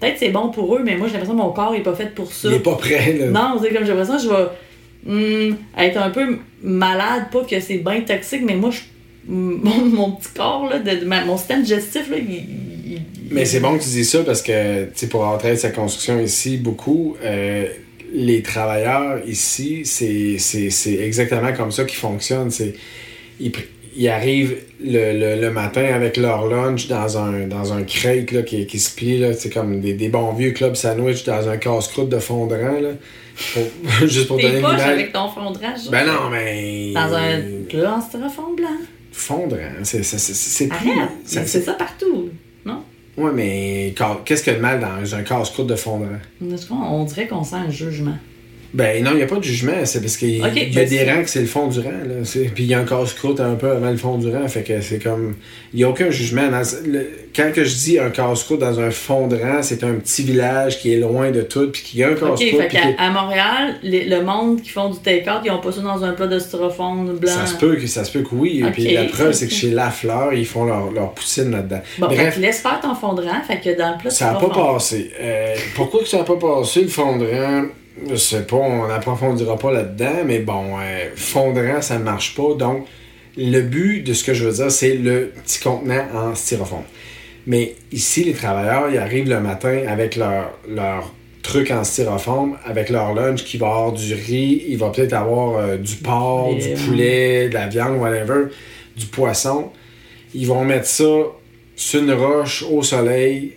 [0.00, 2.14] peut-être c'est bon pour eux, mais moi, j'ai l'impression que mon corps est pas fait
[2.14, 2.48] pour ça.
[2.48, 3.26] Il n'est pas prêt, là.
[3.30, 4.48] Non, c'est comme j'ai l'impression que je vais
[5.06, 8.80] hum, être un peu malade, pas que c'est bien toxique, mais moi, je,
[9.26, 13.00] mon, mon petit corps, là, de, ma- mon système digestif, là, il,
[13.30, 16.20] Mais c'est bon que tu dis ça parce que, tu pour avoir travaillé sa construction
[16.20, 17.66] ici, beaucoup, euh,
[18.12, 20.38] les travailleurs ici, c'est,
[21.00, 22.50] exactement comme ça qu'ils fonctionnent.
[23.40, 23.52] Ils,
[23.96, 28.66] ils arrivent le, le, matin avec leur lunch dans un, dans un crate là, qui,
[28.66, 32.18] qui se plie, c'est comme des, des bons vieux club sandwich dans un casse-croûte de
[32.18, 32.90] fondant, là.
[33.52, 34.80] Pour- juste pour donner une image.
[34.88, 35.90] avec ton fondrage.
[35.90, 36.92] Ben non, mais.
[36.94, 37.40] Dans un
[37.86, 38.68] en styrofoam blanc.
[39.12, 40.68] Fondant, c'est, c'est, c'est,
[41.24, 42.30] ça- c'est ça partout.
[42.64, 42.82] Non?
[43.16, 43.94] Ouais, mais
[44.24, 45.76] qu'est-ce qu'il y a de mal dans un casse-croûte de
[46.66, 48.16] qu'on- On dirait qu'on sent un jugement.
[48.74, 49.72] Ben non, il n'y a pas de jugement.
[49.84, 51.78] C'est parce qu'il Ok, il y a ben, des rangs que c'est le fond du
[51.78, 51.90] rang.
[51.90, 52.14] Là.
[52.54, 54.48] Puis il y a un casse-croûte un peu avant le fond du rang.
[54.48, 55.36] Fait que c'est comme.
[55.72, 56.48] Il n'y a aucun jugement.
[56.50, 56.60] Dans...
[56.84, 60.24] le- Quand que je dis un casse-croûte dans un fond de rang, c'est un petit
[60.24, 61.70] village qui est loin de tout.
[61.70, 62.40] Puis qu'il y a un Ok, casse-croûte.
[62.62, 65.60] fait puis qu'à que- à Montréal, les- le monde qui font du take-out, ils ont
[65.60, 67.30] pas ça dans un plat de styrofoam blanc.
[67.32, 68.64] Ça se peut que ça se peut que oui.
[68.66, 71.80] Ok, puis la preuve, c'est que chez Lafleur, ils font leur, leur poutine là-dedans.
[72.00, 74.10] Bon, fait Bref, que laisse faire ton fond de rang, fait que dans le plat
[74.10, 75.12] ça n'a pas passé.
[75.20, 77.66] Euh, pourquoi que ça n'a pas passé le fond de rang?
[78.08, 82.04] Je sais pas, on n'approfondira pas là-dedans, mais bon, euh, fond de rang, ça ne
[82.04, 82.54] marche pas.
[82.54, 82.86] Donc,
[83.36, 86.82] le but de ce que je veux dire, c'est le petit contenant en styrofoam.
[87.46, 91.12] Mais ici, les travailleurs, ils arrivent le matin avec leur, leur
[91.42, 95.58] truc en styrofoam, avec leur lunch qui va avoir du riz, il va peut-être avoir
[95.58, 98.46] euh, du porc, Et, du poulet, de la viande, whatever,
[98.96, 99.70] du poisson.
[100.34, 101.12] Ils vont mettre ça
[101.76, 103.52] sur une roche au soleil,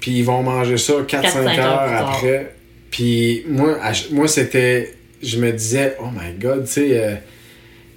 [0.00, 2.55] puis ils vont manger ça 4-5 4-5 heures, après.
[2.90, 4.92] Puis moi, à moi c'était.
[5.22, 6.88] Je me disais, oh my god, tu sais.
[7.02, 7.14] euh,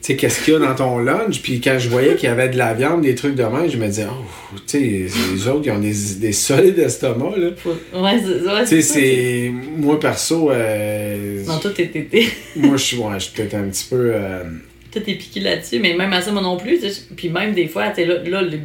[0.02, 1.42] tu sais, qu'est-ce qu'il y a dans ton lunch?
[1.42, 3.76] Puis quand je voyais qu'il y avait de la viande, des trucs de même, je
[3.76, 4.80] me disais, oh, tu sais,
[5.34, 7.50] les autres, ils ont des, des solides estomacs, là.
[7.94, 9.52] Ouais, c'est Tu sais, c'est.
[9.78, 13.56] Moi, perso, euh, Non, toi, t'es- t'es- t'es- moi, je suis ouais, je suis peut-être
[13.56, 14.12] un petit peu.
[14.16, 14.44] euh,
[14.92, 16.80] tout est piqué là-dessus, mais même à ça, moi non plus.
[17.18, 18.58] Puis même des fois, tu sais, là, là, le-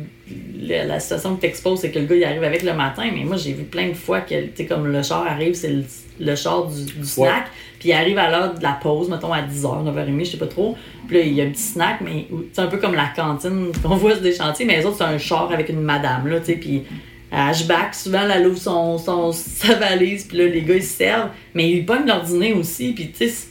[0.66, 3.36] la situation que t'exposes, c'est que le gars, il arrive avec le matin, mais moi,
[3.36, 5.84] j'ai vu plein de fois que, tu sais, comme le char arrive, c'est le,
[6.18, 7.46] le char du, du snack,
[7.78, 10.46] puis il arrive à l'heure de la pause, mettons à 10h, 9h30, je sais pas
[10.46, 10.76] trop.
[11.06, 13.70] Puis là, il y a un petit snack, mais c'est un peu comme la cantine
[13.82, 16.40] qu'on voit sur des chantiers, mais les autres, c'est un char avec une madame, là,
[16.40, 16.84] tu sais, puis
[17.30, 20.96] à Ashback, souvent, elle ouvre son, son, sa valise, puis là, les gars, ils se
[20.96, 23.48] servent, mais ils pognent leur dîner aussi, puis tu sais,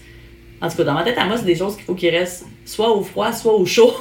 [0.60, 2.46] en tout cas, dans ma tête, à moi, c'est des choses qu'il faut qu'ils restent
[2.66, 3.94] soit au froid, soit au chaud.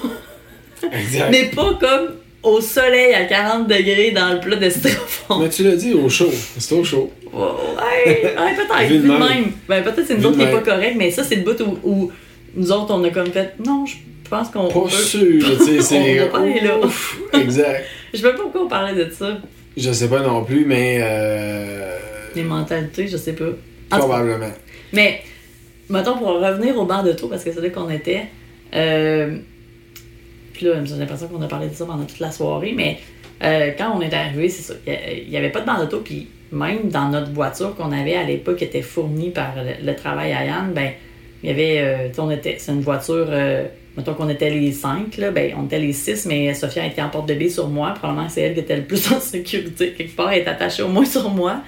[0.93, 1.28] Exact.
[1.31, 5.43] Mais pas comme au soleil à 40 degrés dans le plat de styrofoam.
[5.43, 6.31] Mais tu l'as dit, au chaud.
[6.59, 7.10] C'est au chaud.
[7.32, 9.19] Ouais, ouais, peut-être, Vu de de même.
[9.20, 9.44] même.
[9.69, 10.64] Ben, peut-être c'est autres de qui n'est pas même.
[10.64, 12.12] correct, mais ça, c'est le bout où, où
[12.55, 13.94] nous autres, on a comme fait, non, je
[14.28, 16.14] pense qu'on Pas peut- sûr, tu sais, c'est.
[16.16, 16.81] Là.
[17.40, 17.85] Exact.
[18.12, 19.39] Je sais pas pourquoi on parlait de ça.
[19.74, 20.98] Je sais pas non plus, mais.
[21.02, 21.97] Euh,
[22.35, 23.47] Les mentalités, je sais pas.
[23.89, 24.52] Probablement.
[24.93, 25.23] Mais,
[25.89, 28.24] mettons, pour revenir au banc d'auto, parce que c'est là qu'on était,
[28.74, 29.36] euh,
[30.62, 32.98] puis là, j'ai l'impression qu'on a parlé de ça pendant toute la soirée, mais
[33.43, 36.28] euh, quand on est arrivé, c'est ça, il n'y avait pas de banc d'auto, puis
[36.52, 40.32] même dans notre voiture qu'on avait à l'époque, qui était fournie par le, le travail
[40.32, 40.90] à Yann, ben,
[41.43, 43.64] il y avait, euh, on était, c'est une voiture, euh,
[43.97, 47.09] mettons qu'on était les cinq, là, ben, on était les six, mais Sophia était en
[47.09, 50.14] porte de sur moi, probablement que c'est elle qui était le plus en sécurité, quelque
[50.14, 51.62] part, elle est attachée au moins sur moi.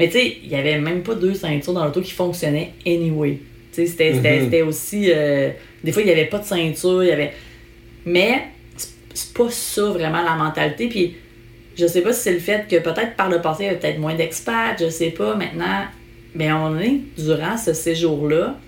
[0.00, 3.38] Mais tu sais, il y avait même pas deux ceintures dans l'auto qui fonctionnaient anyway.
[3.70, 5.10] C'était c'était aussi.
[5.14, 5.50] euh,
[5.82, 7.32] des fois, il n'y avait pas de ceinture, il y avait.
[8.04, 8.48] Mais,
[9.14, 10.88] c'est pas ça vraiment la mentalité.
[10.88, 11.16] Puis
[11.76, 13.78] je sais pas si c'est le fait que peut-être par le passé, il y avait
[13.78, 15.34] peut-être moins d'experts, je sais pas.
[15.34, 15.84] Maintenant,
[16.34, 18.58] mais on est durant ce séjour-là.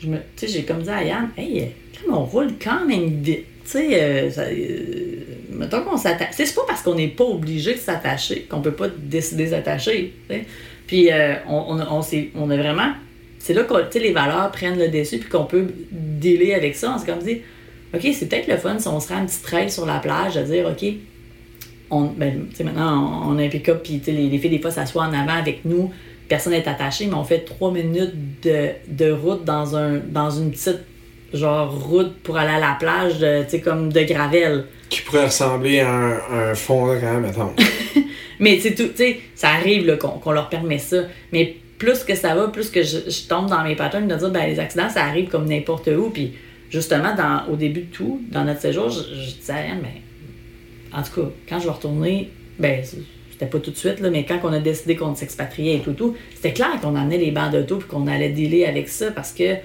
[0.00, 3.44] Tu sais, j'ai comme dit à Yann, hey, comme on roule quand même vite.
[3.64, 5.16] Tu sais, euh, euh,
[5.52, 6.30] mettons qu'on s'attache.
[6.32, 10.14] C'est pas parce qu'on n'est pas obligé de s'attacher qu'on peut pas décider de s'attacher.
[10.86, 12.02] Puis euh, on, on, on,
[12.34, 12.92] on a vraiment.
[13.38, 16.94] C'est là que les valeurs prennent le dessus puis qu'on peut dealer avec ça.
[16.94, 17.40] On s'est comme dit,
[17.94, 20.34] OK, c'est peut-être le fun si on se rend un petit trail sur la plage,
[20.36, 20.84] de dire, OK,
[21.90, 24.60] on, ben, tu sais, maintenant, on, on a un pick-up, puis les, les filles, des
[24.60, 25.90] fois, s'assoient en avant avec nous,
[26.28, 30.52] personne n'est attaché, mais on fait trois minutes de, de route dans, un, dans une
[30.52, 30.80] petite,
[31.34, 34.66] genre, route pour aller à la plage, tu sais, comme de gravel.
[34.88, 37.52] Qui pourrait ressembler à un, à un fond de camp, mettons.
[38.38, 41.02] Mais tu sais, tout- tu sais, ça arrive qu'on leur permet ça.
[41.32, 44.30] Mais plus que ça va, plus que je, je tombe dans mes patterns de dire,
[44.30, 46.10] ben, les accidents, ça arrive comme n'importe où.
[46.10, 46.32] Puis
[46.70, 49.02] justement, dans, au début de tout, dans notre séjour, je,
[49.38, 50.00] disais Ariane, mais
[50.96, 52.82] en tout cas, quand je vais retourner, ben,
[53.30, 55.92] c'était pas tout de suite, là, mais quand on a décidé qu'on s'expatriait et tout,
[55.92, 59.32] tout, c'était clair qu'on emmenait les bancs d'auto puis qu'on allait dealer avec ça parce
[59.32, 59.60] que, tu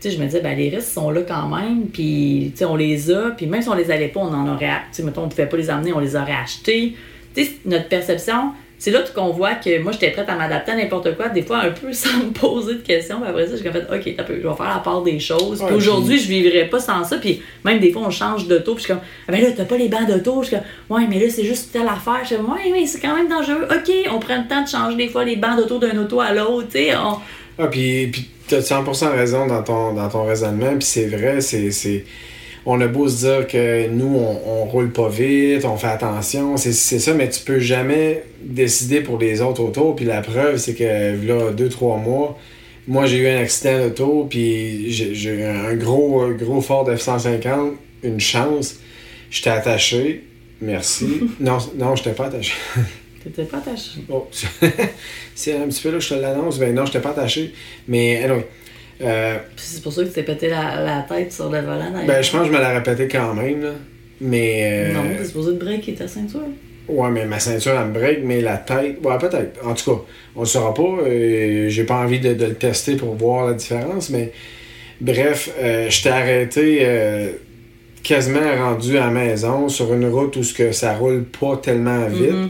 [0.00, 2.76] sais, je me disais, ben, les risques sont là quand même, puis, tu sais, on
[2.76, 5.24] les a, puis même si on les avait pas, on en aurait, tu sais, mettons,
[5.24, 6.94] on pouvait pas les amener, on les aurait achetés.
[7.34, 10.76] Tu sais, notre perception, c'est là qu'on voit que moi, j'étais prête à m'adapter à
[10.76, 13.20] n'importe quoi, des fois un peu sans me poser de questions.
[13.20, 15.62] Puis après ça, j'ai comme fait, OK, peu, je vais faire la part des choses.
[15.64, 17.16] Puis aujourd'hui, je vivrais pas sans ça.
[17.18, 18.74] Puis même des fois, on change d'auto.
[18.74, 20.42] Puis je suis comme, ah ben là, t'as pas les bancs d'auto.
[20.42, 22.20] Je suis comme, ouais, mais là, c'est juste telle affaire.
[22.22, 23.66] Je suis comme, ouais, mais c'est quand même dangereux.
[23.70, 26.32] OK, on prend le temps de changer des fois les bancs d'auto d'un auto à
[26.32, 26.68] l'autre.
[26.68, 27.16] Tu sais, on.
[27.58, 32.04] Ah, puis, puis t'as 100% raison dans ton, dans ton raisonnement, puis c'est vrai, c'est...
[32.68, 36.56] On a beau se dire que nous, on, on roule pas vite, on fait attention,
[36.56, 40.74] c'est, ça, mais tu peux jamais décider pour les autres autour, puis la preuve, c'est
[40.74, 42.36] que là, deux, trois mois,
[42.88, 48.20] moi, j'ai eu un accident d'auto, puis j'ai, eu un gros, gros Ford F-150, une
[48.20, 48.80] chance,
[49.30, 50.24] j'étais attaché,
[50.60, 51.20] merci.
[51.40, 52.54] non, non, j'étais pas attaché.
[53.22, 54.00] T'étais pas attaché.
[54.08, 54.28] Oh,
[55.34, 56.60] c'est un petit peu là que je te l'annonce.
[56.60, 57.52] Ben non, je t'ai pas attaché.
[57.88, 58.46] Mais anyway,
[59.02, 61.92] euh, c'est pour ça que tu t'es pété la, la tête sur le volant.
[62.06, 63.62] ben je pense que je me l'ai répété quand même.
[63.62, 63.70] Là.
[64.20, 64.88] Mais.
[64.90, 66.40] euh, Non, t'es supposé de breaker ta ceinture.
[66.88, 68.96] ouais, mais ma ceinture, elle me break, mais la tête.
[69.04, 69.64] Ouais, peut-être.
[69.66, 70.02] En tout cas,
[70.34, 70.82] on le saura pas.
[71.06, 74.08] euh, J'ai pas envie de, de le tester pour voir la différence.
[74.10, 74.32] Mais
[75.00, 76.86] bref, euh, je t'ai arrêté.
[78.02, 82.06] quasiment rendu à la maison sur une route où ce que ça roule pas tellement
[82.06, 82.30] vite.
[82.32, 82.48] Mhm.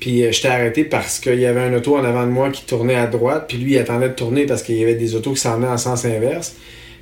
[0.00, 2.50] Puis euh, je t'ai arrêté parce qu'il y avait un auto en avant de moi
[2.50, 5.14] qui tournait à droite, puis lui il attendait de tourner parce qu'il y avait des
[5.14, 6.56] autos qui s'en venaient en sens inverse.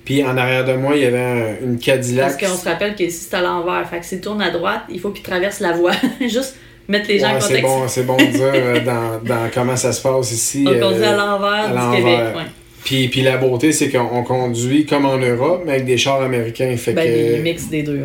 [0.04, 2.40] Puis en arrière de moi, il y avait un- une Parce Cadillac.
[2.40, 4.98] qu'on se rappelle que si c'est à l'envers, fait que s'il tourne à droite, il
[4.98, 5.92] faut qu'il traverse la voie.
[6.20, 6.56] Juste
[6.88, 9.76] mettre les gens Ouais, en c'est bon, c'est bon de dire euh, dans, dans comment
[9.76, 10.64] ça se passe ici.
[10.68, 11.96] On euh, conduit à l'envers à du l'envers.
[11.98, 12.36] Québec.
[12.36, 12.42] Ouais.
[12.84, 16.20] Puis, puis la beauté, c'est qu'on on conduit comme en Europe, mais avec des chars
[16.20, 16.76] américains.
[16.76, 18.00] Fait Ben, que, les mix des deux.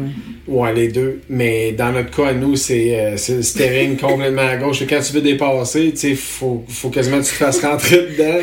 [0.47, 0.59] Ouais.
[0.59, 1.21] Ouais, les deux.
[1.29, 4.83] Mais dans notre cas, à nous, c'est euh, c'est le steering complètement à gauche.
[4.87, 8.39] Quand tu veux dépasser, tu sais, faut, faut quasiment que tu te fasses rentrer dedans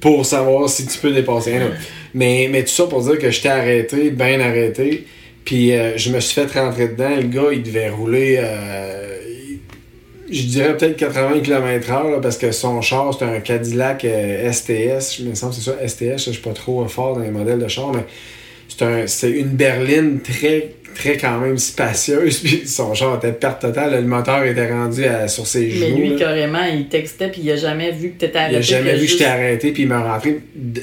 [0.00, 1.54] pour savoir si tu peux dépasser.
[1.54, 1.72] Anyway.
[2.14, 5.04] Mais, mais tout ça pour dire que j'étais arrêté, bien arrêté.
[5.44, 7.16] Puis euh, je me suis fait rentrer dedans.
[7.16, 9.17] Le gars, il devait rouler, euh,
[10.30, 15.18] je dirais peut-être 80 km/h parce que son char, c'est un Cadillac euh, STS.
[15.18, 16.26] Je me semble c'est ça, STS.
[16.26, 18.04] Je suis pas trop fort dans les modèles de char, mais
[18.68, 22.38] c'est un, c'est une berline très, très quand même spacieuse.
[22.42, 23.92] Puis son char était perte totale.
[23.94, 25.96] Le moteur était rendu à- sur ses Mais genoux.
[25.96, 26.16] lui, là.
[26.18, 28.54] carrément, il textait puis il a jamais vu que t'étais arrêté.
[28.54, 30.40] Il a jamais vu que juste- j'étais arrêté, puis il m'a rentré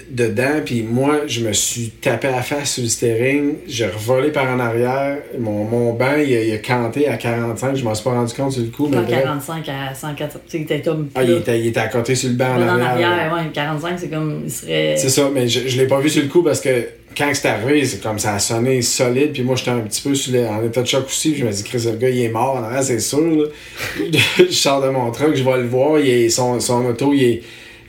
[0.10, 4.32] dedans, puis moi, je me suis tapé à la face sur le steering, j'ai revolé
[4.32, 7.94] par en arrière, mon, mon banc, il a, il a canté à 45, je m'en
[7.96, 9.24] suis pas rendu compte sur le coup, mais Pas bref.
[9.24, 10.32] 45 à 104.
[10.34, 11.10] Tu sais, il était comme.
[11.16, 13.10] Ah, il était, il était à côté sur le banc en pas en arrière.
[13.12, 14.42] arrière, ouais, 45, c'est comme.
[14.46, 14.96] Il serait.
[14.98, 16.70] C'est ça, mais je, je l'ai pas vu sur le coup parce que
[17.18, 20.14] quand c'est arrivé, c'est comme ça a sonné solide, puis moi j'étais un petit peu
[20.16, 22.22] sur le- en état de choc aussi, puis je me dis, Chris, le gars il
[22.24, 23.50] est mort arrière, c'est sûr.
[24.38, 27.24] je sors de mon truck, je vais le voir, il est- son, son auto, il,
[27.24, 27.42] est-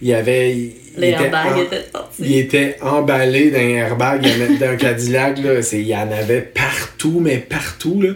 [0.02, 0.52] il avait.
[0.52, 2.22] Il, Les était airbags en- étaient sortis.
[2.22, 4.26] Il était emballé d'un airbag,
[4.58, 5.60] d'un Cadillac, là.
[5.62, 8.10] C'est- Il y en avait partout, mais partout, là.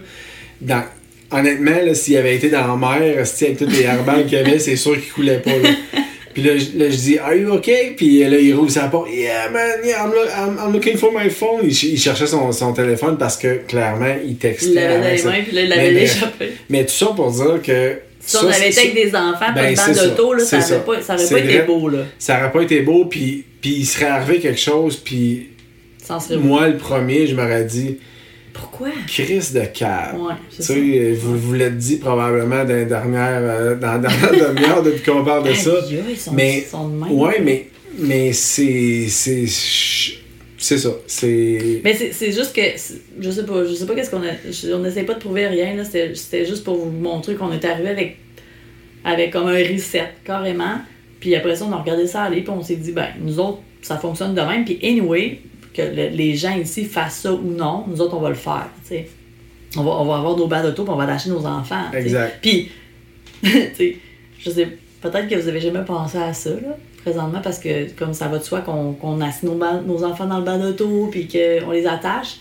[0.62, 0.82] Dans,
[1.30, 4.58] honnêtement, là, s'il avait été dans la mer, avec tous les airbags qu'il y avait,
[4.58, 5.70] c'est sûr qu'il coulait pas, là.
[6.32, 7.94] Puis là, je- là, je dis, Are you okay?
[7.96, 9.08] Puis là, il roule sa porte.
[9.10, 11.60] Yeah, man, yeah, I'm, I'm- I'm looking for my phone.
[11.64, 14.68] Il, ch- il cherchait son, son téléphone parce que clairement, il textait.
[14.70, 16.52] Il l'avait dans les mains, puis là, il Mais l'avait échappé.
[16.68, 17.98] Mais tout ça pour dire que.
[18.22, 20.06] Si on avait été avec des enfants, pas Ben, bande ça.
[20.06, 20.78] d'auto, ça C'est aurait ça.
[20.80, 21.66] pas, ça aurait pas été vrai.
[21.66, 21.98] beau, là.
[22.18, 25.48] ça aurait pas été beau, puis, puis il serait arrivé quelque chose, puis
[26.38, 27.98] moi, le premier, je m'aurais dit,
[28.52, 28.88] Pourquoi?
[29.06, 30.18] Chris de cave.
[30.20, 34.30] Ouais, Tu sais, vous, vous l'êtes dit probablement dans la dernière, euh, dans la dernière
[34.54, 35.70] demi-heure depuis qu'on parle de ça.
[35.90, 37.12] Ils sont, Mais, ils sont de même.
[37.12, 37.66] ouais, mais,
[37.98, 39.44] mais c'est, c'est,
[40.58, 40.90] c'est ça.
[41.06, 41.80] C'est.
[41.84, 42.60] Mais c'est juste que,
[43.20, 44.32] je sais pas, je sais pas qu'est-ce qu'on a.
[44.50, 45.84] je- On n'essaie pas de prouver rien, là.
[45.84, 48.16] C'était c'était juste pour vous montrer qu'on est arrivé avec,
[49.04, 50.78] avec comme un reset, carrément.
[51.20, 53.58] Puis après ça, on a regardé ça aller, puis on s'est dit, ben, nous autres,
[53.82, 54.64] ça fonctionne de même.
[54.64, 55.40] Puis anyway,
[55.74, 58.68] que le- les gens ici fassent ça ou non, nous autres, on va le faire.
[59.76, 61.84] On va, on va avoir nos bancs d'auto, puis on va lâcher nos enfants.
[61.92, 62.38] Exact.
[62.42, 62.70] Puis,
[63.44, 64.68] je sais,
[65.00, 68.38] peut-être que vous avez jamais pensé à ça, là, présentement, parce que comme ça va
[68.38, 72.36] de soi qu'on qu'on assied nos, enfants dans le banc d'auto, puis qu'on les attache.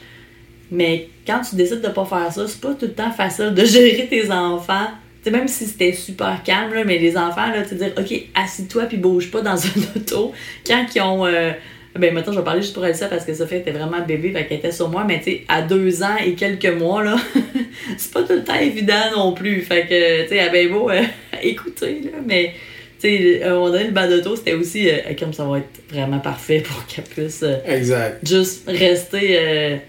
[0.71, 3.63] Mais quand tu décides de pas faire ça, c'est pas tout le temps facile de
[3.65, 4.87] gérer tes enfants.
[5.29, 8.97] Même si c'était super calme, là, mais les enfants, là, tu dire, OK, assis-toi puis
[8.97, 10.33] bouge pas dans un auto.
[10.65, 11.25] Quand ils ont.
[11.25, 11.51] euh,
[11.97, 14.45] ben, maintenant, je vais parler juste pour Elsa parce que Sophie était vraiment bébé, fait
[14.45, 17.15] qu'elle était sur moi, mais tu sais, à deux ans et quelques mois, là,
[17.97, 19.61] c'est pas tout le temps évident non plus.
[19.61, 21.01] Fait que, tu sais, elle avait beau euh,
[21.41, 22.53] écouter, là, mais,
[22.99, 25.57] tu sais, à un moment donné, le banc d'auto, c'était aussi euh, comme ça va
[25.59, 27.41] être vraiment parfait pour qu'elle puisse.
[27.43, 28.25] euh, Exact.
[28.27, 29.79] juste rester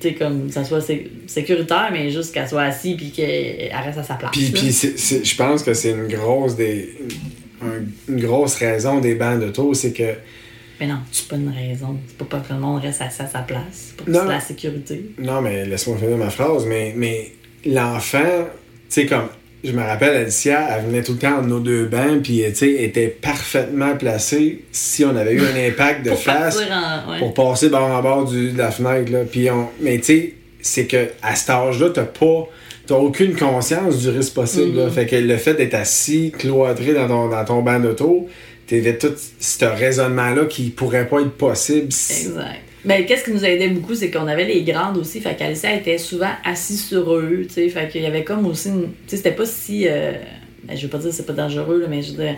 [0.00, 3.98] tu sais comme ça soit sé- sécuritaire mais juste qu'elle soit assise puis qu'elle reste
[3.98, 6.88] à sa place Puis, puis je pense que c'est une grosse des.
[7.62, 10.14] un- une grosse raison des bancs d'auto, c'est que.
[10.84, 13.26] Mais non c'est pas une raison c'est pas pour que le monde reste assis à
[13.26, 17.32] sa place c'est la sécurité Non, mais laisse-moi finir ma phrase, mais, mais
[17.66, 18.48] l'enfant, tu
[18.88, 19.28] sais, comme.
[19.62, 22.54] Je me rappelle, Alicia, elle venait tout le temps en nos deux bancs, puis, tu
[22.54, 26.56] sais, était parfaitement placée si on avait eu un impact de pour face.
[26.56, 27.18] partir en ouais.
[27.18, 29.10] pour passer bord en bord du, de la fenêtre.
[29.10, 29.20] Là.
[29.24, 32.46] Puis on, mais tu sais, c'est que à cet âge-là, t'as pas.
[32.86, 34.76] T'as aucune conscience du risque possible.
[34.76, 34.84] là.
[34.84, 34.90] Mhm.
[34.90, 38.28] Fait que le fait d'être assis, cloîtré dans ton, dans ton banc d'auto,
[38.66, 41.92] t'avais tout ce raisonnement-là qui pourrait pas être possible.
[41.92, 45.18] si- exact ben, qu'est-ce qui nous aidait beaucoup, c'est qu'on avait les grandes aussi.
[45.22, 47.68] Fait qu'Alicia était souvent assise sur eux, tu sais.
[47.70, 48.82] Fait qu'il y avait comme aussi une.
[48.82, 49.88] Tu sais, c'était pas si.
[49.88, 50.12] euh,
[50.64, 52.36] ben, je veux pas dire que c'est pas dangereux, là, mais je veux dire.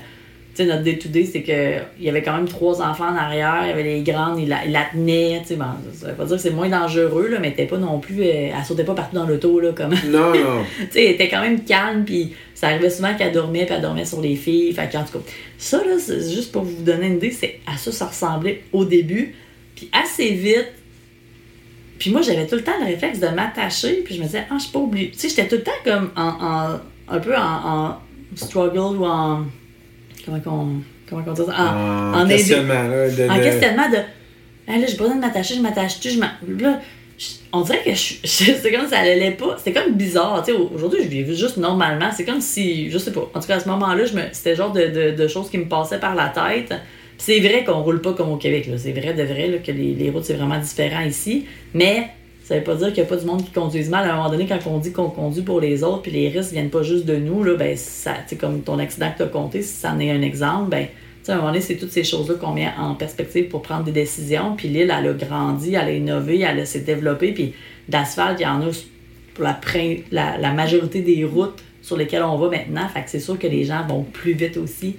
[0.57, 3.59] Tu sais, notre day-to-day, c'est que il y avait quand même trois enfants en arrière.
[3.65, 5.57] Il y avait les grandes, ils la, ils la tenaient, tu sais.
[5.57, 7.99] Bon, ça veut pas dire que c'est moins dangereux, là, mais elle était pas non
[8.01, 8.23] plus.
[8.23, 9.91] euh, elle sautait pas partout dans l'auto, là, comme.
[10.07, 10.65] Non, non.
[10.79, 13.83] tu sais, elle était quand même calme, puis ça arrivait souvent qu'elle dormait, puis elle
[13.83, 14.73] dormait sur les filles.
[14.73, 15.25] Fait qu'en tout cas,
[15.59, 18.87] ça, là, c'est juste pour vous donner une idée, c'est à ça ça ressemblait au
[18.87, 19.35] début.
[19.75, 20.73] Puis assez vite,
[21.99, 24.55] puis moi, j'avais tout le temps le réflexe de m'attacher, puis je me disais, ah,
[24.57, 25.11] je suis pas obligée.
[25.11, 26.81] Tu sais, j'étais tout le temps comme en, en-
[27.15, 27.41] un peu en,
[27.91, 27.97] en
[28.35, 29.45] struggle ou en.
[30.27, 30.69] Comment qu'on.
[31.09, 31.53] Comment qu'on dit ça?
[31.57, 33.09] En, En, en questionnement, là.
[33.09, 33.97] De, en de- questionnement de
[34.69, 36.19] Ah, là, j'ai pas besoin de m'attacher, je m'attache-tu, je.
[36.21, 36.81] Là,
[37.19, 39.57] je- on dirait que je, je- c'est comme si ça allait pas.
[39.59, 40.43] C'était comme bizarre.
[40.45, 42.11] Tu sais, aujourd'hui, je vis juste normalement.
[42.15, 42.91] C'est comme si.
[42.91, 43.31] Je sais pas.
[43.35, 45.49] En tout cas, à ce moment-là, je me, c'était le genre de, de, de choses
[45.49, 46.75] qui me passaient par la tête.
[47.19, 48.67] C'est vrai qu'on roule pas comme au Québec.
[48.67, 48.77] là.
[48.77, 51.47] C'est vrai de vrai là, que les, les routes, c'est vraiment différent ici.
[51.73, 52.09] Mais
[52.47, 54.09] ça veut pas dire qu'il n'y a pas du monde qui conduise mal.
[54.09, 56.53] À un moment donné, quand on dit qu'on conduit pour les autres, puis les risques
[56.53, 59.63] viennent pas juste de nous, là, ben, ça, comme ton accident que tu as compté,
[59.63, 60.87] si ça en est un exemple, ben,
[61.27, 63.91] à un moment donné, c'est toutes ces choses-là qu'on met en perspective pour prendre des
[63.91, 64.55] décisions.
[64.57, 67.33] Puis l'île, elle a grandi, elle a innové, elle s'est développée.
[67.33, 67.53] Puis
[67.89, 68.71] d'asphalte, il y en a
[69.35, 69.45] pour
[70.13, 72.87] la, la majorité des routes sur lesquelles on va maintenant.
[72.87, 74.95] Fait que c'est sûr que les gens vont plus vite aussi.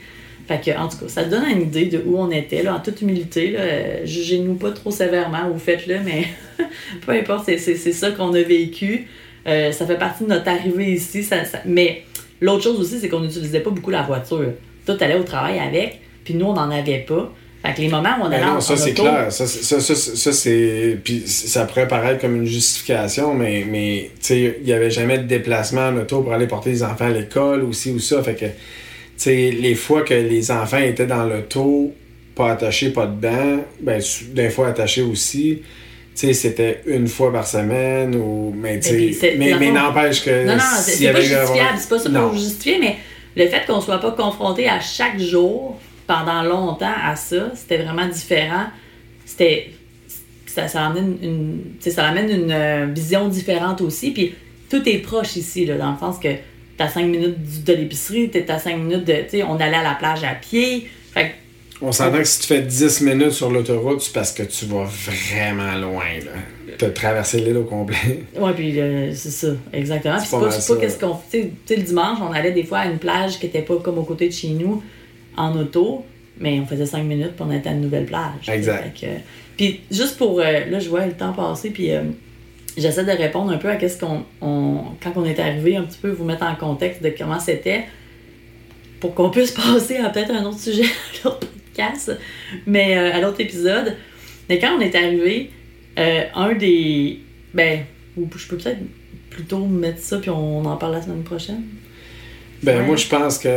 [0.48, 2.76] Fait que, en tout cas, ça te donne une idée de où on était, là,
[2.76, 3.52] en toute humilité.
[3.52, 3.60] Là.
[3.60, 6.26] Euh, Jugez-nous pas trop sévèrement ou faites-le, mais
[7.06, 9.08] peu importe, c'est, c'est, c'est ça qu'on a vécu.
[9.48, 11.24] Euh, ça fait partie de notre arrivée ici.
[11.24, 12.04] Ça, ça- Mais
[12.40, 14.52] l'autre chose aussi, c'est qu'on n'utilisait pas beaucoup la voiture.
[14.86, 17.30] Toi, t'allais au travail avec, puis nous, on n'en avait pas.
[17.66, 19.32] Fait que les moments où on Ben allait non, en, ça en c'est auto, clair.
[19.32, 20.98] Ça, c'est- ça, ça, ça, c'est.
[21.04, 25.18] Puis ça pourrait paraître comme une justification, mais, mais tu sais, il n'y avait jamais
[25.18, 28.22] de déplacement en auto pour aller porter les enfants à l'école ou ci ou ça.
[28.24, 28.52] Fait que, tu
[29.24, 31.94] sais, les fois que les enfants étaient dans l'auto,
[32.36, 34.02] pas attachés, pas de banc, ben,
[34.34, 35.62] des fois attachés aussi.
[36.16, 38.54] Tu sais, c'était une fois par semaine ou.
[38.56, 40.46] Mais, tu Ben, sais, c'est- mais, n'empêche que.
[40.46, 42.96] Non, non, c'est pas justifiable, c'est pas ça pour justifier, mais
[43.36, 48.08] le fait qu'on soit pas confronté à chaque jour pendant longtemps à ça, c'était vraiment
[48.08, 48.66] différent.
[49.26, 49.72] C'était.
[50.48, 54.10] Ça, ça amène une, tu ça amène une euh, vision différente aussi.
[54.12, 54.34] Puis
[54.72, 56.30] tout est proche ici, là, dans le sens que
[56.78, 59.14] t'as 5 minutes de l'épicerie, t'es à 5 minutes de.
[59.24, 60.88] Tu sais, on allait à la plage à pied.
[61.14, 61.32] Fait
[61.82, 64.86] On s'entend que si tu fais 10 minutes sur l'autoroute, c'est parce que tu vas
[64.86, 66.06] vraiment loin.
[66.24, 66.32] là.
[66.78, 67.98] Tu as traversé l'île au complet.
[68.40, 70.18] Ouais, puis euh, c'est ça, exactement.
[70.20, 71.52] Puis C'est pas qu'est-ce qu'on fait.
[71.66, 73.98] Tu sais, le dimanche, on allait des fois à une plage qui était pas comme
[73.98, 74.84] aux côtés de chez nous,
[75.36, 76.06] en auto,
[76.40, 78.48] mais on faisait cinq minutes pour on était à une nouvelle plage.
[78.48, 78.96] Exact.
[79.56, 80.40] Puis juste pour.
[80.40, 82.02] euh, là, je vois le temps passer, puis euh,
[82.78, 84.24] j'essaie de répondre un peu à qu'est-ce qu'on.
[84.42, 87.86] on- quand on est arrivé, un petit peu vous mettre en contexte de comment c'était,
[89.00, 90.84] pour qu'on puisse passer à peut-être un autre sujet,
[91.24, 92.18] à l'autre podcast,
[92.66, 93.96] mais euh, à l'autre épisode.
[94.50, 95.52] Mais quand on est arrivé,
[96.00, 97.20] euh, un des.
[97.54, 97.82] Ben,
[98.16, 98.80] je peux peut-être
[99.30, 101.62] plutôt mettre ça puis on en parle la semaine prochaine.
[102.64, 102.86] Ben, Ouais.
[102.88, 103.48] moi, je pense que.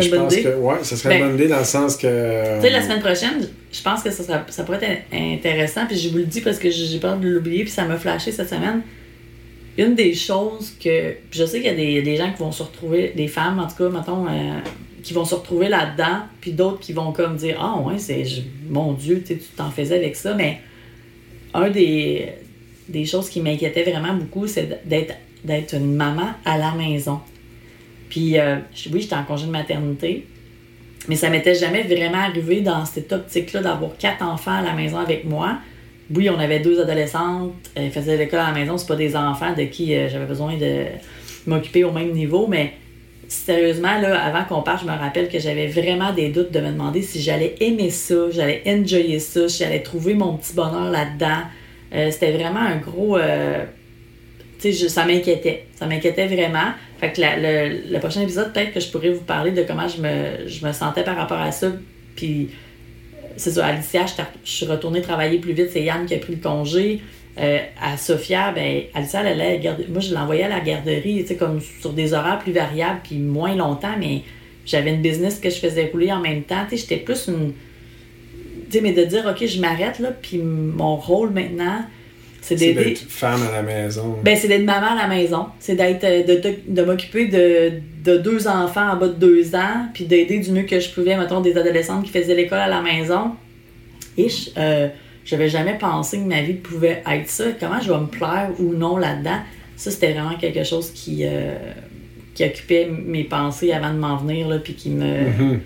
[0.00, 0.42] Je pense idée.
[0.42, 0.56] que.
[0.56, 2.56] Ouais, ça serait Ben, une bonne idée dans le sens que.
[2.56, 5.96] Tu sais, la semaine prochaine, je pense que ça, sera- ça pourrait être intéressant, puis
[5.96, 8.48] je vous le dis parce que j'ai peur de l'oublier, puis ça m'a flashé cette
[8.48, 8.82] semaine.
[9.78, 11.14] Une des choses que.
[11.30, 13.68] Je sais qu'il y a des, des gens qui vont se retrouver, des femmes en
[13.68, 14.58] tout cas, mettons, euh,
[15.02, 18.24] qui vont se retrouver là-dedans, puis d'autres qui vont comme dire Ah, ouais, c'est.
[18.68, 20.58] Mon Dieu, tu t'en faisais avec ça, mais
[21.54, 22.30] un des,
[22.88, 25.14] des choses qui m'inquiétait vraiment beaucoup, c'est d'être,
[25.44, 27.20] d'être une maman à la maison.
[28.10, 28.56] Puis, euh,
[28.92, 30.26] oui, j'étais en congé de maternité,
[31.08, 34.98] mais ça m'était jamais vraiment arrivé dans cette optique-là d'avoir quatre enfants à la maison
[34.98, 35.58] avec moi.
[36.14, 39.54] Oui, on avait deux adolescentes, elles faisaient l'école à la maison, c'est pas des enfants
[39.56, 40.86] de qui euh, j'avais besoin de
[41.46, 42.74] m'occuper au même niveau, mais
[43.28, 46.72] sérieusement, là, avant qu'on parte, je me rappelle que j'avais vraiment des doutes de me
[46.72, 51.42] demander si j'allais aimer ça, j'allais enjoyer ça, j'allais trouver mon petit bonheur là-dedans.
[51.94, 53.16] Euh, C'était vraiment un gros.
[54.60, 55.66] Tu sais, ça m'inquiétait.
[55.74, 56.72] Ça m'inquiétait vraiment.
[56.98, 59.88] Fait que la- le, le prochain épisode, peut-être que je pourrais vous parler de comment
[59.88, 61.72] je me, je me sentais par rapport à ça.
[62.14, 62.50] Puis,
[63.36, 65.70] c'est ça, Alicia, je, suis retournée travailler plus vite.
[65.72, 67.00] C'est Yann qui a pris le congé.
[67.38, 71.36] Euh, à Sophia, ben, Alicia, elle allait Moi, je l'envoyais à la garderie, tu sais,
[71.36, 74.22] comme sur des horaires plus variables, puis moins longtemps, mais
[74.66, 76.64] j'avais une business que je faisais rouler en même temps.
[76.68, 77.54] Tu sais, j'étais plus une.
[78.68, 81.84] Tu sais, mais de dire, OK, je m'arrête, là, puis mon rôle maintenant,
[82.56, 84.16] c'est d'être femme à la maison.
[84.22, 85.46] Ben, c'est d'être maman à la maison.
[85.58, 87.72] C'est d'être euh, de, de, m'occuper de,
[88.04, 91.16] de deux enfants en bas de deux ans, puis d'aider du mieux que je pouvais,
[91.16, 93.32] mettons, des adolescentes qui faisaient l'école à la maison.
[94.16, 94.88] Et je euh,
[95.24, 97.44] j'avais jamais pensé que ma vie pouvait être ça.
[97.60, 99.38] Comment je vais me plaire ou non là-dedans?
[99.76, 101.54] Ça, c'était vraiment quelque chose qui, euh,
[102.34, 105.60] qui occupait mes pensées avant de m'en venir, là, puis qui me Mhm.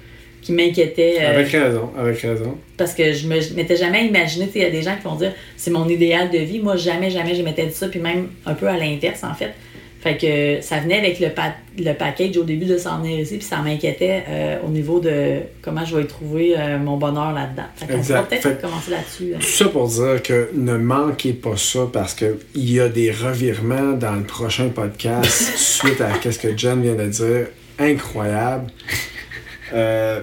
[0.44, 1.16] Qui m'inquiétait.
[1.20, 2.56] euh, Avec raison, avec raison.
[2.76, 5.16] parce que je me je m'étais jamais imaginé, il y a des gens qui vont
[5.16, 6.60] dire c'est mon idéal de vie.
[6.60, 9.52] Moi, jamais, jamais, je m'étais dit ça, puis même un peu à l'inverse, en fait.
[10.00, 13.38] Fait que ça venait avec le, pa- le package au début de s'en venir ici,
[13.38, 17.32] puis ça m'inquiétait euh, au niveau de comment je vais y trouver euh, mon bonheur
[17.32, 17.62] là-dedans.
[17.74, 19.32] Fait qu'on pourra peut-être commencer là-dessus.
[19.34, 19.38] hein.
[19.40, 23.92] Tout ça pour dire que ne manquez pas ça parce qu'il y a des revirements
[23.94, 25.24] dans le prochain podcast
[25.56, 27.46] suite à ce que Jen vient de dire.
[27.78, 28.66] Incroyable.
[29.72, 30.20] Euh,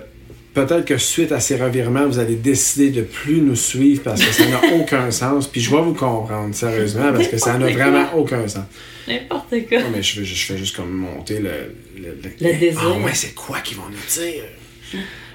[0.53, 4.33] Peut-être que suite à ces revirements, vous allez décider de plus nous suivre parce que
[4.33, 5.47] ça n'a aucun sens.
[5.47, 8.65] Puis je vais vous comprendre, sérieusement, parce que ça n'a vraiment aucun sens.
[9.07, 9.79] N'importe quoi.
[9.79, 11.73] Non, mais je fais, je fais juste comme monter le...
[11.97, 12.81] Le, Le désir.
[12.83, 14.43] Ah ouais, c'est quoi qu'ils vont nous dire?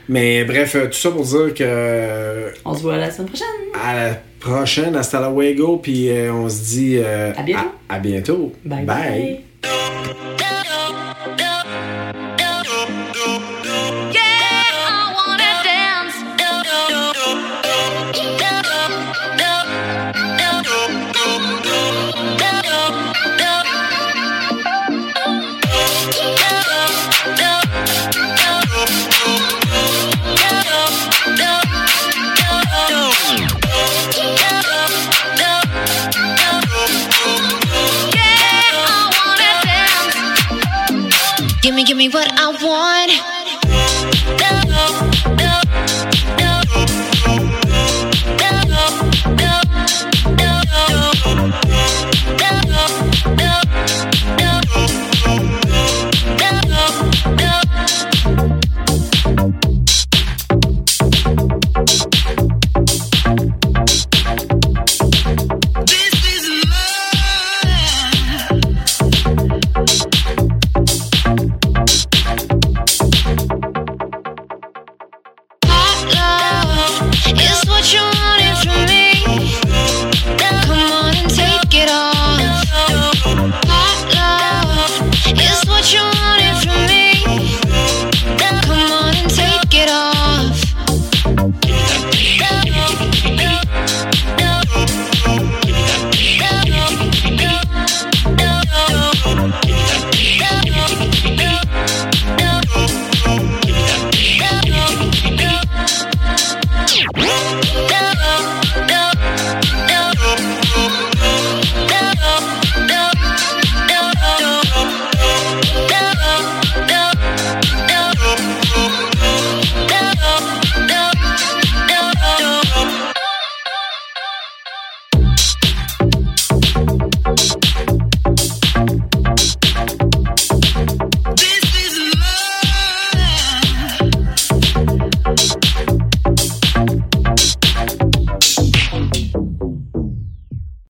[0.09, 3.47] Mais bref, euh, tout ça pour dire que euh, On se voit la semaine prochaine.
[3.83, 7.69] à la prochaine, hasta luego, puis euh, on se dit euh, À bientôt.
[7.89, 8.53] À, à bientôt.
[8.65, 8.85] bye.
[8.85, 9.23] bye.
[9.31, 9.37] Yeah,
[42.07, 43.36] me what I want.